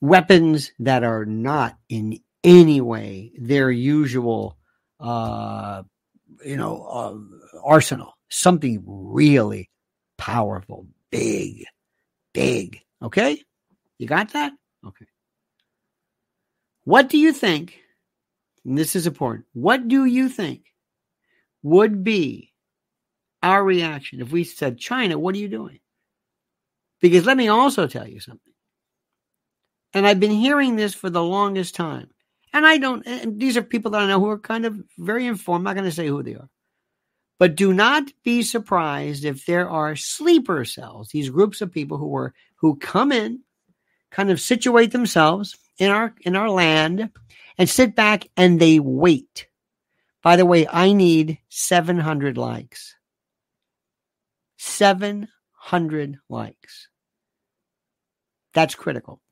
weapons 0.00 0.72
that 0.78 1.04
are 1.04 1.24
not 1.24 1.76
in 1.88 2.20
any 2.42 2.80
way 2.80 3.32
their 3.38 3.70
usual, 3.70 4.56
uh, 4.98 5.82
you 6.44 6.56
know, 6.56 6.82
uh, 6.84 7.60
arsenal. 7.64 8.14
Something 8.28 8.82
really 8.86 9.68
powerful, 10.16 10.86
big, 11.10 11.64
big. 12.32 12.80
Okay, 13.02 13.42
you 13.98 14.06
got 14.06 14.32
that? 14.34 14.52
Okay. 14.86 15.06
What 16.84 17.08
do 17.08 17.18
you 17.18 17.32
think? 17.32 17.78
And 18.64 18.76
this 18.76 18.96
is 18.96 19.06
important. 19.06 19.46
What 19.52 19.88
do 19.88 20.04
you 20.04 20.28
think 20.28 20.64
would 21.62 22.04
be 22.04 22.52
our 23.42 23.62
reaction 23.62 24.20
if 24.20 24.32
we 24.32 24.44
said, 24.44 24.78
China, 24.78 25.18
what 25.18 25.34
are 25.34 25.38
you 25.38 25.48
doing? 25.48 25.80
Because 27.00 27.24
let 27.24 27.36
me 27.36 27.48
also 27.48 27.86
tell 27.86 28.06
you 28.06 28.20
something. 28.20 28.52
And 29.92 30.06
I've 30.06 30.20
been 30.20 30.30
hearing 30.30 30.76
this 30.76 30.94
for 30.94 31.10
the 31.10 31.22
longest 31.22 31.74
time. 31.74 32.10
And 32.52 32.66
I 32.66 32.78
don't, 32.78 33.06
and 33.06 33.40
these 33.40 33.56
are 33.56 33.62
people 33.62 33.92
that 33.92 34.02
I 34.02 34.06
know 34.06 34.20
who 34.20 34.28
are 34.28 34.38
kind 34.38 34.66
of 34.66 34.78
very 34.98 35.26
informed. 35.26 35.60
I'm 35.60 35.64
not 35.64 35.74
going 35.74 35.88
to 35.88 35.94
say 35.94 36.06
who 36.06 36.22
they 36.22 36.34
are. 36.34 36.48
But 37.38 37.56
do 37.56 37.72
not 37.72 38.04
be 38.22 38.42
surprised 38.42 39.24
if 39.24 39.46
there 39.46 39.68
are 39.68 39.96
sleeper 39.96 40.64
cells, 40.64 41.08
these 41.08 41.30
groups 41.30 41.62
of 41.62 41.72
people 41.72 41.96
who 41.96 42.14
are 42.14 42.34
who 42.56 42.76
come 42.76 43.12
in, 43.12 43.40
kind 44.10 44.30
of 44.30 44.40
situate 44.40 44.92
themselves 44.92 45.56
in 45.80 45.90
our 45.90 46.14
in 46.20 46.36
our 46.36 46.48
land 46.48 47.10
and 47.58 47.68
sit 47.68 47.96
back 47.96 48.28
and 48.36 48.60
they 48.60 48.78
wait. 48.78 49.48
By 50.22 50.36
the 50.36 50.46
way, 50.46 50.68
I 50.70 50.92
need 50.92 51.38
700 51.48 52.36
likes. 52.36 52.94
700 54.58 56.18
likes. 56.28 56.88
That's 58.52 58.74
critical. 58.74 59.22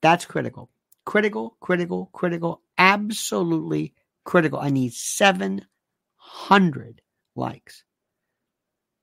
That's 0.00 0.24
critical. 0.24 0.70
Critical, 1.04 1.58
critical, 1.60 2.08
critical, 2.14 2.62
absolutely 2.78 3.92
critical. 4.24 4.58
I 4.58 4.70
need 4.70 4.94
700 4.94 7.02
likes. 7.36 7.84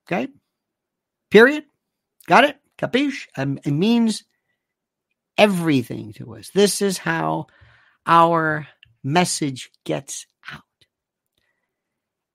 Okay? 0.08 0.30
Period. 1.30 1.66
Got 2.26 2.46
it? 2.46 2.58
Capiche? 2.80 3.28
Um, 3.38 3.60
it 3.64 3.72
means 3.72 4.24
everything 5.38 6.14
to 6.14 6.36
us. 6.36 6.50
This 6.54 6.82
is 6.82 6.98
how 6.98 7.48
our 8.06 8.68
message 9.04 9.72
gets 9.86 10.26
out. 10.52 10.62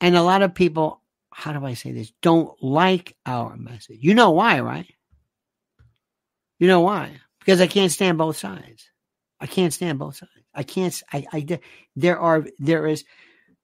And 0.01 0.17
a 0.17 0.23
lot 0.23 0.43
of 0.43 0.55
people 0.55 1.03
how 1.37 1.53
do 1.53 1.67
I 1.67 1.75
say 1.75 1.93
this? 1.93 2.13
Don't 2.23 2.51
like 2.63 3.15
our 3.27 3.59
message. 3.59 3.99
You 4.01 4.15
know 4.15 4.31
why, 4.31 4.61
right? 4.61 4.91
You 6.59 6.67
know 6.67 6.81
why? 6.81 7.21
Because 7.41 7.61
I 7.61 7.67
can't 7.67 7.93
stand 7.93 8.17
both 8.17 8.39
sides. 8.39 8.89
I 9.39 9.47
can't 9.47 9.75
stand 9.75 9.99
both 9.99 10.17
sides. 10.17 10.33
I 10.55 10.63
can't. 10.63 11.03
I. 11.13 11.27
I. 11.31 11.61
There 11.95 12.19
are. 12.19 12.47
There 12.59 12.87
is 12.87 13.05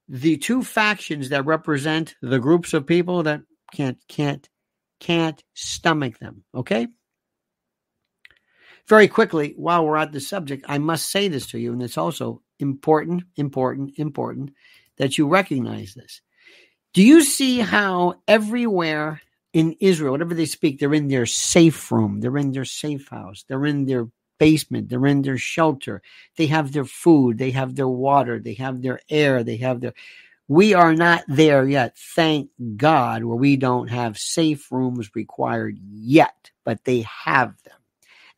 the 0.07 0.37
two 0.37 0.63
factions 0.63 1.31
that 1.31 1.47
represent 1.47 2.15
the 2.21 2.39
groups 2.39 2.75
of 2.75 2.87
people 2.87 3.23
that 3.23 3.41
can't 3.73 3.97
can't 4.07 4.47
can't 5.01 5.43
stomach 5.55 6.19
them. 6.19 6.45
Okay. 6.55 6.89
Very 8.93 9.09
quickly, 9.09 9.55
while 9.57 9.87
we're 9.87 9.97
at 9.97 10.13
the 10.13 10.21
subject, 10.21 10.67
I 10.69 10.77
must 10.77 11.11
say 11.11 11.27
this 11.27 11.47
to 11.47 11.59
you, 11.59 11.73
and 11.73 11.83
it's 11.83 11.97
also 11.97 12.43
important, 12.59 13.23
important, 13.37 13.95
important 13.97 14.53
that 14.99 15.17
you 15.17 15.27
recognize 15.29 15.95
this. 15.95 16.21
Do 16.93 17.03
you 17.03 17.23
see 17.23 17.61
how 17.61 18.21
everywhere 18.29 19.23
in 19.55 19.77
Israel, 19.81 20.13
whatever 20.13 20.35
they 20.35 20.45
speak, 20.45 20.79
they're 20.79 20.93
in 20.93 21.09
their 21.09 21.25
safe 21.25 21.91
room, 21.91 22.21
they're 22.21 22.37
in 22.37 22.53
their 22.53 22.67
safe 22.67 23.09
house, 23.09 23.47
they're 23.49 23.65
in 23.65 23.87
their 23.87 24.09
basement, 24.39 24.91
they're 24.91 25.07
in 25.07 25.23
their 25.23 25.39
shelter, 25.39 26.03
they 26.37 26.49
have 26.49 26.75
their 26.75 26.85
food, 26.85 27.39
they 27.39 27.53
have 27.53 27.75
their 27.75 27.89
water, 27.89 28.39
they 28.41 28.53
have 28.53 28.83
their 28.83 29.01
air, 29.09 29.43
they 29.43 29.57
have 29.57 29.81
their. 29.81 29.95
We 30.49 30.75
are 30.75 30.95
not 30.95 31.25
there 31.29 31.67
yet, 31.67 31.97
thank 31.97 32.51
God, 32.77 33.25
where 33.25 33.39
we 33.39 33.57
don't 33.57 33.89
have 33.89 34.19
safe 34.19 34.71
rooms 34.71 35.09
required 35.15 35.79
yet, 35.81 36.51
but 36.63 36.85
they 36.85 37.07
have 37.25 37.55
them. 37.65 37.82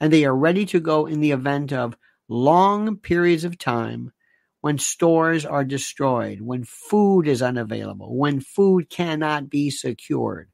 And 0.04 0.12
they 0.12 0.26
are 0.26 0.36
ready 0.36 0.66
to 0.66 0.80
go 0.80 1.06
in 1.06 1.20
the 1.20 1.30
event 1.30 1.72
of 1.72 1.96
long 2.28 2.98
periods 2.98 3.44
of 3.44 3.56
time 3.56 4.12
when 4.60 4.76
stores 4.76 5.46
are 5.46 5.64
destroyed, 5.64 6.42
when 6.42 6.64
food 6.64 7.26
is 7.26 7.40
unavailable, 7.40 8.14
when 8.14 8.40
food 8.40 8.90
cannot 8.90 9.48
be 9.48 9.70
secured. 9.70 10.50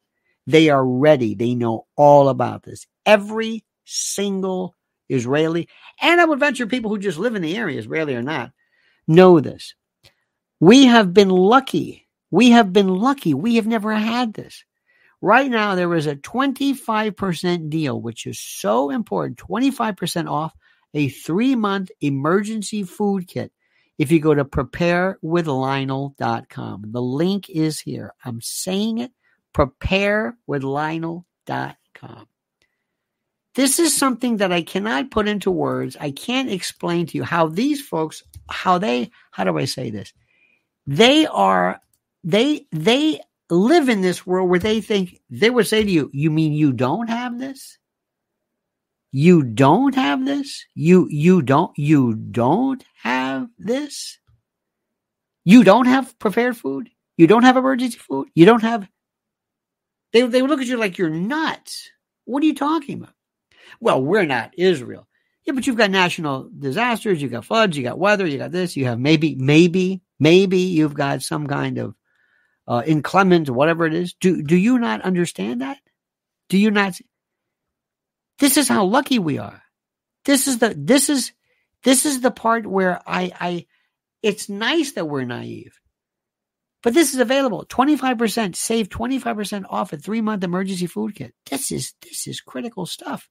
They 0.46 0.70
are 0.70 0.86
ready. 0.86 1.34
They 1.34 1.56
know 1.56 1.88
all 1.96 2.28
about 2.28 2.62
this. 2.62 2.86
Every 3.04 3.64
single 3.84 4.76
Israeli, 5.08 5.68
and 6.00 6.20
I 6.20 6.26
would 6.26 6.38
venture 6.38 6.68
people 6.68 6.92
who 6.92 6.98
just 7.00 7.18
live 7.18 7.34
in 7.34 7.42
the 7.42 7.56
area, 7.56 7.80
Israeli 7.80 8.14
or 8.14 8.22
not, 8.22 8.52
know 9.08 9.40
this. 9.40 9.74
We 10.60 10.86
have 10.86 11.12
been 11.12 11.28
lucky. 11.28 12.06
We 12.30 12.50
have 12.50 12.72
been 12.72 12.86
lucky. 12.86 13.34
We 13.34 13.56
have 13.56 13.66
never 13.66 13.92
had 13.94 14.32
this. 14.32 14.62
Right 15.22 15.50
now, 15.50 15.74
there 15.74 15.94
is 15.94 16.06
a 16.06 16.16
25% 16.16 17.68
deal, 17.68 18.00
which 18.00 18.26
is 18.26 18.40
so 18.40 18.88
important 18.90 19.38
25% 19.38 20.30
off 20.30 20.54
a 20.94 21.08
three 21.08 21.56
month 21.56 21.90
emergency 22.00 22.84
food 22.84 23.28
kit. 23.28 23.52
If 23.98 24.10
you 24.10 24.18
go 24.18 24.32
to 24.34 24.46
preparewithlionel.com, 24.46 26.84
the 26.86 27.02
link 27.02 27.50
is 27.50 27.78
here. 27.78 28.14
I'm 28.24 28.40
saying 28.40 28.96
it 28.98 29.12
preparewithlionel.com. 29.54 32.26
This 33.56 33.80
is 33.80 33.96
something 33.96 34.36
that 34.38 34.52
I 34.52 34.62
cannot 34.62 35.10
put 35.10 35.28
into 35.28 35.50
words. 35.50 35.96
I 36.00 36.12
can't 36.12 36.50
explain 36.50 37.06
to 37.06 37.16
you 37.16 37.24
how 37.24 37.48
these 37.48 37.82
folks, 37.82 38.22
how 38.48 38.78
they, 38.78 39.10
how 39.32 39.42
do 39.44 39.58
I 39.58 39.64
say 39.64 39.90
this? 39.90 40.12
They 40.86 41.26
are, 41.26 41.80
they, 42.22 42.66
they 42.70 43.20
live 43.50 43.88
in 43.88 44.00
this 44.02 44.26
world 44.26 44.50
where 44.50 44.60
they 44.60 44.80
think 44.80 45.20
they 45.30 45.50
would 45.50 45.66
say 45.66 45.84
to 45.84 45.90
you, 45.90 46.10
"You 46.12 46.30
mean 46.30 46.52
you 46.52 46.72
don't 46.72 47.08
have 47.08 47.38
this? 47.38 47.78
You 49.12 49.42
don't 49.42 49.94
have 49.94 50.24
this? 50.24 50.64
You 50.74 51.08
you 51.10 51.42
don't 51.42 51.72
you 51.78 52.14
don't 52.14 52.84
have 53.02 53.48
this? 53.58 54.18
You 55.44 55.64
don't 55.64 55.86
have 55.86 56.18
prepared 56.18 56.56
food? 56.56 56.90
You 57.16 57.26
don't 57.26 57.44
have 57.44 57.56
emergency 57.56 57.98
food? 57.98 58.28
You 58.34 58.46
don't 58.46 58.62
have 58.62 58.88
They 60.12 60.22
they 60.22 60.42
look 60.42 60.60
at 60.60 60.66
you 60.66 60.76
like 60.76 60.98
you're 60.98 61.10
nuts. 61.10 61.90
What 62.24 62.42
are 62.42 62.46
you 62.46 62.54
talking 62.54 62.98
about? 62.98 63.14
Well, 63.80 64.02
we're 64.02 64.26
not 64.26 64.52
Israel. 64.58 65.08
Yeah, 65.44 65.54
but 65.54 65.66
you've 65.66 65.76
got 65.76 65.90
national 65.90 66.50
disasters, 66.58 67.22
you've 67.22 67.32
got 67.32 67.44
floods, 67.46 67.76
you 67.76 67.82
got 67.82 67.98
weather, 67.98 68.26
you 68.26 68.38
got 68.38 68.52
this, 68.52 68.76
you 68.76 68.84
have 68.86 68.98
maybe, 69.00 69.34
maybe, 69.36 70.02
maybe 70.20 70.58
you've 70.58 70.94
got 70.94 71.22
some 71.22 71.46
kind 71.46 71.78
of 71.78 71.94
uh, 72.70 72.84
inclement, 72.86 73.50
whatever 73.50 73.84
it 73.84 73.94
is. 73.94 74.14
Do 74.14 74.42
do 74.42 74.56
you 74.56 74.78
not 74.78 75.02
understand 75.02 75.60
that? 75.60 75.78
Do 76.48 76.56
you 76.56 76.70
not? 76.70 77.00
This 78.38 78.56
is 78.56 78.68
how 78.68 78.84
lucky 78.84 79.18
we 79.18 79.38
are. 79.38 79.60
This 80.24 80.46
is 80.46 80.58
the 80.58 80.74
this 80.78 81.10
is 81.10 81.32
this 81.82 82.06
is 82.06 82.20
the 82.20 82.30
part 82.30 82.66
where 82.68 83.00
I 83.04 83.32
I. 83.40 83.66
It's 84.22 84.48
nice 84.48 84.92
that 84.92 85.06
we're 85.06 85.24
naive, 85.24 85.80
but 86.84 86.94
this 86.94 87.12
is 87.12 87.18
available. 87.18 87.64
Twenty 87.68 87.96
five 87.96 88.18
percent 88.18 88.54
save 88.54 88.88
twenty 88.88 89.18
five 89.18 89.34
percent 89.34 89.66
off 89.68 89.92
a 89.92 89.96
three 89.96 90.20
month 90.20 90.44
emergency 90.44 90.86
food 90.86 91.16
kit. 91.16 91.34
This 91.50 91.72
is 91.72 91.94
this 92.02 92.28
is 92.28 92.40
critical 92.40 92.86
stuff. 92.86 93.28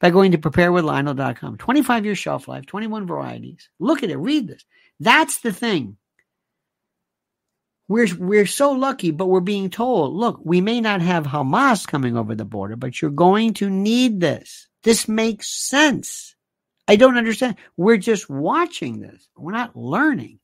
By 0.00 0.08
going 0.08 0.32
to 0.32 0.38
preparewithlionel.com, 0.38 1.58
25 1.58 2.06
year 2.06 2.14
shelf 2.14 2.48
life, 2.48 2.64
21 2.64 3.06
varieties. 3.06 3.68
Look 3.78 4.02
at 4.02 4.08
it, 4.08 4.16
read 4.16 4.48
this. 4.48 4.64
That's 4.98 5.40
the 5.40 5.52
thing. 5.52 5.98
We're, 7.90 8.06
we're 8.20 8.46
so 8.46 8.70
lucky, 8.70 9.10
but 9.10 9.26
we're 9.26 9.40
being 9.40 9.68
told, 9.68 10.14
look, 10.14 10.38
we 10.44 10.60
may 10.60 10.80
not 10.80 11.00
have 11.00 11.26
Hamas 11.26 11.84
coming 11.84 12.16
over 12.16 12.36
the 12.36 12.44
border, 12.44 12.76
but 12.76 13.02
you're 13.02 13.10
going 13.10 13.54
to 13.54 13.68
need 13.68 14.20
this. 14.20 14.68
This 14.84 15.08
makes 15.08 15.48
sense. 15.48 16.36
I 16.86 16.94
don't 16.94 17.18
understand. 17.18 17.56
We're 17.76 17.96
just 17.96 18.30
watching 18.30 19.00
this. 19.00 19.28
We're 19.36 19.50
not 19.50 19.74
learning, 19.74 20.38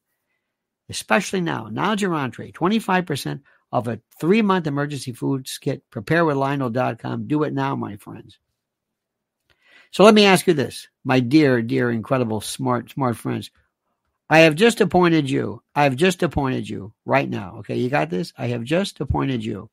especially 0.88 1.40
now. 1.40 1.68
Now, 1.70 1.94
Gerontre, 1.94 2.50
25% 2.50 3.42
of 3.70 3.86
a 3.86 4.00
three 4.20 4.42
month 4.42 4.66
emergency 4.66 5.12
food 5.12 5.48
kit. 5.60 5.84
Prepare 5.88 6.24
with 6.24 6.36
Lionel.com. 6.36 7.28
Do 7.28 7.44
it 7.44 7.54
now, 7.54 7.76
my 7.76 7.96
friends. 7.98 8.40
So 9.92 10.02
let 10.02 10.14
me 10.14 10.24
ask 10.24 10.48
you 10.48 10.54
this, 10.54 10.88
my 11.04 11.20
dear, 11.20 11.62
dear, 11.62 11.92
incredible, 11.92 12.40
smart, 12.40 12.90
smart 12.90 13.16
friends. 13.16 13.52
I 14.28 14.40
have 14.40 14.56
just 14.56 14.80
appointed 14.80 15.30
you. 15.30 15.62
I 15.74 15.84
have 15.84 15.96
just 15.96 16.22
appointed 16.22 16.68
you 16.68 16.92
right 17.04 17.28
now. 17.28 17.56
Okay, 17.58 17.76
you 17.76 17.88
got 17.88 18.10
this? 18.10 18.32
I 18.36 18.48
have 18.48 18.64
just 18.64 19.00
appointed 19.00 19.44
you 19.44 19.70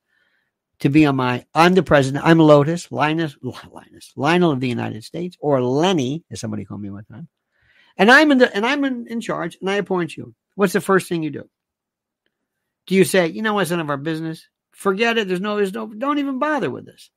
to 0.79 0.89
be 0.89 1.05
on 1.05 1.15
my. 1.15 1.45
I'm 1.55 1.73
the 1.73 1.81
president. 1.81 2.25
I'm 2.25 2.37
Lotus 2.37 2.91
Linus 2.91 3.35
Linus 3.41 4.11
Lionel 4.15 4.51
of 4.51 4.59
the 4.59 4.67
United 4.67 5.03
States, 5.03 5.37
or 5.39 5.61
Lenny, 5.61 6.23
as 6.29 6.39
somebody 6.39 6.65
called 6.65 6.81
me 6.81 6.91
one 6.91 7.05
time. 7.05 7.27
And 7.97 8.11
I'm 8.11 8.31
in 8.31 8.37
the 8.37 8.55
and 8.55 8.65
I'm 8.65 8.83
in, 8.85 9.07
in 9.07 9.21
charge, 9.21 9.57
and 9.59 9.69
I 9.69 9.75
appoint 9.75 10.15
you. 10.15 10.35
What's 10.55 10.73
the 10.73 10.81
first 10.81 11.09
thing 11.09 11.23
you 11.23 11.31
do? 11.31 11.49
Do 12.85 12.95
you 12.95 13.05
say, 13.05 13.27
you 13.27 13.41
know, 13.41 13.57
it's 13.59 13.71
none 13.71 13.79
of 13.79 13.89
our 13.89 13.97
business? 13.97 14.47
Forget 14.71 15.17
it. 15.17 15.27
There's 15.27 15.41
no, 15.41 15.55
there's 15.55 15.73
no. 15.73 15.87
Don't 15.87 16.19
even 16.19 16.37
bother 16.37 16.69
with 16.69 16.85
this. 16.85 17.09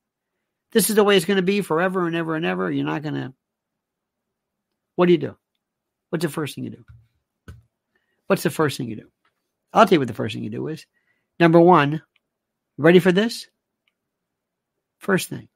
This 0.73 0.91
is 0.91 0.97
the 0.97 1.05
way 1.05 1.17
it's 1.17 1.27
going 1.27 1.37
to 1.37 1.43
be 1.43 1.61
forever 1.61 2.07
and 2.07 2.17
ever 2.17 2.35
and 2.35 2.47
ever. 2.47 2.71
You're 2.71 2.85
not 2.85 3.03
going 3.03 3.15
to. 3.15 3.35
What 4.95 5.07
do 5.07 5.13
you 5.13 5.19
do? 5.19 5.37
What's 6.11 6.25
the 6.25 6.31
first 6.31 6.55
thing 6.55 6.65
you 6.65 6.71
do? 6.71 6.85
What's 8.27 8.43
the 8.43 8.51
first 8.51 8.77
thing 8.77 8.89
you 8.89 8.97
do? 8.97 9.09
I'll 9.73 9.87
tell 9.87 9.97
you 9.97 10.01
what 10.01 10.09
the 10.09 10.15
first 10.15 10.35
thing 10.35 10.45
you 10.45 10.51
do 10.51 10.69
is. 10.69 10.87
Number 11.39 11.61
one, 11.61 12.03
ready 12.79 12.99
for 12.99 13.13
this? 13.13 13.47
First 14.99 15.29
thing. 15.29 15.49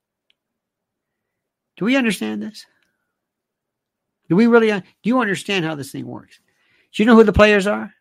Do 1.77 1.87
we 1.87 1.97
understand 1.97 2.43
this? 2.43 2.67
Do 4.29 4.37
we 4.37 4.47
really 4.47 4.71
uh, 4.71 4.81
do 4.81 5.09
you 5.09 5.21
understand 5.21 5.65
how 5.65 5.75
this 5.75 5.91
thing 5.91 6.07
works? 6.07 6.39
Do 6.93 7.03
you 7.03 7.07
know 7.07 7.17
who 7.17 7.25
the 7.25 7.33
players 7.33 7.67
are? 7.67 7.93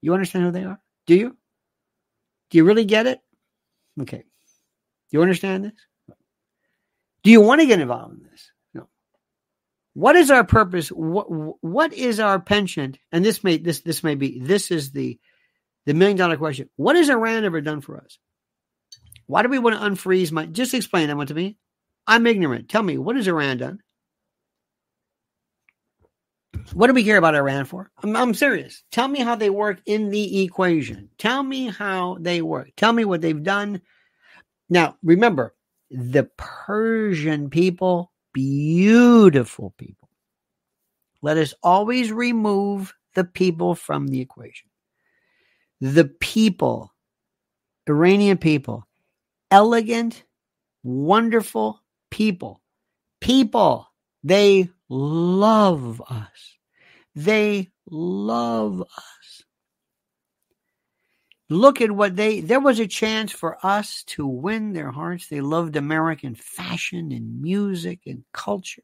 You 0.00 0.14
understand 0.14 0.44
who 0.44 0.50
they 0.50 0.64
are? 0.64 0.80
Do 1.06 1.14
you? 1.14 1.36
Do 2.50 2.58
you 2.58 2.64
really 2.64 2.84
get 2.84 3.06
it? 3.06 3.20
Okay. 4.00 4.18
Do 4.18 4.24
you 5.10 5.22
understand 5.22 5.64
this? 5.64 6.16
Do 7.22 7.30
you 7.30 7.40
want 7.40 7.60
to 7.60 7.66
get 7.66 7.80
involved 7.80 8.16
in 8.16 8.24
this? 8.30 8.50
What 9.94 10.16
is 10.16 10.30
our 10.30 10.44
purpose? 10.44 10.88
What 10.88 11.26
what 11.62 11.92
is 11.92 12.20
our 12.20 12.40
penchant? 12.40 12.98
And 13.12 13.24
this 13.24 13.42
may 13.44 13.58
this 13.58 13.80
this 13.80 14.02
may 14.02 14.16
be 14.16 14.40
this 14.40 14.70
is 14.70 14.90
the 14.90 15.18
the 15.86 15.94
million 15.94 16.16
dollar 16.16 16.36
question. 16.36 16.68
What 16.76 16.96
has 16.96 17.08
Iran 17.08 17.44
ever 17.44 17.60
done 17.60 17.80
for 17.80 17.98
us? 17.98 18.18
Why 19.26 19.42
do 19.42 19.48
we 19.48 19.60
want 19.60 19.76
to 19.76 19.82
unfreeze 19.82 20.32
my? 20.32 20.46
Just 20.46 20.74
explain 20.74 21.08
that 21.08 21.16
one 21.16 21.28
to 21.28 21.34
me. 21.34 21.56
I'm 22.06 22.26
ignorant. 22.26 22.68
Tell 22.68 22.82
me 22.82 22.98
what 22.98 23.16
has 23.16 23.28
Iran 23.28 23.58
done? 23.58 23.78
What 26.72 26.88
do 26.88 26.92
we 26.94 27.04
care 27.04 27.16
about 27.18 27.34
Iran 27.34 27.64
for? 27.64 27.90
I'm, 28.02 28.16
I'm 28.16 28.34
serious. 28.34 28.82
Tell 28.90 29.06
me 29.06 29.20
how 29.20 29.36
they 29.36 29.50
work 29.50 29.80
in 29.86 30.10
the 30.10 30.42
equation. 30.42 31.10
Tell 31.18 31.42
me 31.42 31.68
how 31.68 32.16
they 32.20 32.42
work. 32.42 32.70
Tell 32.76 32.92
me 32.92 33.04
what 33.04 33.20
they've 33.20 33.42
done. 33.42 33.82
Now, 34.68 34.96
remember, 35.02 35.54
the 35.90 36.24
Persian 36.36 37.50
people 37.50 38.10
beautiful 38.34 39.72
people. 39.78 40.10
Let 41.22 41.38
us 41.38 41.54
always 41.62 42.12
remove 42.12 42.94
the 43.14 43.24
people 43.24 43.74
from 43.74 44.08
the 44.08 44.20
equation. 44.20 44.68
The 45.80 46.04
people, 46.04 46.92
Iranian 47.88 48.36
people, 48.36 48.86
elegant, 49.50 50.24
wonderful 50.82 51.80
people. 52.10 52.60
People, 53.20 53.88
they 54.22 54.68
love 54.90 56.02
us. 56.10 56.58
They 57.14 57.70
love 57.90 58.82
us. 58.82 59.13
Look 61.50 61.80
at 61.82 61.90
what 61.90 62.16
they, 62.16 62.40
there 62.40 62.60
was 62.60 62.80
a 62.80 62.86
chance 62.86 63.30
for 63.30 63.58
us 63.64 64.02
to 64.04 64.26
win 64.26 64.72
their 64.72 64.90
hearts. 64.90 65.28
They 65.28 65.42
loved 65.42 65.76
American 65.76 66.34
fashion 66.34 67.12
and 67.12 67.42
music 67.42 68.00
and 68.06 68.24
culture. 68.32 68.82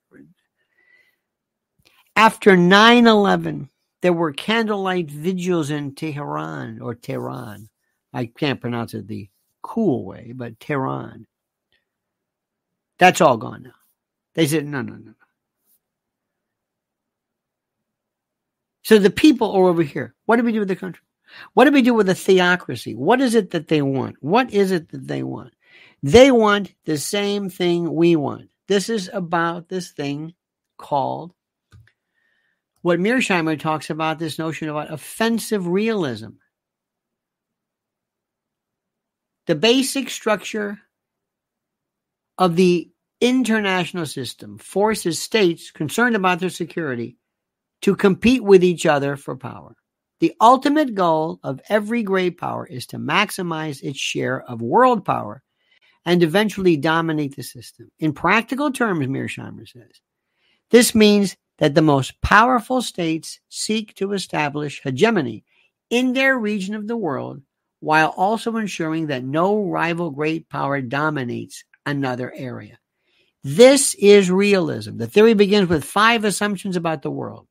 After 2.17 2.57
9 2.57 3.07
11, 3.07 3.71
there 4.03 4.13
were 4.13 4.33
candlelight 4.33 5.11
vigils 5.11 5.71
in 5.71 5.95
Tehran 5.95 6.81
or 6.83 6.95
Tehran. 6.95 7.71
I 8.13 8.27
can't 8.27 8.61
pronounce 8.61 8.93
it 8.93 9.09
the 9.09 9.31
cool 9.63 10.05
way, 10.05 10.33
but 10.35 10.61
Tehran. 10.61 11.27
That's 12.99 13.23
all 13.23 13.39
gone 13.39 13.63
now. 13.63 13.71
They 14.35 14.47
said, 14.47 14.67
no, 14.67 14.83
no, 14.83 14.97
no. 14.97 15.13
So 18.83 18.99
the 18.99 19.11
people 19.11 19.53
are 19.53 19.69
over 19.69 19.83
here. 19.83 20.15
What 20.27 20.37
do 20.37 20.43
we 20.43 20.53
do 20.53 20.59
with 20.59 20.69
the 20.69 20.77
country? 20.77 21.05
What 21.55 21.65
do 21.65 21.73
we 21.73 21.83
do 21.83 21.95
with 21.95 22.09
a 22.09 22.15
theocracy? 22.15 22.95
What 22.95 23.21
is 23.21 23.35
it 23.35 23.51
that 23.51 23.69
they 23.69 23.83
want? 23.83 24.17
What 24.21 24.53
is 24.53 24.71
it 24.71 24.91
that 24.91 25.07
they 25.07 25.23
want? 25.23 25.55
They 26.03 26.31
want 26.31 26.75
the 26.85 26.99
same 26.99 27.51
thing 27.51 27.95
we 27.95 28.17
want. 28.17 28.49
This 28.69 28.89
is 28.89 29.11
about 29.13 29.69
this 29.69 29.91
thing 29.91 30.35
called 30.79 31.35
what 32.83 32.99
Mearsheimer 32.99 33.59
talks 33.59 33.91
about 33.91 34.19
this 34.19 34.39
notion 34.39 34.69
about 34.69 34.93
offensive 34.93 35.67
realism. 35.67 36.31
The 39.47 39.55
basic 39.55 40.09
structure 40.09 40.79
of 42.39 42.57
the 42.57 42.91
international 43.21 44.07
system 44.07 44.57
forces 44.59 45.21
states 45.21 45.71
concerned 45.71 46.17
about 46.17 46.41
their 46.41 46.49
security 46.49 47.19
to 47.83 47.97
compete 47.97 48.43
with 48.43 48.65
each 48.65 48.87
other 48.87 49.17
for 49.17 49.37
power. 49.37 49.77
The 50.21 50.35
ultimate 50.41 50.95
goal 50.95 51.41
of 51.43 51.61
every 51.69 52.03
great 52.03 52.39
power 52.39 52.67
is 52.67 52.87
to 52.89 52.99
maximize 52.99 53.83
its 53.83 53.99
share 53.99 54.43
of 54.43 54.61
world 54.61 55.05
power 55.05 55.43
and 56.05 56.23
eventually 56.23 56.77
dominate 56.77 57.37
the 57.37 57.43
system. 57.43 57.91
In 57.99 58.13
practical 58.13 58.71
terms, 58.71 59.07
Mearsheimer 59.07 59.67
says, 59.67 60.01
this 60.71 60.95
means 60.95 61.37
that 61.59 61.75
the 61.75 61.83
most 61.83 62.21
powerful 62.21 62.81
states 62.81 63.41
seek 63.49 63.95
to 63.95 64.13
establish 64.13 64.81
hegemony 64.83 65.45
in 65.91 66.13
their 66.13 66.39
region 66.39 66.75
of 66.75 66.87
the 66.87 66.97
world 66.97 67.43
while 67.81 68.15
also 68.17 68.57
ensuring 68.57 69.07
that 69.07 69.25
no 69.25 69.63
rival 69.65 70.11
great 70.11 70.49
power 70.49 70.81
dominates 70.81 71.65
another 71.87 72.33
area. 72.35 72.79
This 73.43 73.95
is 73.95 74.31
realism. 74.31 74.99
The 74.99 75.07
theory 75.07 75.33
begins 75.33 75.69
with 75.69 75.83
five 75.83 76.25
assumptions 76.25 76.77
about 76.77 77.03
the 77.03 77.11
world, 77.11 77.47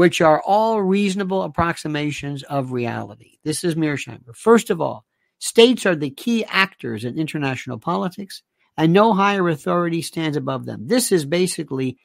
which 0.00 0.22
are 0.22 0.40
all 0.46 0.80
reasonable 0.80 1.42
approximations 1.42 2.42
of 2.44 2.72
reality. 2.72 3.36
This 3.44 3.64
is 3.64 3.74
Mearsheimer. 3.74 4.34
First 4.34 4.70
of 4.70 4.80
all, 4.80 5.04
states 5.38 5.84
are 5.84 5.94
the 5.94 6.08
key 6.08 6.42
actors 6.46 7.04
in 7.04 7.18
international 7.18 7.78
politics, 7.78 8.42
and 8.78 8.94
no 8.94 9.12
higher 9.12 9.46
authority 9.46 10.00
stands 10.00 10.38
above 10.38 10.64
them. 10.64 10.86
This 10.86 11.12
is 11.12 11.26
basically 11.26 11.98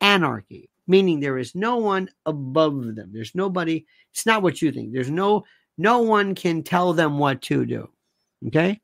anarchy, 0.00 0.70
meaning 0.88 1.20
there 1.20 1.38
is 1.38 1.54
no 1.54 1.76
one 1.76 2.08
above 2.24 2.96
them. 2.96 3.12
There's 3.12 3.32
nobody. 3.32 3.86
It's 4.12 4.26
not 4.26 4.42
what 4.42 4.60
you 4.60 4.72
think. 4.72 4.92
There's 4.92 5.08
no 5.08 5.44
no 5.78 6.00
one 6.00 6.34
can 6.34 6.64
tell 6.64 6.94
them 6.94 7.16
what 7.16 7.42
to 7.42 7.64
do. 7.64 7.88
Okay? 8.48 8.80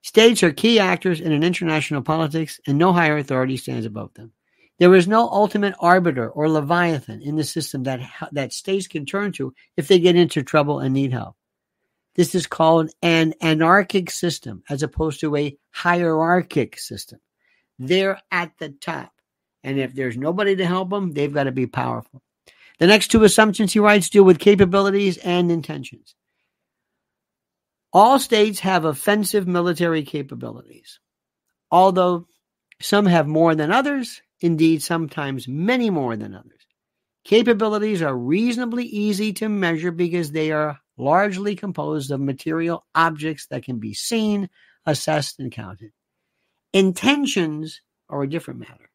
States 0.00 0.42
are 0.42 0.52
key 0.52 0.78
actors 0.78 1.20
in 1.20 1.32
an 1.32 1.44
international 1.44 2.00
politics, 2.00 2.58
and 2.66 2.78
no 2.78 2.94
higher 2.94 3.18
authority 3.18 3.58
stands 3.58 3.84
above 3.84 4.14
them. 4.14 4.32
There 4.78 4.94
is 4.94 5.06
no 5.06 5.28
ultimate 5.28 5.74
arbiter 5.78 6.28
or 6.28 6.48
leviathan 6.48 7.22
in 7.22 7.36
the 7.36 7.44
system 7.44 7.84
that, 7.84 8.00
that 8.32 8.52
states 8.52 8.88
can 8.88 9.06
turn 9.06 9.32
to 9.32 9.54
if 9.76 9.86
they 9.86 10.00
get 10.00 10.16
into 10.16 10.42
trouble 10.42 10.80
and 10.80 10.92
need 10.92 11.12
help. 11.12 11.36
This 12.16 12.34
is 12.34 12.46
called 12.46 12.90
an 13.02 13.34
anarchic 13.40 14.10
system 14.10 14.62
as 14.68 14.82
opposed 14.82 15.20
to 15.20 15.36
a 15.36 15.56
hierarchic 15.70 16.78
system. 16.78 17.20
They're 17.78 18.20
at 18.30 18.52
the 18.58 18.70
top. 18.70 19.12
And 19.62 19.78
if 19.78 19.94
there's 19.94 20.16
nobody 20.16 20.56
to 20.56 20.66
help 20.66 20.90
them, 20.90 21.12
they've 21.12 21.32
got 21.32 21.44
to 21.44 21.52
be 21.52 21.66
powerful. 21.66 22.22
The 22.78 22.86
next 22.86 23.08
two 23.08 23.24
assumptions 23.24 23.72
he 23.72 23.78
writes 23.78 24.10
deal 24.10 24.24
with 24.24 24.38
capabilities 24.38 25.16
and 25.18 25.50
intentions. 25.50 26.14
All 27.92 28.18
states 28.18 28.60
have 28.60 28.84
offensive 28.84 29.46
military 29.46 30.02
capabilities, 30.02 30.98
although 31.70 32.26
some 32.80 33.06
have 33.06 33.28
more 33.28 33.54
than 33.54 33.70
others, 33.70 34.20
indeed, 34.44 34.82
sometimes 34.82 35.48
many 35.48 35.88
more 35.88 36.16
than 36.16 36.34
others. 36.34 36.66
Capabilities 37.24 38.02
are 38.02 38.14
reasonably 38.14 38.84
easy 38.84 39.32
to 39.32 39.48
measure 39.48 39.90
because 39.90 40.30
they 40.30 40.52
are 40.52 40.78
largely 40.98 41.56
composed 41.56 42.10
of 42.10 42.20
material 42.20 42.84
objects 42.94 43.46
that 43.46 43.64
can 43.64 43.78
be 43.78 43.94
seen, 43.94 44.50
assessed, 44.84 45.40
and 45.40 45.50
counted. 45.50 45.92
Intentions 46.74 47.80
are 48.10 48.22
a 48.22 48.28
different 48.28 48.60
matter. 48.60 48.90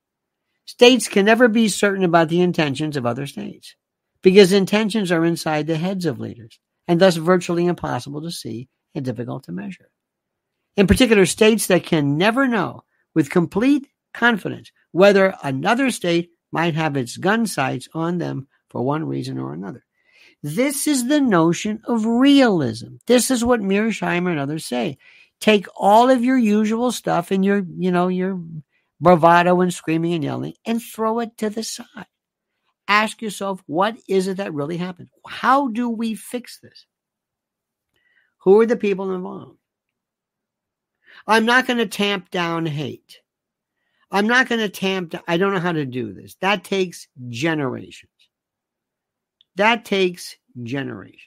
States 0.66 1.08
can 1.08 1.26
never 1.26 1.48
be 1.48 1.68
certain 1.68 2.04
about 2.04 2.30
the 2.30 2.42
intentions 2.42 2.96
of 2.96 3.08
other 3.08 3.26
states 3.26 3.76
because 4.22 4.54
intentions 4.54 5.12
are 5.12 5.26
inside 5.26 5.66
the 5.66 5.78
heads 5.78 6.06
of 6.06 6.20
leaders 6.20 6.60
and 6.88 7.02
thus 7.02 7.16
virtually 7.16 7.66
impossible 7.66 8.22
to 8.22 8.30
see 8.30 8.70
and 8.94 9.04
difficult 9.04 9.46
to 9.46 9.52
measure. 9.52 9.90
In 10.78 10.86
particular, 10.86 11.26
states 11.26 11.66
that 11.68 11.86
can 11.86 12.20
never 12.20 12.48
know 12.48 12.84
with 13.16 13.32
complete 13.32 13.88
confidence 14.14 14.72
whether 14.92 15.36
another 15.44 15.92
state 15.92 16.32
might 16.52 16.76
have 16.76 16.98
its 16.98 17.18
gun 17.18 17.46
sights 17.46 17.88
on 17.94 18.18
them 18.18 18.48
for 18.70 18.82
one 18.82 19.06
reason 19.06 19.38
or 19.38 19.54
another. 19.54 19.86
This 20.42 20.88
is 20.88 21.08
the 21.08 21.20
notion 21.20 21.82
of 21.86 22.06
realism. 22.06 22.96
This 23.08 23.30
is 23.30 23.44
what 23.44 23.60
Mearsheimer 23.60 24.32
and 24.32 24.40
others 24.40 24.66
say. 24.66 24.98
Take 25.42 25.68
all 25.76 26.10
of 26.10 26.24
your 26.24 26.38
usual 26.38 26.92
stuff 26.92 27.32
and 27.32 27.44
your, 27.44 27.64
you 27.78 27.92
know, 27.92 28.08
your 28.08 28.42
bravado 29.02 29.62
and 29.62 29.74
screaming 29.74 30.14
and 30.14 30.24
yelling 30.24 30.54
and 30.66 30.82
throw 30.82 31.20
it 31.20 31.38
to 31.38 31.50
the 31.50 31.64
side. 31.64 32.08
Ask 32.88 33.22
yourself, 33.22 33.62
what 33.68 33.98
is 34.08 34.28
it 34.28 34.38
that 34.38 34.54
really 34.54 34.78
happened? 34.78 35.10
How 35.28 35.68
do 35.68 35.90
we 35.90 36.16
fix 36.16 36.60
this? 36.60 36.86
Who 38.40 38.60
are 38.62 38.66
the 38.66 38.78
people 38.78 39.14
involved? 39.14 39.58
I'm 41.28 41.46
not 41.46 41.68
going 41.68 41.78
to 41.78 41.86
tamp 41.86 42.32
down 42.32 42.66
hate. 42.66 43.20
I'm 44.12 44.28
not 44.28 44.50
going 44.50 44.62
to 44.62 44.70
tamp 44.70 45.16
I 45.28 45.38
don't 45.38 45.54
know 45.54 45.60
how 45.60 45.72
to 45.72 45.86
do 45.86 46.14
this. 46.14 46.36
That 46.42 46.64
takes 46.64 47.08
generations. 47.30 48.12
That 49.56 49.86
takes 49.86 50.36
generations. 50.64 51.26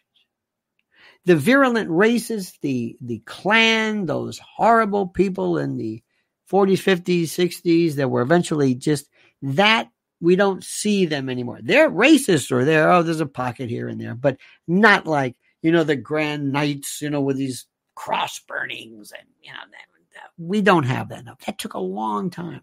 The 1.24 1.37
virulent 1.37 1.89
racists, 1.91 2.59
the, 2.61 2.97
the 3.01 3.22
Klan, 3.26 4.07
those 4.07 4.39
horrible 4.39 5.07
people 5.07 5.59
in 5.59 5.76
the 5.76 6.03
40s, 6.51 6.83
50s, 6.83 7.24
60s 7.24 7.95
that 7.95 8.11
were 8.11 8.22
eventually 8.22 8.74
just 8.74 9.09
that 9.43 9.89
we 10.20 10.35
don't 10.35 10.64
see 10.64 11.07
them 11.07 11.28
anymore. 11.28 11.61
They're 11.62 11.91
racist 11.91 12.51
or 12.51 12.64
they're, 12.64 12.91
oh, 12.91 13.03
there's 13.03 13.20
a 13.20 13.26
pocket 13.26 13.70
here 13.70 13.89
and 13.89 14.01
there, 14.01 14.14
but 14.14 14.39
not 14.66 15.07
like 15.07 15.37
you 15.62 15.70
know, 15.70 15.85
the 15.85 15.97
grand 15.97 16.53
knights, 16.53 17.01
you 17.01 17.09
know, 17.09 17.20
with 17.20 17.37
these 17.37 17.66
cross 17.95 18.41
burnings 18.41 19.12
and, 19.12 19.28
you 19.41 19.53
know, 19.53 19.59
that 19.70 20.30
we 20.37 20.61
don't 20.61 20.85
have 20.85 21.09
that 21.09 21.24
now. 21.24 21.37
That 21.47 21.59
took 21.59 21.74
a 21.74 21.78
long 21.78 22.28
time. 22.28 22.62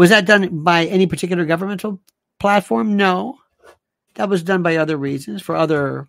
Was 0.00 0.08
that 0.08 0.24
done 0.24 0.62
by 0.64 0.86
any 0.86 1.06
particular 1.06 1.44
governmental 1.44 2.00
platform? 2.38 2.96
No. 2.96 3.36
That 4.14 4.30
was 4.30 4.42
done 4.42 4.62
by 4.62 4.76
other 4.76 4.96
reasons, 4.96 5.42
for 5.42 5.54
other. 5.54 6.08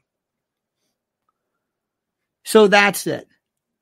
So 2.46 2.68
that's 2.68 3.06
it. 3.06 3.28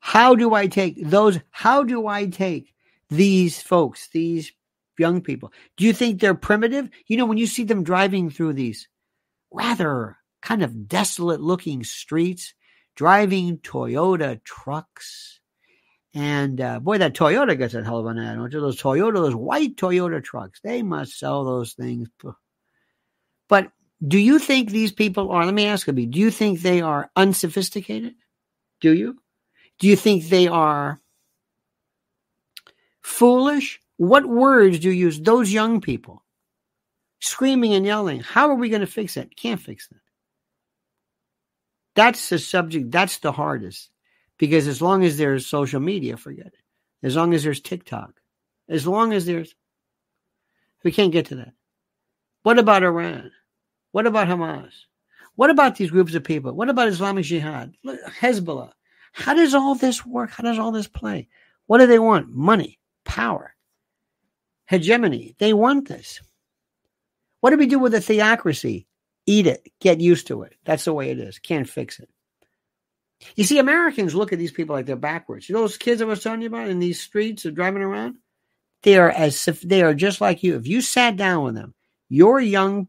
How 0.00 0.34
do 0.34 0.52
I 0.52 0.66
take 0.66 0.96
those? 1.00 1.38
How 1.50 1.84
do 1.84 2.08
I 2.08 2.26
take 2.26 2.74
these 3.08 3.62
folks, 3.62 4.08
these 4.08 4.50
young 4.98 5.20
people? 5.20 5.52
Do 5.76 5.84
you 5.84 5.92
think 5.92 6.20
they're 6.20 6.34
primitive? 6.34 6.90
You 7.06 7.16
know, 7.16 7.26
when 7.26 7.38
you 7.38 7.46
see 7.46 7.62
them 7.62 7.84
driving 7.84 8.30
through 8.30 8.54
these 8.54 8.88
rather 9.52 10.16
kind 10.42 10.64
of 10.64 10.88
desolate 10.88 11.40
looking 11.40 11.84
streets, 11.84 12.52
driving 12.96 13.58
Toyota 13.58 14.42
trucks. 14.42 15.39
And 16.12 16.60
uh, 16.60 16.80
boy, 16.80 16.98
that 16.98 17.14
Toyota 17.14 17.56
gets 17.56 17.74
a 17.74 17.84
hell 17.84 17.98
of 17.98 18.06
an 18.06 18.18
ad. 18.18 18.50
Those 18.50 18.80
Toyota, 18.80 19.14
those 19.14 19.34
white 19.34 19.76
Toyota 19.76 20.22
trucks, 20.22 20.60
they 20.62 20.82
must 20.82 21.18
sell 21.18 21.44
those 21.44 21.74
things. 21.74 22.08
But 23.48 23.70
do 24.06 24.18
you 24.18 24.38
think 24.38 24.70
these 24.70 24.92
people 24.92 25.30
are, 25.30 25.44
let 25.44 25.54
me 25.54 25.66
ask 25.66 25.86
you, 25.86 25.92
do 25.92 26.18
you 26.18 26.30
think 26.30 26.60
they 26.60 26.80
are 26.80 27.10
unsophisticated? 27.14 28.14
Do 28.80 28.92
you? 28.92 29.18
Do 29.78 29.86
you 29.86 29.96
think 29.96 30.24
they 30.24 30.48
are 30.48 31.00
foolish? 33.02 33.80
What 33.96 34.26
words 34.26 34.78
do 34.78 34.90
you 34.90 34.94
use? 35.06 35.20
Those 35.20 35.52
young 35.52 35.80
people 35.80 36.24
screaming 37.20 37.74
and 37.74 37.86
yelling. 37.86 38.20
How 38.20 38.48
are 38.48 38.54
we 38.54 38.70
going 38.70 38.80
to 38.80 38.86
fix 38.86 39.16
it? 39.16 39.36
Can't 39.36 39.60
fix 39.60 39.88
that. 39.88 40.00
That's 41.94 42.30
the 42.30 42.38
subject. 42.38 42.90
That's 42.90 43.18
the 43.18 43.32
hardest 43.32 43.89
because 44.40 44.66
as 44.66 44.80
long 44.80 45.04
as 45.04 45.18
there's 45.18 45.46
social 45.46 45.80
media, 45.80 46.16
forget 46.16 46.46
it. 46.46 46.54
As 47.02 47.14
long 47.14 47.34
as 47.34 47.44
there's 47.44 47.60
TikTok, 47.60 48.14
as 48.70 48.86
long 48.86 49.12
as 49.12 49.26
there's, 49.26 49.54
we 50.82 50.92
can't 50.92 51.12
get 51.12 51.26
to 51.26 51.34
that. 51.36 51.52
What 52.42 52.58
about 52.58 52.82
Iran? 52.82 53.32
What 53.92 54.06
about 54.06 54.28
Hamas? 54.28 54.72
What 55.36 55.50
about 55.50 55.76
these 55.76 55.90
groups 55.90 56.14
of 56.14 56.24
people? 56.24 56.54
What 56.54 56.70
about 56.70 56.88
Islamic 56.88 57.26
Jihad? 57.26 57.74
Hezbollah? 57.84 58.72
How 59.12 59.34
does 59.34 59.54
all 59.54 59.74
this 59.74 60.06
work? 60.06 60.30
How 60.30 60.42
does 60.42 60.58
all 60.58 60.72
this 60.72 60.88
play? 60.88 61.28
What 61.66 61.78
do 61.78 61.86
they 61.86 61.98
want? 61.98 62.30
Money, 62.30 62.78
power, 63.04 63.54
hegemony. 64.64 65.36
They 65.38 65.52
want 65.52 65.86
this. 65.86 66.18
What 67.40 67.50
do 67.50 67.58
we 67.58 67.66
do 67.66 67.78
with 67.78 67.92
the 67.92 68.00
theocracy? 68.00 68.86
Eat 69.26 69.46
it. 69.46 69.70
Get 69.80 70.00
used 70.00 70.28
to 70.28 70.42
it. 70.44 70.54
That's 70.64 70.86
the 70.86 70.94
way 70.94 71.10
it 71.10 71.18
is. 71.18 71.38
Can't 71.38 71.68
fix 71.68 72.00
it. 72.00 72.08
You 73.36 73.44
see, 73.44 73.58
Americans 73.58 74.14
look 74.14 74.32
at 74.32 74.38
these 74.38 74.52
people 74.52 74.74
like 74.74 74.86
they're 74.86 74.96
backwards. 74.96 75.48
You 75.48 75.54
know 75.54 75.62
those 75.62 75.76
kids 75.76 76.00
I 76.00 76.06
was 76.06 76.22
telling 76.22 76.42
you 76.42 76.48
about 76.48 76.68
in 76.68 76.78
these 76.78 77.00
streets 77.00 77.44
of 77.44 77.54
driving 77.54 77.82
around? 77.82 78.16
They 78.82 78.96
are 78.98 79.10
as 79.10 79.46
if 79.46 79.60
they 79.60 79.82
are 79.82 79.94
just 79.94 80.20
like 80.20 80.42
you. 80.42 80.56
If 80.56 80.66
you 80.66 80.80
sat 80.80 81.16
down 81.16 81.44
with 81.44 81.54
them, 81.54 81.74
your 82.08 82.40
young 82.40 82.88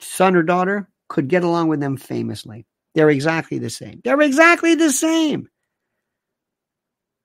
son 0.00 0.36
or 0.36 0.42
daughter 0.42 0.88
could 1.08 1.28
get 1.28 1.44
along 1.44 1.68
with 1.68 1.80
them 1.80 1.96
famously. 1.96 2.66
They're 2.94 3.10
exactly 3.10 3.58
the 3.58 3.70
same. 3.70 4.00
They're 4.04 4.20
exactly 4.20 4.74
the 4.74 4.90
same. 4.90 5.48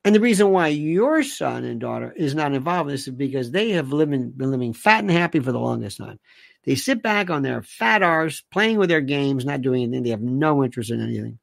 And 0.05 0.15
the 0.15 0.21
reason 0.21 0.51
why 0.51 0.67
your 0.69 1.21
son 1.23 1.65
and 1.65 1.81
daughter 1.81 2.13
is 2.15 2.33
not 2.33 2.53
involved 2.53 2.89
in 2.89 2.93
this 2.93 3.09
is 3.09 3.13
because 3.13 3.51
they 3.51 3.71
have 3.71 3.91
living, 3.91 4.31
been 4.31 4.51
living 4.51 4.71
fat 4.71 5.01
and 5.01 5.11
happy 5.11 5.41
for 5.41 5.51
the 5.51 5.59
longest 5.59 5.97
time. 5.97 6.17
They 6.63 6.75
sit 6.75 7.03
back 7.03 7.29
on 7.29 7.41
their 7.41 7.61
fat 7.61 8.03
arse, 8.03 8.41
playing 8.51 8.77
with 8.77 8.87
their 8.87 9.01
games, 9.01 9.43
not 9.43 9.61
doing 9.61 9.83
anything. 9.83 10.03
They 10.03 10.11
have 10.11 10.21
no 10.21 10.63
interest 10.63 10.91
in 10.91 11.01
anything. 11.01 11.39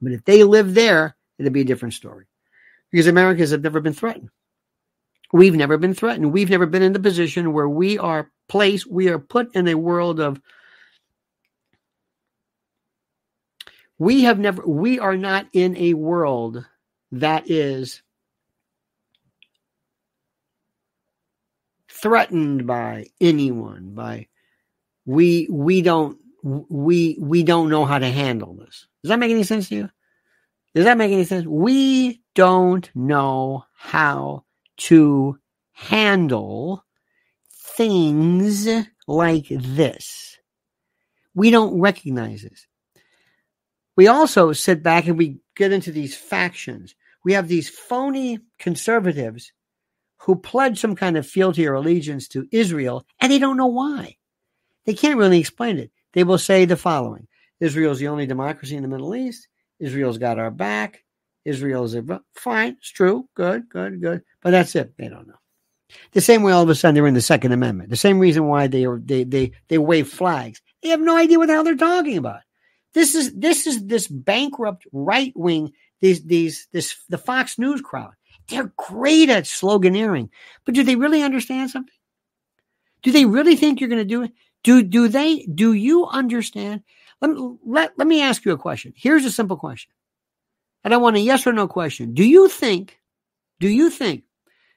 But 0.00 0.12
if 0.12 0.24
they 0.24 0.44
live 0.44 0.74
there, 0.74 1.16
it'd 1.38 1.52
be 1.52 1.62
a 1.62 1.64
different 1.64 1.94
story. 1.94 2.26
Because 2.90 3.06
Americans 3.06 3.50
have 3.50 3.62
never 3.62 3.80
been 3.80 3.92
threatened. 3.92 4.30
We've 5.32 5.56
never 5.56 5.76
been 5.76 5.94
threatened. 5.94 6.32
We've 6.32 6.50
never 6.50 6.66
been 6.66 6.82
in 6.82 6.92
the 6.92 7.00
position 7.00 7.52
where 7.52 7.68
we 7.68 7.98
are 7.98 8.30
placed, 8.48 8.90
We 8.90 9.08
are 9.08 9.18
put 9.18 9.54
in 9.54 9.68
a 9.68 9.74
world 9.74 10.20
of 10.20 10.40
we 13.98 14.22
have 14.22 14.38
never 14.38 14.62
we 14.66 14.98
are 14.98 15.16
not 15.16 15.46
in 15.52 15.76
a 15.76 15.94
world 15.94 16.64
that 17.12 17.50
is 17.50 18.02
threatened 21.88 22.66
by 22.66 23.06
anyone 23.20 23.94
by 23.94 24.26
we 25.06 25.48
we 25.50 25.80
don't 25.80 26.18
we 26.68 27.18
we 27.20 27.42
don't 27.42 27.70
know 27.70 27.84
how 27.84 27.98
to 27.98 28.08
handle 28.08 28.54
this 28.54 28.86
does 29.02 29.08
that 29.08 29.18
make 29.18 29.30
any 29.30 29.42
sense 29.42 29.68
to 29.68 29.74
you 29.74 29.90
does 30.74 30.84
that 30.84 30.98
make 30.98 31.12
any 31.12 31.24
sense 31.24 31.46
we 31.46 32.22
don't 32.34 32.90
know 32.94 33.64
how 33.74 34.44
to 34.76 35.38
handle 35.72 36.84
things 37.50 38.68
like 39.06 39.46
this 39.50 40.38
we 41.34 41.50
don't 41.50 41.80
recognize 41.80 42.42
this 42.42 42.66
we 43.96 44.08
also 44.08 44.52
sit 44.52 44.82
back 44.82 45.06
and 45.06 45.16
we 45.16 45.40
get 45.56 45.72
into 45.72 45.90
these 45.90 46.16
factions. 46.16 46.94
We 47.24 47.32
have 47.32 47.48
these 47.48 47.68
phony 47.68 48.40
conservatives 48.58 49.52
who 50.18 50.36
pledge 50.36 50.78
some 50.78 50.94
kind 50.94 51.16
of 51.16 51.26
fealty 51.26 51.66
or 51.66 51.74
allegiance 51.74 52.28
to 52.28 52.46
Israel, 52.52 53.06
and 53.20 53.32
they 53.32 53.38
don't 53.38 53.56
know 53.56 53.66
why. 53.66 54.16
They 54.84 54.94
can't 54.94 55.18
really 55.18 55.40
explain 55.40 55.78
it. 55.78 55.90
They 56.16 56.24
will 56.24 56.38
say 56.38 56.64
the 56.64 56.76
following 56.76 57.28
Israel's 57.60 57.98
the 57.98 58.08
only 58.08 58.26
democracy 58.26 58.74
in 58.74 58.82
the 58.82 58.88
Middle 58.88 59.14
East. 59.14 59.48
Israel's 59.78 60.16
got 60.16 60.38
our 60.38 60.50
back. 60.50 61.04
Israel's 61.44 61.94
a, 61.94 62.02
fine. 62.34 62.78
It's 62.78 62.90
true. 62.90 63.28
Good, 63.34 63.68
good, 63.68 64.00
good. 64.00 64.22
But 64.40 64.50
that's 64.52 64.74
it. 64.74 64.94
They 64.96 65.08
don't 65.08 65.28
know. 65.28 65.38
The 66.12 66.22
same 66.22 66.42
way 66.42 66.52
all 66.52 66.62
of 66.62 66.70
a 66.70 66.74
sudden 66.74 66.94
they're 66.94 67.06
in 67.06 67.12
the 67.12 67.20
Second 67.20 67.52
Amendment. 67.52 67.90
The 67.90 67.96
same 67.96 68.18
reason 68.18 68.46
why 68.46 68.66
they 68.66 68.86
are, 68.86 68.98
they 68.98 69.24
they 69.24 69.52
they 69.68 69.76
wave 69.76 70.08
flags. 70.08 70.62
They 70.82 70.88
have 70.88 71.00
no 71.00 71.18
idea 71.18 71.38
what 71.38 71.48
the 71.48 71.52
hell 71.52 71.64
they're 71.64 71.76
talking 71.76 72.16
about. 72.16 72.40
This 72.94 73.14
is 73.14 73.34
this 73.34 73.66
is 73.66 73.84
this 73.84 74.08
bankrupt 74.08 74.86
right 74.92 75.34
wing 75.36 75.72
these 76.00 76.24
these 76.24 76.66
this 76.72 76.96
the 77.10 77.18
Fox 77.18 77.58
News 77.58 77.82
crowd. 77.82 78.14
They're 78.48 78.72
great 78.78 79.28
at 79.28 79.44
sloganeering, 79.44 80.30
but 80.64 80.74
do 80.74 80.82
they 80.82 80.96
really 80.96 81.22
understand 81.22 81.70
something? 81.70 81.92
Do 83.02 83.12
they 83.12 83.26
really 83.26 83.54
think 83.54 83.80
you're 83.80 83.90
going 83.90 84.00
to 84.00 84.04
do 84.04 84.22
it? 84.22 84.32
Do 84.66 84.82
do 84.82 85.06
they 85.06 85.46
do 85.46 85.74
you 85.74 86.06
understand? 86.06 86.82
Let 87.20 87.30
me, 87.30 87.56
let, 87.64 87.96
let 87.96 88.08
me 88.08 88.20
ask 88.20 88.44
you 88.44 88.50
a 88.50 88.58
question. 88.58 88.92
Here's 88.96 89.24
a 89.24 89.30
simple 89.30 89.56
question. 89.56 89.92
I 90.84 90.88
don't 90.88 91.00
want 91.00 91.14
a 91.14 91.20
yes 91.20 91.46
or 91.46 91.52
no 91.52 91.68
question. 91.68 92.14
Do 92.14 92.24
you 92.24 92.48
think 92.48 92.98
do 93.60 93.68
you 93.68 93.90
think 93.90 94.24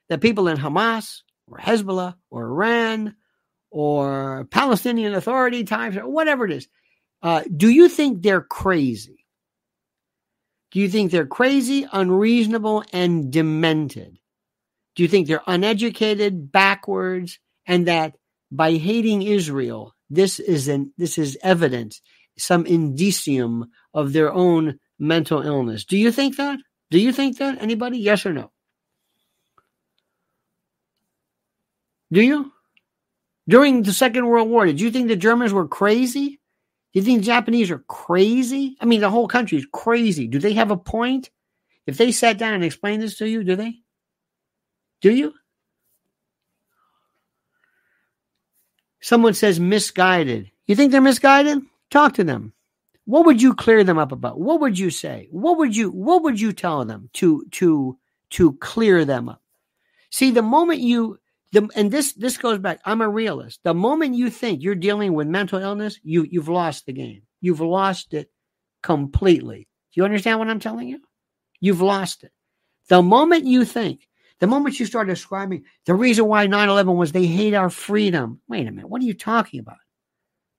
that 0.07 0.21
people 0.21 0.47
in 0.47 0.57
Hamas 0.57 1.21
or 1.47 1.57
Hezbollah 1.57 2.13
or 2.29 2.43
Iran 2.43 3.15
or 3.71 4.45
Palestinian 4.51 5.15
Authority 5.15 5.63
types 5.63 5.97
or 5.97 6.07
whatever 6.07 6.45
it 6.45 6.51
is, 6.51 6.67
uh, 7.23 7.41
do 7.57 7.67
you 7.67 7.89
think 7.89 8.21
they're 8.21 8.41
crazy? 8.41 9.25
Do 10.69 10.79
you 10.79 10.87
think 10.87 11.09
they're 11.09 11.25
crazy, 11.25 11.87
unreasonable, 11.91 12.83
and 12.93 13.33
demented? 13.33 14.19
Do 14.93 15.01
you 15.01 15.09
think 15.09 15.27
they're 15.27 15.41
uneducated, 15.47 16.51
backwards, 16.51 17.39
and 17.65 17.87
that 17.87 18.18
by 18.51 18.73
hating 18.73 19.21
Israel, 19.21 19.93
this 20.09 20.39
is 20.39 20.67
an 20.67 20.93
this 20.97 21.17
is 21.17 21.37
evidence, 21.43 22.01
some 22.37 22.65
indicium 22.65 23.67
of 23.93 24.13
their 24.13 24.31
own 24.31 24.79
mental 24.97 25.41
illness? 25.41 25.85
Do 25.85 25.97
you 25.97 26.11
think 26.11 26.37
that? 26.37 26.59
Do 26.89 26.99
you 26.99 27.11
think 27.13 27.37
that? 27.37 27.61
Anybody? 27.61 27.99
Yes 27.99 28.25
or 28.25 28.33
no? 28.33 28.51
Do 32.11 32.21
you? 32.21 32.51
During 33.47 33.83
the 33.83 33.93
Second 33.93 34.27
World 34.27 34.49
War, 34.49 34.65
did 34.65 34.81
you 34.81 34.91
think 34.91 35.07
the 35.07 35.15
Germans 35.15 35.53
were 35.53 35.67
crazy? 35.67 36.39
Do 36.93 36.99
you 36.99 37.01
think 37.03 37.23
Japanese 37.23 37.69
are 37.71 37.83
crazy? 37.87 38.75
I 38.81 38.85
mean, 38.85 39.01
the 39.01 39.09
whole 39.09 39.27
country 39.27 39.57
is 39.59 39.67
crazy. 39.71 40.27
Do 40.27 40.39
they 40.39 40.53
have 40.53 40.71
a 40.71 40.77
point? 40.77 41.29
If 41.85 41.97
they 41.97 42.11
sat 42.11 42.37
down 42.37 42.53
and 42.53 42.63
explained 42.63 43.01
this 43.01 43.17
to 43.17 43.27
you, 43.27 43.43
do 43.43 43.55
they? 43.55 43.75
Do 45.01 45.11
you? 45.11 45.33
Someone 49.01 49.33
says 49.33 49.59
misguided. 49.59 50.51
You 50.67 50.75
think 50.75 50.91
they're 50.91 51.01
misguided? 51.01 51.59
Talk 51.89 52.13
to 52.15 52.23
them. 52.23 52.53
What 53.05 53.25
would 53.25 53.41
you 53.41 53.55
clear 53.55 53.83
them 53.83 53.97
up 53.97 54.11
about? 54.11 54.39
What 54.39 54.61
would 54.61 54.77
you 54.77 54.91
say? 54.91 55.27
What 55.31 55.57
would 55.57 55.75
you 55.75 55.89
what 55.89 56.23
would 56.23 56.39
you 56.39 56.53
tell 56.53 56.85
them 56.85 57.09
to 57.13 57.45
to 57.51 57.97
to 58.31 58.53
clear 58.53 59.05
them 59.05 59.29
up? 59.29 59.41
See, 60.11 60.31
the 60.31 60.41
moment 60.41 60.81
you 60.81 61.19
the, 61.51 61.67
and 61.75 61.89
this 61.89 62.13
this 62.13 62.37
goes 62.37 62.59
back. 62.59 62.79
I'm 62.85 63.01
a 63.01 63.09
realist. 63.09 63.61
The 63.63 63.73
moment 63.73 64.15
you 64.15 64.29
think 64.29 64.61
you're 64.61 64.75
dealing 64.75 65.13
with 65.13 65.27
mental 65.27 65.59
illness, 65.59 65.99
you 66.03 66.27
you've 66.29 66.49
lost 66.49 66.85
the 66.85 66.93
game. 66.93 67.23
You've 67.41 67.61
lost 67.61 68.13
it 68.13 68.29
completely. 68.83 69.67
Do 69.93 70.01
you 70.01 70.05
understand 70.05 70.37
what 70.37 70.49
I'm 70.49 70.59
telling 70.59 70.87
you? 70.87 70.99
You've 71.59 71.81
lost 71.81 72.23
it. 72.23 72.31
The 72.89 73.01
moment 73.01 73.45
you 73.45 73.65
think, 73.65 74.07
the 74.39 74.47
moment 74.47 74.79
you 74.79 74.85
start 74.85 75.07
describing 75.07 75.65
the 75.85 75.93
reason 75.93 76.25
why 76.25 76.47
9/11 76.47 76.95
was 76.95 77.11
they 77.11 77.25
hate 77.25 77.53
our 77.53 77.69
freedom. 77.69 78.41
Wait 78.47 78.67
a 78.67 78.71
minute. 78.71 78.89
What 78.89 79.01
are 79.01 79.05
you 79.05 79.13
talking 79.13 79.59
about? 79.59 79.77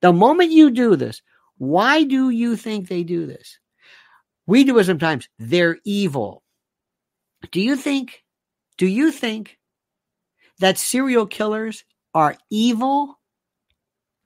The 0.01 0.13
moment 0.13 0.51
you 0.51 0.71
do 0.71 0.95
this, 0.95 1.21
why 1.57 2.03
do 2.03 2.29
you 2.29 2.55
think 2.55 2.87
they 2.87 3.03
do 3.03 3.25
this? 3.25 3.59
We 4.47 4.63
do 4.63 4.77
it 4.79 4.85
sometimes. 4.85 5.29
They're 5.37 5.77
evil. 5.85 6.43
Do 7.51 7.61
you 7.61 7.75
think? 7.75 8.23
Do 8.77 8.87
you 8.87 9.11
think 9.11 9.59
that 10.59 10.77
serial 10.77 11.27
killers 11.27 11.83
are 12.13 12.35
evil? 12.49 13.19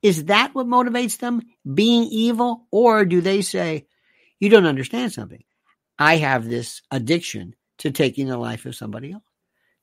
Is 0.01 0.25
that 0.25 0.55
what 0.55 0.67
motivates 0.67 1.17
them 1.17 1.41
being 1.73 2.03
evil? 2.03 2.67
Or 2.71 3.05
do 3.05 3.21
they 3.21 3.41
say, 3.41 3.87
you 4.39 4.49
don't 4.49 4.65
understand 4.65 5.11
something? 5.11 5.43
I 5.99 6.17
have 6.17 6.45
this 6.47 6.81
addiction 6.91 7.55
to 7.79 7.91
taking 7.91 8.27
the 8.27 8.37
life 8.37 8.65
of 8.65 8.75
somebody 8.75 9.11
else, 9.11 9.24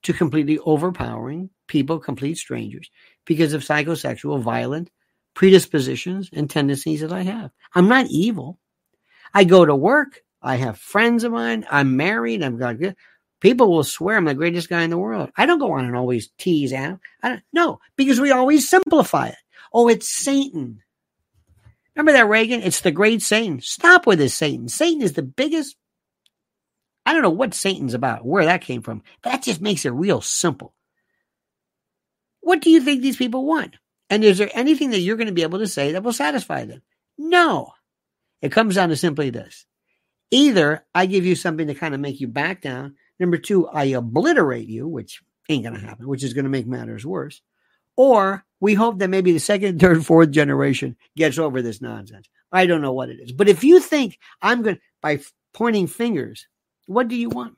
to 0.02 0.12
completely 0.12 0.58
overpowering 0.58 1.50
people, 1.66 1.98
complete 1.98 2.38
strangers, 2.38 2.90
because 3.24 3.52
of 3.52 3.62
psychosexual, 3.62 4.40
violent 4.40 4.90
predispositions 5.34 6.28
and 6.32 6.50
tendencies 6.50 7.00
that 7.00 7.12
I 7.12 7.22
have. 7.22 7.50
I'm 7.74 7.88
not 7.88 8.06
evil. 8.10 8.58
I 9.32 9.44
go 9.44 9.64
to 9.64 9.74
work. 9.74 10.22
I 10.42 10.56
have 10.56 10.78
friends 10.78 11.24
of 11.24 11.32
mine. 11.32 11.64
I'm 11.70 11.96
married. 11.96 12.42
I've 12.42 12.58
got 12.58 12.78
good. 12.78 12.96
People 13.40 13.70
will 13.70 13.84
swear 13.84 14.16
I'm 14.16 14.24
the 14.24 14.34
greatest 14.34 14.68
guy 14.68 14.82
in 14.82 14.90
the 14.90 14.98
world. 14.98 15.30
I 15.36 15.46
don't 15.46 15.58
go 15.58 15.72
on 15.72 15.84
and 15.84 15.96
always 15.96 16.30
tease 16.38 16.72
Adam. 16.72 17.00
I 17.22 17.28
don't, 17.30 17.42
no, 17.52 17.80
because 17.96 18.20
we 18.20 18.30
always 18.30 18.68
simplify 18.68 19.28
it. 19.28 19.36
Oh, 19.72 19.88
it's 19.88 20.08
Satan. 20.08 20.82
Remember 21.94 22.12
that 22.12 22.28
Reagan? 22.28 22.62
It's 22.62 22.80
the 22.80 22.90
great 22.90 23.20
Satan. 23.22 23.60
Stop 23.60 24.06
with 24.06 24.18
this 24.18 24.34
Satan. 24.34 24.68
Satan 24.68 25.02
is 25.02 25.14
the 25.14 25.22
biggest. 25.22 25.76
I 27.04 27.12
don't 27.12 27.22
know 27.22 27.30
what 27.30 27.54
Satan's 27.54 27.94
about, 27.94 28.24
where 28.24 28.44
that 28.44 28.62
came 28.62 28.82
from, 28.82 29.02
but 29.22 29.30
that 29.30 29.42
just 29.42 29.60
makes 29.60 29.84
it 29.84 29.90
real 29.90 30.20
simple. 30.20 30.74
What 32.40 32.60
do 32.60 32.70
you 32.70 32.80
think 32.80 33.02
these 33.02 33.16
people 33.16 33.44
want? 33.44 33.76
And 34.10 34.24
is 34.24 34.38
there 34.38 34.50
anything 34.52 34.90
that 34.90 35.00
you're 35.00 35.16
going 35.16 35.26
to 35.26 35.32
be 35.32 35.42
able 35.42 35.60
to 35.60 35.66
say 35.66 35.92
that 35.92 36.02
will 36.02 36.12
satisfy 36.12 36.64
them? 36.64 36.82
No. 37.16 37.72
It 38.40 38.52
comes 38.52 38.74
down 38.74 38.90
to 38.90 38.96
simply 38.96 39.30
this. 39.30 39.66
Either 40.30 40.84
I 40.94 41.06
give 41.06 41.24
you 41.24 41.34
something 41.34 41.66
to 41.68 41.74
kind 41.74 41.94
of 41.94 42.00
make 42.00 42.20
you 42.20 42.28
back 42.28 42.60
down, 42.60 42.96
Number 43.22 43.38
two, 43.38 43.68
I 43.68 43.84
obliterate 43.84 44.66
you, 44.66 44.88
which 44.88 45.22
ain't 45.48 45.62
going 45.62 45.78
to 45.78 45.86
happen, 45.86 46.08
which 46.08 46.24
is 46.24 46.34
going 46.34 46.42
to 46.44 46.50
make 46.50 46.66
matters 46.66 47.06
worse. 47.06 47.40
Or 47.96 48.44
we 48.58 48.74
hope 48.74 48.98
that 48.98 49.10
maybe 49.10 49.32
the 49.32 49.38
second, 49.38 49.80
third, 49.80 50.04
fourth 50.04 50.32
generation 50.32 50.96
gets 51.16 51.38
over 51.38 51.62
this 51.62 51.80
nonsense. 51.80 52.28
I 52.50 52.66
don't 52.66 52.82
know 52.82 52.92
what 52.92 53.10
it 53.10 53.20
is. 53.20 53.30
But 53.30 53.48
if 53.48 53.62
you 53.62 53.78
think 53.78 54.18
I'm 54.42 54.62
going 54.62 54.76
to, 54.76 54.82
by 55.00 55.20
pointing 55.54 55.86
fingers, 55.86 56.48
what 56.86 57.08
do 57.08 57.16
you 57.16 57.28
want? 57.28 57.56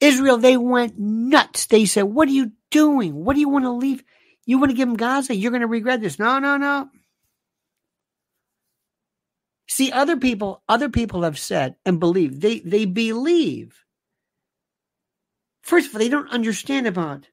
Israel, 0.00 0.38
they 0.38 0.56
went 0.56 0.98
nuts. 0.98 1.66
They 1.66 1.84
said, 1.86 2.04
What 2.04 2.28
are 2.28 2.32
you 2.32 2.52
doing? 2.70 3.14
What 3.14 3.34
do 3.34 3.40
you 3.40 3.48
want 3.48 3.64
to 3.64 3.72
leave? 3.72 4.02
You 4.46 4.58
want 4.58 4.70
to 4.70 4.76
give 4.76 4.88
them 4.88 4.96
Gaza? 4.96 5.34
You're 5.34 5.50
going 5.50 5.62
to 5.62 5.66
regret 5.66 6.00
this. 6.00 6.18
No, 6.18 6.38
no, 6.38 6.56
no. 6.56 6.88
See, 9.68 9.92
other 9.92 10.16
people, 10.16 10.62
other 10.68 10.88
people 10.88 11.22
have 11.24 11.38
said 11.38 11.76
and 11.84 12.00
believe 12.00 12.40
they 12.40 12.60
they 12.60 12.84
believe. 12.86 13.84
First 15.62 15.88
of 15.88 15.94
all, 15.94 15.98
they 16.00 16.08
don't 16.08 16.30
understand 16.30 16.86
about 16.86 17.28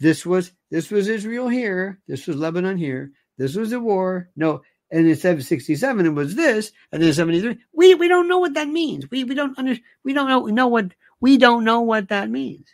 this 0.00 0.24
was 0.24 0.52
this 0.70 0.90
was 0.90 1.08
Israel 1.08 1.48
here, 1.48 2.00
this 2.08 2.26
was 2.26 2.36
Lebanon 2.36 2.78
here, 2.78 3.12
this 3.38 3.56
was 3.56 3.70
the 3.70 3.80
war. 3.80 4.30
No, 4.36 4.62
and 4.90 5.06
in 5.06 5.16
767 5.16 6.06
it 6.06 6.08
was 6.10 6.34
this, 6.34 6.72
and 6.92 7.02
then 7.02 7.12
73. 7.12 7.58
We 7.72 7.94
we 7.94 8.08
don't 8.08 8.28
know 8.28 8.38
what 8.38 8.54
that 8.54 8.68
means. 8.68 9.10
We 9.10 9.24
we 9.24 9.34
don't 9.34 9.58
under 9.58 9.76
we 10.04 10.12
don't 10.12 10.28
know 10.28 10.46
know 10.46 10.68
what 10.68 10.92
we 11.20 11.36
don't 11.38 11.64
know 11.64 11.80
what 11.80 12.08
that 12.08 12.30
means. 12.30 12.68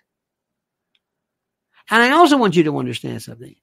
And 1.91 2.03
I 2.03 2.11
also 2.13 2.37
want 2.37 2.57
you 2.57 2.65
to 2.65 2.79
understand 2.79 3.23
something. 3.23 3.55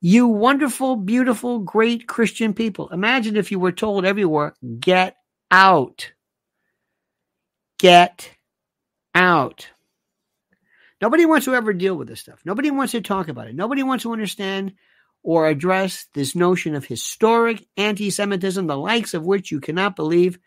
You 0.00 0.28
wonderful, 0.28 0.96
beautiful, 0.96 1.58
great 1.58 2.06
Christian 2.06 2.54
people. 2.54 2.88
Imagine 2.90 3.36
if 3.36 3.50
you 3.50 3.58
were 3.58 3.72
told 3.72 4.04
everywhere, 4.04 4.54
get 4.80 5.16
out. 5.50 6.12
Get 7.78 8.30
out. 9.14 9.68
Nobody 11.00 11.26
wants 11.26 11.44
to 11.46 11.54
ever 11.54 11.72
deal 11.72 11.94
with 11.94 12.08
this 12.08 12.20
stuff. 12.20 12.40
Nobody 12.44 12.70
wants 12.70 12.92
to 12.92 13.00
talk 13.00 13.28
about 13.28 13.48
it. 13.48 13.54
Nobody 13.54 13.82
wants 13.82 14.02
to 14.02 14.12
understand 14.12 14.74
or 15.22 15.48
address 15.48 16.06
this 16.14 16.34
notion 16.34 16.74
of 16.74 16.84
historic 16.84 17.66
anti 17.76 18.10
Semitism, 18.10 18.66
the 18.66 18.76
likes 18.76 19.14
of 19.14 19.24
which 19.24 19.50
you 19.50 19.60
cannot 19.60 19.96
believe, 19.96 20.38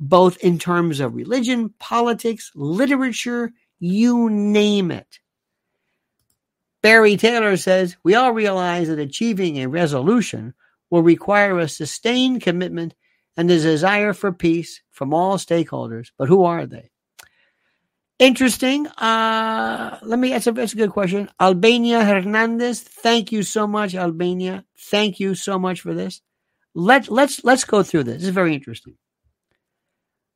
both 0.00 0.36
in 0.38 0.58
terms 0.58 1.00
of 1.00 1.14
religion, 1.14 1.74
politics, 1.78 2.50
literature, 2.54 3.52
you 3.78 4.30
name 4.30 4.90
it. 4.90 5.18
Barry 6.82 7.16
Taylor 7.16 7.56
says, 7.56 7.96
We 8.02 8.14
all 8.14 8.32
realize 8.32 8.88
that 8.88 8.98
achieving 8.98 9.58
a 9.58 9.68
resolution 9.68 10.54
will 10.90 11.02
require 11.02 11.58
a 11.58 11.68
sustained 11.68 12.42
commitment 12.42 12.94
and 13.36 13.50
a 13.50 13.58
desire 13.58 14.12
for 14.12 14.32
peace 14.32 14.82
from 14.90 15.12
all 15.12 15.38
stakeholders. 15.38 16.08
But 16.18 16.28
who 16.28 16.44
are 16.44 16.66
they? 16.66 16.90
Interesting. 18.18 18.86
Uh, 18.86 19.98
let 20.02 20.18
me. 20.18 20.30
That's 20.30 20.46
a 20.46 20.52
that's 20.52 20.72
a 20.72 20.76
good 20.76 20.90
question. 20.90 21.28
Albania 21.40 22.04
Hernandez. 22.04 22.80
Thank 22.80 23.32
you 23.32 23.42
so 23.42 23.66
much, 23.66 23.94
Albania. 23.94 24.64
Thank 24.78 25.18
you 25.18 25.34
so 25.34 25.58
much 25.58 25.80
for 25.80 25.94
this. 25.94 26.20
Let 26.74 27.08
let's 27.08 27.42
let's 27.44 27.64
go 27.64 27.82
through 27.82 28.04
this. 28.04 28.16
This 28.16 28.24
is 28.24 28.34
very 28.34 28.54
interesting. 28.54 28.96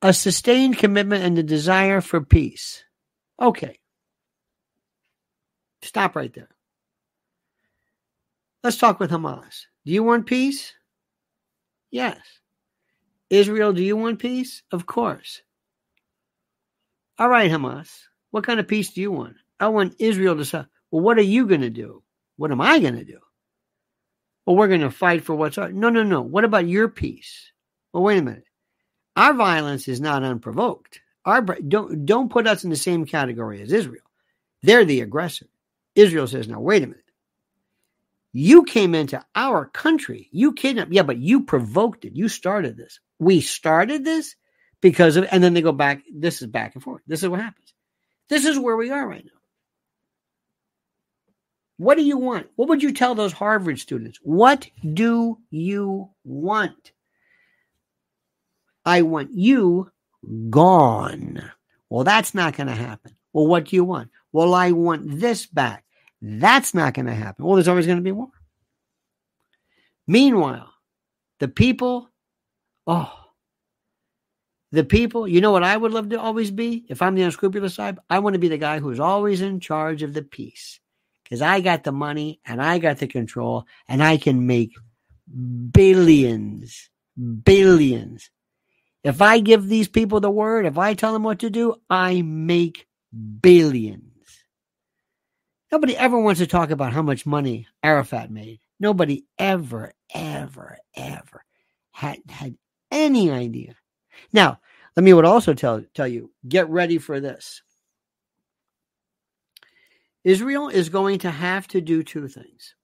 A 0.03 0.12
sustained 0.12 0.79
commitment 0.79 1.24
and 1.24 1.37
the 1.37 1.43
desire 1.43 2.01
for 2.01 2.20
peace. 2.20 2.85
Okay. 3.41 3.79
Stop 5.83 6.16
right 6.16 6.33
there. 6.33 6.49
Let's 8.64 8.76
talk 8.76 8.99
with 8.99 9.11
Hamas. 9.11 9.66
Do 9.87 9.93
you 9.93 10.03
want 10.03 10.26
peace? 10.26 10.74
Yes. 11.91 12.18
Israel, 13.31 13.72
do 13.72 13.83
you 13.83 13.97
want 13.97 14.18
peace? 14.18 14.62
Of 14.72 14.87
course. 14.87 15.43
All 17.19 17.29
right, 17.29 17.51
Hamas, 17.51 17.91
what 18.31 18.45
kind 18.45 18.61
of 18.61 18.69
peace 18.69 18.93
do 18.93 19.01
you 19.01 19.11
want? 19.11 19.37
I 19.59 19.69
want 19.69 19.97
Israel 19.99 20.37
to 20.37 20.45
say, 20.45 20.64
well, 20.91 21.03
what 21.03 21.19
are 21.19 21.23
you 21.23 21.47
going 21.47 21.62
to 21.62 21.71
do? 21.71 22.03
What 22.37 22.53
am 22.53 22.61
I 22.61 22.79
going 22.79 22.97
to 22.97 23.05
do? 23.05 23.19
Well, 24.47 24.57
we're 24.57 24.69
going 24.69 24.83
to 24.83 24.91
fight 24.91 25.25
for 25.25 25.35
what's 25.35 25.59
ours. 25.59 25.75
No, 25.75 25.91
no, 25.91 26.05
no. 26.05 26.23
What 26.23 26.45
about 26.45 26.69
your 26.69 26.89
peace? 26.89 27.51
Well, 27.93 28.05
wait 28.05 28.19
a 28.19 28.23
minute. 28.23 28.45
Our 29.16 29.35
violence 29.35 29.89
is 29.89 30.01
not 30.01 30.23
unprovoked. 30.23 31.01
Our 31.25 31.43
don't 31.43 32.07
don't 32.07 32.31
put 32.31 32.47
us 32.47 32.62
in 32.62 32.71
the 32.71 32.77
same 32.77 33.05
category 33.05 33.61
as 33.61 33.73
Israel. 33.73 34.05
They're 34.62 34.85
the 34.85 35.01
aggressor. 35.01 35.47
Israel 35.97 36.29
says, 36.29 36.47
now 36.47 36.61
wait 36.61 36.85
a 36.85 36.87
minute. 36.87 37.03
You 38.33 38.62
came 38.62 38.95
into 38.95 39.23
our 39.35 39.66
country. 39.66 40.29
You 40.31 40.53
kidnapped. 40.53 40.93
Yeah, 40.93 41.03
but 41.03 41.19
you 41.19 41.43
provoked 41.43 42.05
it. 42.05 42.14
You 42.14 42.29
started 42.29 42.77
this. 42.77 43.01
We 43.19 43.41
started 43.41 44.05
this 44.05 44.37
because 44.81 45.16
of, 45.16 45.26
and 45.31 45.43
then 45.43 45.55
they 45.55 45.62
go 45.62 45.72
back. 45.72 46.03
This 46.12 46.43
is 46.43 46.49
back 46.49 46.74
and 46.74 46.83
forth. 46.83 47.03
This 47.07 47.22
is 47.22 47.29
what 47.29 47.41
happens. 47.41 47.72
This 48.29 48.45
is 48.45 48.59
where 48.59 48.76
we 48.76 48.91
are 48.91 49.07
right 49.07 49.24
now. 49.24 49.33
What 51.79 51.97
do 51.97 52.03
you 52.03 52.18
want? 52.18 52.49
What 52.57 52.68
would 52.68 52.83
you 52.83 52.93
tell 52.93 53.14
those 53.14 53.33
Harvard 53.33 53.79
students? 53.79 54.18
What 54.22 54.68
do 54.95 55.39
you 55.51 56.11
want? 56.24 56.93
I 58.85 59.03
want 59.03 59.31
you 59.33 59.91
gone. 60.51 61.51
Well, 61.89 62.05
that's 62.05 62.35
not 62.35 62.57
going 62.57 62.66
to 62.66 62.74
happen. 62.74 63.12
Well, 63.33 63.47
what 63.47 63.66
do 63.66 63.76
you 63.76 63.85
want? 63.85 64.11
Well, 64.33 64.55
I 64.55 64.72
want 64.72 65.20
this 65.20 65.47
back. 65.47 65.85
That's 66.20 66.74
not 66.74 66.95
going 66.95 67.07
to 67.07 67.14
happen. 67.14 67.45
Well, 67.45 67.55
there's 67.55 67.68
always 67.68 67.87
going 67.87 67.99
to 67.99 68.05
be 68.05 68.12
more. 68.12 68.31
Meanwhile, 70.07 70.72
the 71.39 71.49
people, 71.49 72.11
oh, 72.87 73.12
the 74.71 74.85
people, 74.85 75.27
you 75.27 75.41
know 75.41 75.51
what 75.51 75.62
I 75.62 75.77
would 75.77 75.93
love 75.93 76.11
to 76.11 76.21
always 76.21 76.51
be 76.51 76.85
if 76.89 77.01
I'm 77.01 77.14
the 77.14 77.23
unscrupulous 77.23 77.75
side? 77.75 77.99
I 78.11 78.19
want 78.19 78.35
to 78.35 78.41
be 78.41 78.49
the 78.49 78.59
guy 78.59 78.79
who's 78.79 79.01
always 79.01 79.41
in 79.41 79.61
charge 79.61 80.03
of 80.03 80.12
the 80.12 80.23
peace 80.23 80.81
because 81.25 81.41
I 81.41 81.61
got 81.61 81.85
the 81.85 81.93
money 81.93 82.41
and 82.45 82.61
I 82.61 82.79
got 82.79 82.99
the 82.99 83.07
control 83.07 83.66
and 83.89 84.03
I 84.03 84.19
can 84.19 84.47
make 84.47 84.75
billions, 85.71 86.91
billions. 87.43 88.31
If 89.05 89.23
I 89.23 89.41
give 89.41 89.66
these 89.66 89.89
people 89.89 90.21
the 90.21 90.31
word, 90.31 90.66
if 90.66 90.77
I 90.77 90.95
tell 90.95 91.12
them 91.12 91.23
what 91.23 91.39
to 91.41 91.51
do, 91.51 91.77
I 91.89 92.23
make 92.23 92.87
billions. 93.41 94.05
Nobody 95.71 95.97
ever 95.97 96.19
wants 96.19 96.41
to 96.41 96.47
talk 96.47 96.71
about 96.71 96.93
how 96.93 97.03
much 97.03 97.27
money 97.27 97.66
Arafat 97.83 98.31
made. 98.31 98.61
Nobody 98.81 99.25
ever, 99.39 99.93
ever, 100.14 100.79
ever 100.95 101.45
had 101.93 102.19
had 102.29 102.57
any 102.91 103.31
idea 103.31 103.75
now, 104.33 104.61
let 104.97 105.05
me 105.05 105.12
would 105.12 105.25
also 105.25 105.55
tell 105.55 105.85
tell 105.95 106.09
you, 106.09 106.31
get 106.49 106.69
ready 106.69 106.99
for 106.99 107.21
this. 107.21 107.62
Israel 110.25 110.69
is 110.69 110.89
going 110.89 111.21
to 111.21 111.31
have 111.31 111.69
to 111.69 111.81
do 111.81 112.03
two 112.03 112.29
things. 112.29 112.75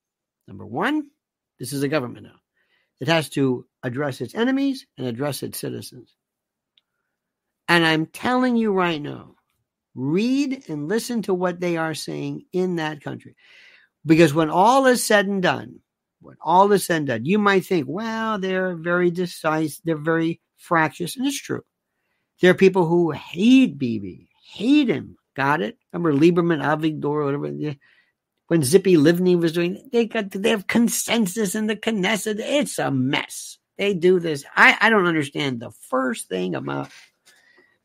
Number 0.47 0.64
one, 0.64 1.11
this 1.59 1.72
is 1.72 1.82
a 1.82 1.89
government 1.89 2.26
now. 2.26 2.37
It 3.01 3.09
has 3.09 3.28
to 3.30 3.66
address 3.82 4.20
its 4.20 4.35
enemies 4.35 4.87
and 4.97 5.07
address 5.07 5.43
its 5.43 5.59
citizens. 5.59 6.14
And 7.68 7.85
I'm 7.85 8.07
telling 8.07 8.57
you 8.57 8.72
right 8.72 9.01
now, 9.01 9.35
read 9.95 10.64
and 10.68 10.89
listen 10.89 11.22
to 11.22 11.35
what 11.35 11.61
they 11.61 11.76
are 11.76 11.95
saying 11.95 12.45
in 12.53 12.76
that 12.76 13.03
country. 13.03 13.37
Because 14.07 14.35
when 14.35 14.51
all 14.51 14.87
is 14.87 15.05
said 15.05 15.26
and 15.26 15.43
done, 15.43 15.80
when 16.20 16.37
all 16.41 16.70
is 16.72 16.87
said 16.87 16.99
and 16.99 17.07
done, 17.07 17.24
you 17.24 17.39
might 17.39 17.64
think, 17.64 17.87
well, 17.89 18.39
they're 18.39 18.76
very 18.76 19.11
decisive, 19.11 19.80
they're 19.85 19.97
very 19.97 20.41
fractious, 20.64 21.16
and 21.16 21.26
it's 21.26 21.40
true. 21.40 21.62
There 22.40 22.50
are 22.50 22.54
people 22.54 22.86
who 22.86 23.10
hate 23.12 23.78
Bibi, 23.78 24.28
hate 24.52 24.88
him. 24.88 25.16
Got 25.34 25.62
it? 25.62 25.78
Remember 25.92 26.12
Lieberman, 26.12 26.62
Avigdor, 26.62 27.24
whatever. 27.24 27.76
When 28.46 28.60
Tzipi 28.60 28.96
Livni 28.96 29.40
was 29.40 29.52
doing, 29.52 29.88
they 29.92 30.06
got 30.06 30.30
they 30.30 30.50
have 30.50 30.66
consensus 30.66 31.54
in 31.54 31.66
the 31.66 31.76
Knesset. 31.76 32.36
It's 32.38 32.78
a 32.78 32.90
mess. 32.90 33.58
They 33.78 33.94
do 33.94 34.20
this. 34.20 34.44
I 34.54 34.76
I 34.80 34.90
don't 34.90 35.06
understand 35.06 35.60
the 35.60 35.70
first 35.70 36.28
thing 36.28 36.54
about. 36.54 36.90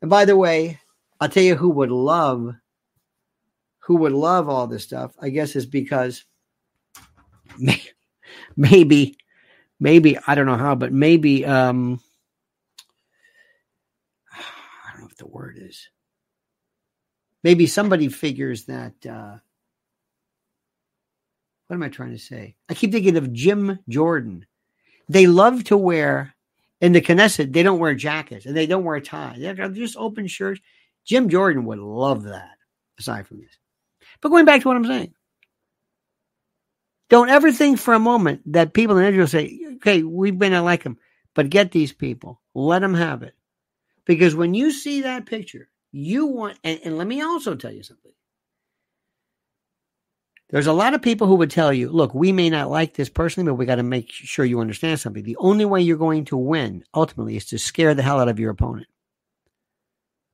And 0.00 0.10
by 0.10 0.24
the 0.24 0.36
way, 0.36 0.78
I'll 1.20 1.28
tell 1.28 1.42
you 1.42 1.56
who 1.56 1.70
would 1.70 1.90
love, 1.90 2.54
who 3.80 3.96
would 3.96 4.12
love 4.12 4.48
all 4.48 4.66
this 4.66 4.84
stuff. 4.84 5.12
I 5.20 5.30
guess 5.30 5.56
is 5.56 5.66
because 5.66 6.24
maybe, 8.56 9.16
maybe 9.80 10.18
I 10.26 10.34
don't 10.34 10.46
know 10.46 10.56
how, 10.56 10.74
but 10.74 10.92
maybe 10.92 11.44
um 11.44 12.00
the 15.20 15.26
word 15.40 15.58
is. 15.58 15.88
Maybe 17.42 17.66
somebody 17.66 18.08
figures 18.08 18.66
that. 18.66 18.94
Uh, 19.06 19.36
what 21.66 21.76
am 21.76 21.82
I 21.82 21.88
trying 21.88 22.12
to 22.12 22.18
say? 22.18 22.56
I 22.68 22.74
keep 22.74 22.92
thinking 22.92 23.16
of 23.16 23.32
Jim 23.32 23.78
Jordan. 23.88 24.44
They 25.08 25.26
love 25.26 25.64
to 25.64 25.76
wear 25.76 26.34
in 26.80 26.92
the 26.92 27.00
Knesset. 27.00 27.52
They 27.52 27.62
don't 27.62 27.78
wear 27.78 27.94
jackets 27.94 28.44
and 28.44 28.56
they 28.56 28.66
don't 28.66 28.84
wear 28.84 29.00
ties. 29.00 29.38
They're 29.40 29.68
just 29.70 29.96
open 29.96 30.26
shirts. 30.26 30.60
Jim 31.06 31.28
Jordan 31.28 31.64
would 31.64 31.78
love 31.78 32.24
that. 32.24 32.56
Aside 32.98 33.26
from 33.26 33.38
this, 33.38 33.56
but 34.20 34.28
going 34.28 34.44
back 34.44 34.60
to 34.60 34.68
what 34.68 34.76
I'm 34.76 34.84
saying, 34.84 35.14
don't 37.08 37.30
ever 37.30 37.50
think 37.50 37.78
for 37.78 37.94
a 37.94 37.98
moment 37.98 38.42
that 38.52 38.74
people 38.74 38.98
in 38.98 39.06
Israel 39.06 39.26
say, 39.26 39.58
"Okay, 39.76 40.02
we've 40.02 40.38
been 40.38 40.52
to 40.52 40.60
like 40.60 40.82
them," 40.82 40.98
but 41.34 41.48
get 41.48 41.72
these 41.72 41.94
people, 41.94 42.42
let 42.54 42.80
them 42.80 42.92
have 42.92 43.22
it. 43.22 43.34
Because 44.04 44.34
when 44.34 44.54
you 44.54 44.70
see 44.70 45.02
that 45.02 45.26
picture, 45.26 45.68
you 45.92 46.26
want, 46.26 46.58
and, 46.64 46.80
and 46.84 46.98
let 46.98 47.06
me 47.06 47.20
also 47.20 47.54
tell 47.54 47.72
you 47.72 47.82
something. 47.82 48.12
There's 50.50 50.66
a 50.66 50.72
lot 50.72 50.94
of 50.94 51.02
people 51.02 51.28
who 51.28 51.36
would 51.36 51.50
tell 51.50 51.72
you, 51.72 51.90
look, 51.90 52.12
we 52.12 52.32
may 52.32 52.50
not 52.50 52.70
like 52.70 52.94
this 52.94 53.08
personally, 53.08 53.48
but 53.48 53.54
we 53.54 53.66
got 53.66 53.76
to 53.76 53.84
make 53.84 54.10
sure 54.10 54.44
you 54.44 54.60
understand 54.60 54.98
something. 54.98 55.22
The 55.22 55.36
only 55.36 55.64
way 55.64 55.80
you're 55.80 55.96
going 55.96 56.24
to 56.26 56.36
win 56.36 56.84
ultimately 56.92 57.36
is 57.36 57.46
to 57.46 57.58
scare 57.58 57.94
the 57.94 58.02
hell 58.02 58.18
out 58.18 58.28
of 58.28 58.40
your 58.40 58.50
opponent. 58.50 58.88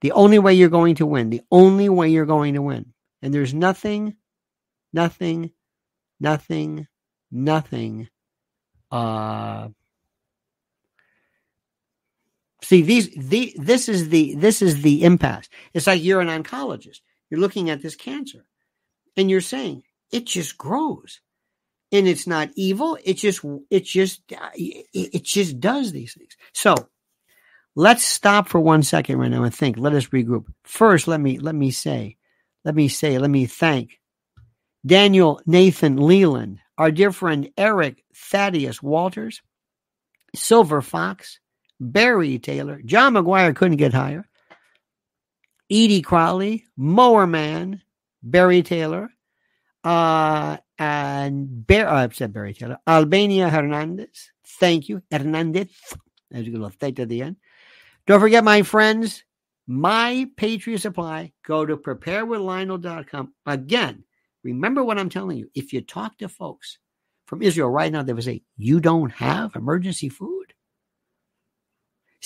The 0.00 0.12
only 0.12 0.38
way 0.38 0.54
you're 0.54 0.70
going 0.70 0.96
to 0.96 1.06
win, 1.06 1.28
the 1.28 1.42
only 1.50 1.88
way 1.90 2.08
you're 2.08 2.26
going 2.26 2.54
to 2.54 2.62
win. 2.62 2.94
And 3.20 3.32
there's 3.32 3.52
nothing, 3.52 4.16
nothing, 4.92 5.50
nothing, 6.18 6.86
nothing 7.30 8.08
uh, 8.90 9.68
See, 12.62 12.82
these 12.82 13.10
the 13.10 13.54
this 13.56 13.88
is 13.88 14.08
the 14.08 14.34
this 14.34 14.62
is 14.62 14.82
the 14.82 15.04
impasse. 15.04 15.48
It's 15.74 15.86
like 15.86 16.02
you're 16.02 16.20
an 16.20 16.42
oncologist. 16.42 17.00
You're 17.30 17.40
looking 17.40 17.70
at 17.70 17.82
this 17.82 17.96
cancer, 17.96 18.46
and 19.16 19.30
you're 19.30 19.40
saying 19.40 19.82
it 20.10 20.26
just 20.26 20.56
grows, 20.56 21.20
and 21.92 22.08
it's 22.08 22.26
not 22.26 22.50
evil. 22.56 22.98
It 23.04 23.14
just 23.14 23.44
it 23.70 23.84
just 23.84 24.22
it 24.54 25.22
just 25.24 25.60
does 25.60 25.92
these 25.92 26.14
things. 26.14 26.36
So 26.54 26.74
let's 27.74 28.04
stop 28.04 28.48
for 28.48 28.60
one 28.60 28.82
second 28.82 29.18
right 29.18 29.30
now 29.30 29.44
and 29.44 29.54
think. 29.54 29.76
Let 29.78 29.92
us 29.92 30.06
regroup. 30.06 30.46
First, 30.64 31.08
let 31.08 31.20
me 31.20 31.38
let 31.38 31.54
me 31.54 31.70
say, 31.70 32.16
let 32.64 32.74
me 32.74 32.88
say, 32.88 33.18
let 33.18 33.30
me 33.30 33.46
thank 33.46 34.00
Daniel 34.84 35.40
Nathan 35.46 35.96
Leland, 35.96 36.60
our 36.78 36.90
dear 36.90 37.12
friend 37.12 37.50
Eric 37.56 38.02
Thaddeus 38.14 38.82
Walters, 38.82 39.42
Silver 40.34 40.80
Fox. 40.80 41.38
Barry 41.80 42.38
Taylor, 42.38 42.80
John 42.84 43.14
McGuire 43.14 43.54
couldn't 43.54 43.76
get 43.76 43.92
higher. 43.92 44.26
Edie 45.70 46.02
Crowley, 46.02 46.64
Moorman, 46.78 47.80
Barry 48.22 48.62
Taylor, 48.62 49.10
uh, 49.84 50.56
and 50.78 51.66
Bear, 51.66 51.88
uh, 51.88 52.06
I 52.06 52.08
said 52.10 52.32
Barry 52.32 52.54
Taylor, 52.54 52.78
Albania 52.86 53.48
Hernandez. 53.48 54.30
Thank 54.60 54.88
you, 54.88 55.02
Hernandez. 55.10 55.68
There's 56.30 56.48
a 56.48 56.50
little 56.50 56.70
theta 56.70 57.02
at 57.02 57.08
the 57.08 57.22
end. 57.22 57.36
Don't 58.06 58.20
forget, 58.20 58.44
my 58.44 58.62
friends, 58.62 59.24
my 59.66 60.28
Patriot 60.36 60.80
Supply. 60.80 61.32
Go 61.44 61.66
to 61.66 61.76
preparewithlionel.com. 61.76 63.32
Again, 63.46 64.04
remember 64.44 64.84
what 64.84 64.98
I'm 64.98 65.08
telling 65.08 65.38
you. 65.38 65.50
If 65.54 65.72
you 65.72 65.80
talk 65.80 66.18
to 66.18 66.28
folks 66.28 66.78
from 67.26 67.42
Israel 67.42 67.70
right 67.70 67.90
now, 67.90 68.02
they 68.02 68.12
would 68.12 68.24
say, 68.24 68.42
You 68.56 68.80
don't 68.80 69.10
have 69.12 69.56
emergency 69.56 70.08
food. 70.08 70.35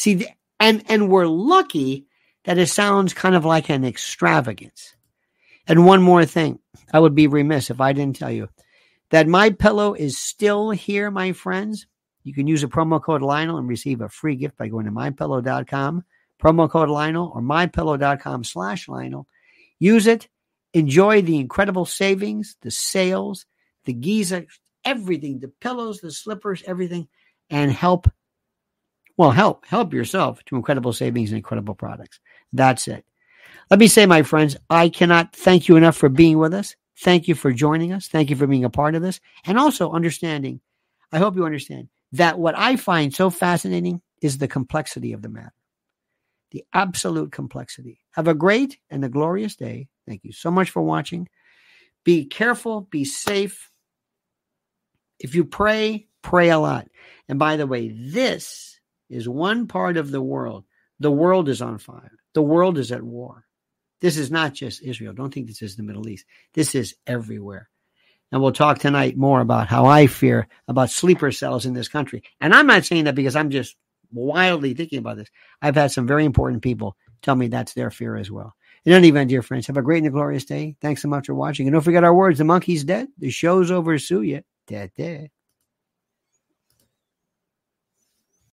See, 0.01 0.26
and, 0.59 0.82
and 0.88 1.11
we're 1.11 1.26
lucky 1.26 2.07
that 2.44 2.57
it 2.57 2.68
sounds 2.68 3.12
kind 3.12 3.34
of 3.34 3.44
like 3.44 3.68
an 3.68 3.84
extravagance. 3.84 4.96
And 5.66 5.84
one 5.84 6.01
more 6.01 6.24
thing, 6.24 6.59
I 6.90 6.98
would 6.98 7.14
be 7.14 7.26
remiss 7.26 7.68
if 7.68 7.82
I 7.82 7.92
didn't 7.92 8.16
tell 8.16 8.30
you 8.30 8.48
that 9.11 9.28
my 9.28 9.51
pillow 9.51 9.92
is 9.92 10.16
still 10.16 10.70
here, 10.70 11.11
my 11.11 11.32
friends. 11.32 11.86
You 12.24 12.32
can 12.32 12.46
use 12.46 12.62
a 12.62 12.66
promo 12.66 13.03
code 13.03 13.20
Lionel 13.20 13.59
and 13.59 13.68
receive 13.68 14.01
a 14.01 14.09
free 14.09 14.36
gift 14.36 14.57
by 14.57 14.68
going 14.68 14.86
to 14.86 14.90
mypillow.com, 14.90 16.05
promo 16.42 16.70
code 16.70 16.88
Lionel 16.88 17.30
or 17.34 17.42
mypillow.com 17.42 18.44
slash 18.44 18.88
Lionel. 18.88 19.26
Use 19.78 20.07
it. 20.07 20.28
Enjoy 20.72 21.20
the 21.20 21.36
incredible 21.36 21.84
savings, 21.84 22.57
the 22.62 22.70
sales, 22.70 23.44
the 23.84 23.92
Giza, 23.92 24.46
everything, 24.82 25.40
the 25.40 25.48
pillows, 25.61 26.01
the 26.01 26.11
slippers, 26.11 26.62
everything, 26.66 27.07
and 27.51 27.70
help. 27.70 28.11
Well, 29.20 29.32
help, 29.32 29.66
help 29.66 29.92
yourself 29.92 30.42
to 30.46 30.56
incredible 30.56 30.94
savings 30.94 31.30
and 31.30 31.36
incredible 31.36 31.74
products. 31.74 32.20
That's 32.54 32.88
it. 32.88 33.04
Let 33.70 33.78
me 33.78 33.86
say, 33.86 34.06
my 34.06 34.22
friends, 34.22 34.56
I 34.70 34.88
cannot 34.88 35.36
thank 35.36 35.68
you 35.68 35.76
enough 35.76 35.94
for 35.94 36.08
being 36.08 36.38
with 36.38 36.54
us. 36.54 36.74
Thank 36.96 37.28
you 37.28 37.34
for 37.34 37.52
joining 37.52 37.92
us. 37.92 38.08
Thank 38.08 38.30
you 38.30 38.36
for 38.36 38.46
being 38.46 38.64
a 38.64 38.70
part 38.70 38.94
of 38.94 39.02
this 39.02 39.20
and 39.44 39.58
also 39.58 39.92
understanding. 39.92 40.62
I 41.12 41.18
hope 41.18 41.36
you 41.36 41.44
understand 41.44 41.90
that 42.12 42.38
what 42.38 42.56
I 42.56 42.76
find 42.76 43.14
so 43.14 43.28
fascinating 43.28 44.00
is 44.22 44.38
the 44.38 44.48
complexity 44.48 45.12
of 45.12 45.20
the 45.20 45.28
matter, 45.28 45.52
the 46.52 46.64
absolute 46.72 47.30
complexity. 47.30 48.00
Have 48.12 48.26
a 48.26 48.32
great 48.32 48.78
and 48.88 49.04
a 49.04 49.10
glorious 49.10 49.54
day. 49.54 49.88
Thank 50.08 50.24
you 50.24 50.32
so 50.32 50.50
much 50.50 50.70
for 50.70 50.80
watching. 50.80 51.28
Be 52.04 52.24
careful, 52.24 52.88
be 52.90 53.04
safe. 53.04 53.70
If 55.18 55.34
you 55.34 55.44
pray, 55.44 56.06
pray 56.22 56.48
a 56.48 56.58
lot. 56.58 56.88
And 57.28 57.38
by 57.38 57.58
the 57.58 57.66
way, 57.66 57.90
this 57.94 58.69
is 59.11 59.28
one 59.28 59.66
part 59.66 59.96
of 59.96 60.11
the 60.11 60.22
world. 60.22 60.64
The 61.00 61.11
world 61.11 61.48
is 61.48 61.61
on 61.61 61.78
fire, 61.78 62.12
the 62.32 62.42
world 62.42 62.78
is 62.78 62.92
at 62.92 63.02
war. 63.02 63.44
This 64.00 64.16
is 64.16 64.30
not 64.30 64.54
just 64.54 64.82
Israel. 64.82 65.12
Don't 65.12 65.32
think 65.32 65.46
this 65.46 65.61
is 65.61 65.76
the 65.76 65.82
Middle 65.82 66.08
East. 66.08 66.24
This 66.54 66.74
is 66.74 66.94
everywhere. 67.06 67.68
And 68.32 68.40
we'll 68.40 68.52
talk 68.52 68.78
tonight 68.78 69.16
more 69.16 69.40
about 69.40 69.66
how 69.66 69.86
I 69.86 70.06
fear 70.06 70.48
about 70.68 70.90
sleeper 70.90 71.32
cells 71.32 71.66
in 71.66 71.74
this 71.74 71.88
country. 71.88 72.22
And 72.40 72.54
I'm 72.54 72.66
not 72.66 72.84
saying 72.84 73.04
that 73.04 73.14
because 73.14 73.36
I'm 73.36 73.50
just 73.50 73.76
wildly 74.12 74.74
thinking 74.74 75.00
about 75.00 75.16
this. 75.16 75.28
I've 75.61 75.74
had 75.74 75.90
some 75.90 76.06
very 76.06 76.24
important 76.24 76.62
people 76.62 76.96
tell 77.22 77.34
me 77.34 77.48
that's 77.48 77.74
their 77.74 77.90
fear 77.90 78.16
as 78.16 78.30
well. 78.30 78.54
In 78.84 78.92
any 78.92 79.08
event, 79.08 79.28
dear 79.28 79.42
friends, 79.42 79.66
have 79.66 79.76
a 79.76 79.82
great 79.82 80.04
and 80.04 80.12
glorious 80.12 80.44
day. 80.44 80.76
Thanks 80.80 81.02
so 81.02 81.08
much 81.08 81.26
for 81.26 81.34
watching. 81.34 81.66
And 81.66 81.74
don't 81.74 81.82
forget 81.82 82.04
our 82.04 82.14
words. 82.14 82.38
The 82.38 82.44
monkey's 82.44 82.84
dead. 82.84 83.08
The 83.18 83.30
show's 83.30 83.70
over. 83.70 83.98
Sue 83.98 84.22
you. 84.22 84.42
Dead, 84.66 84.92
dead. 84.96 85.30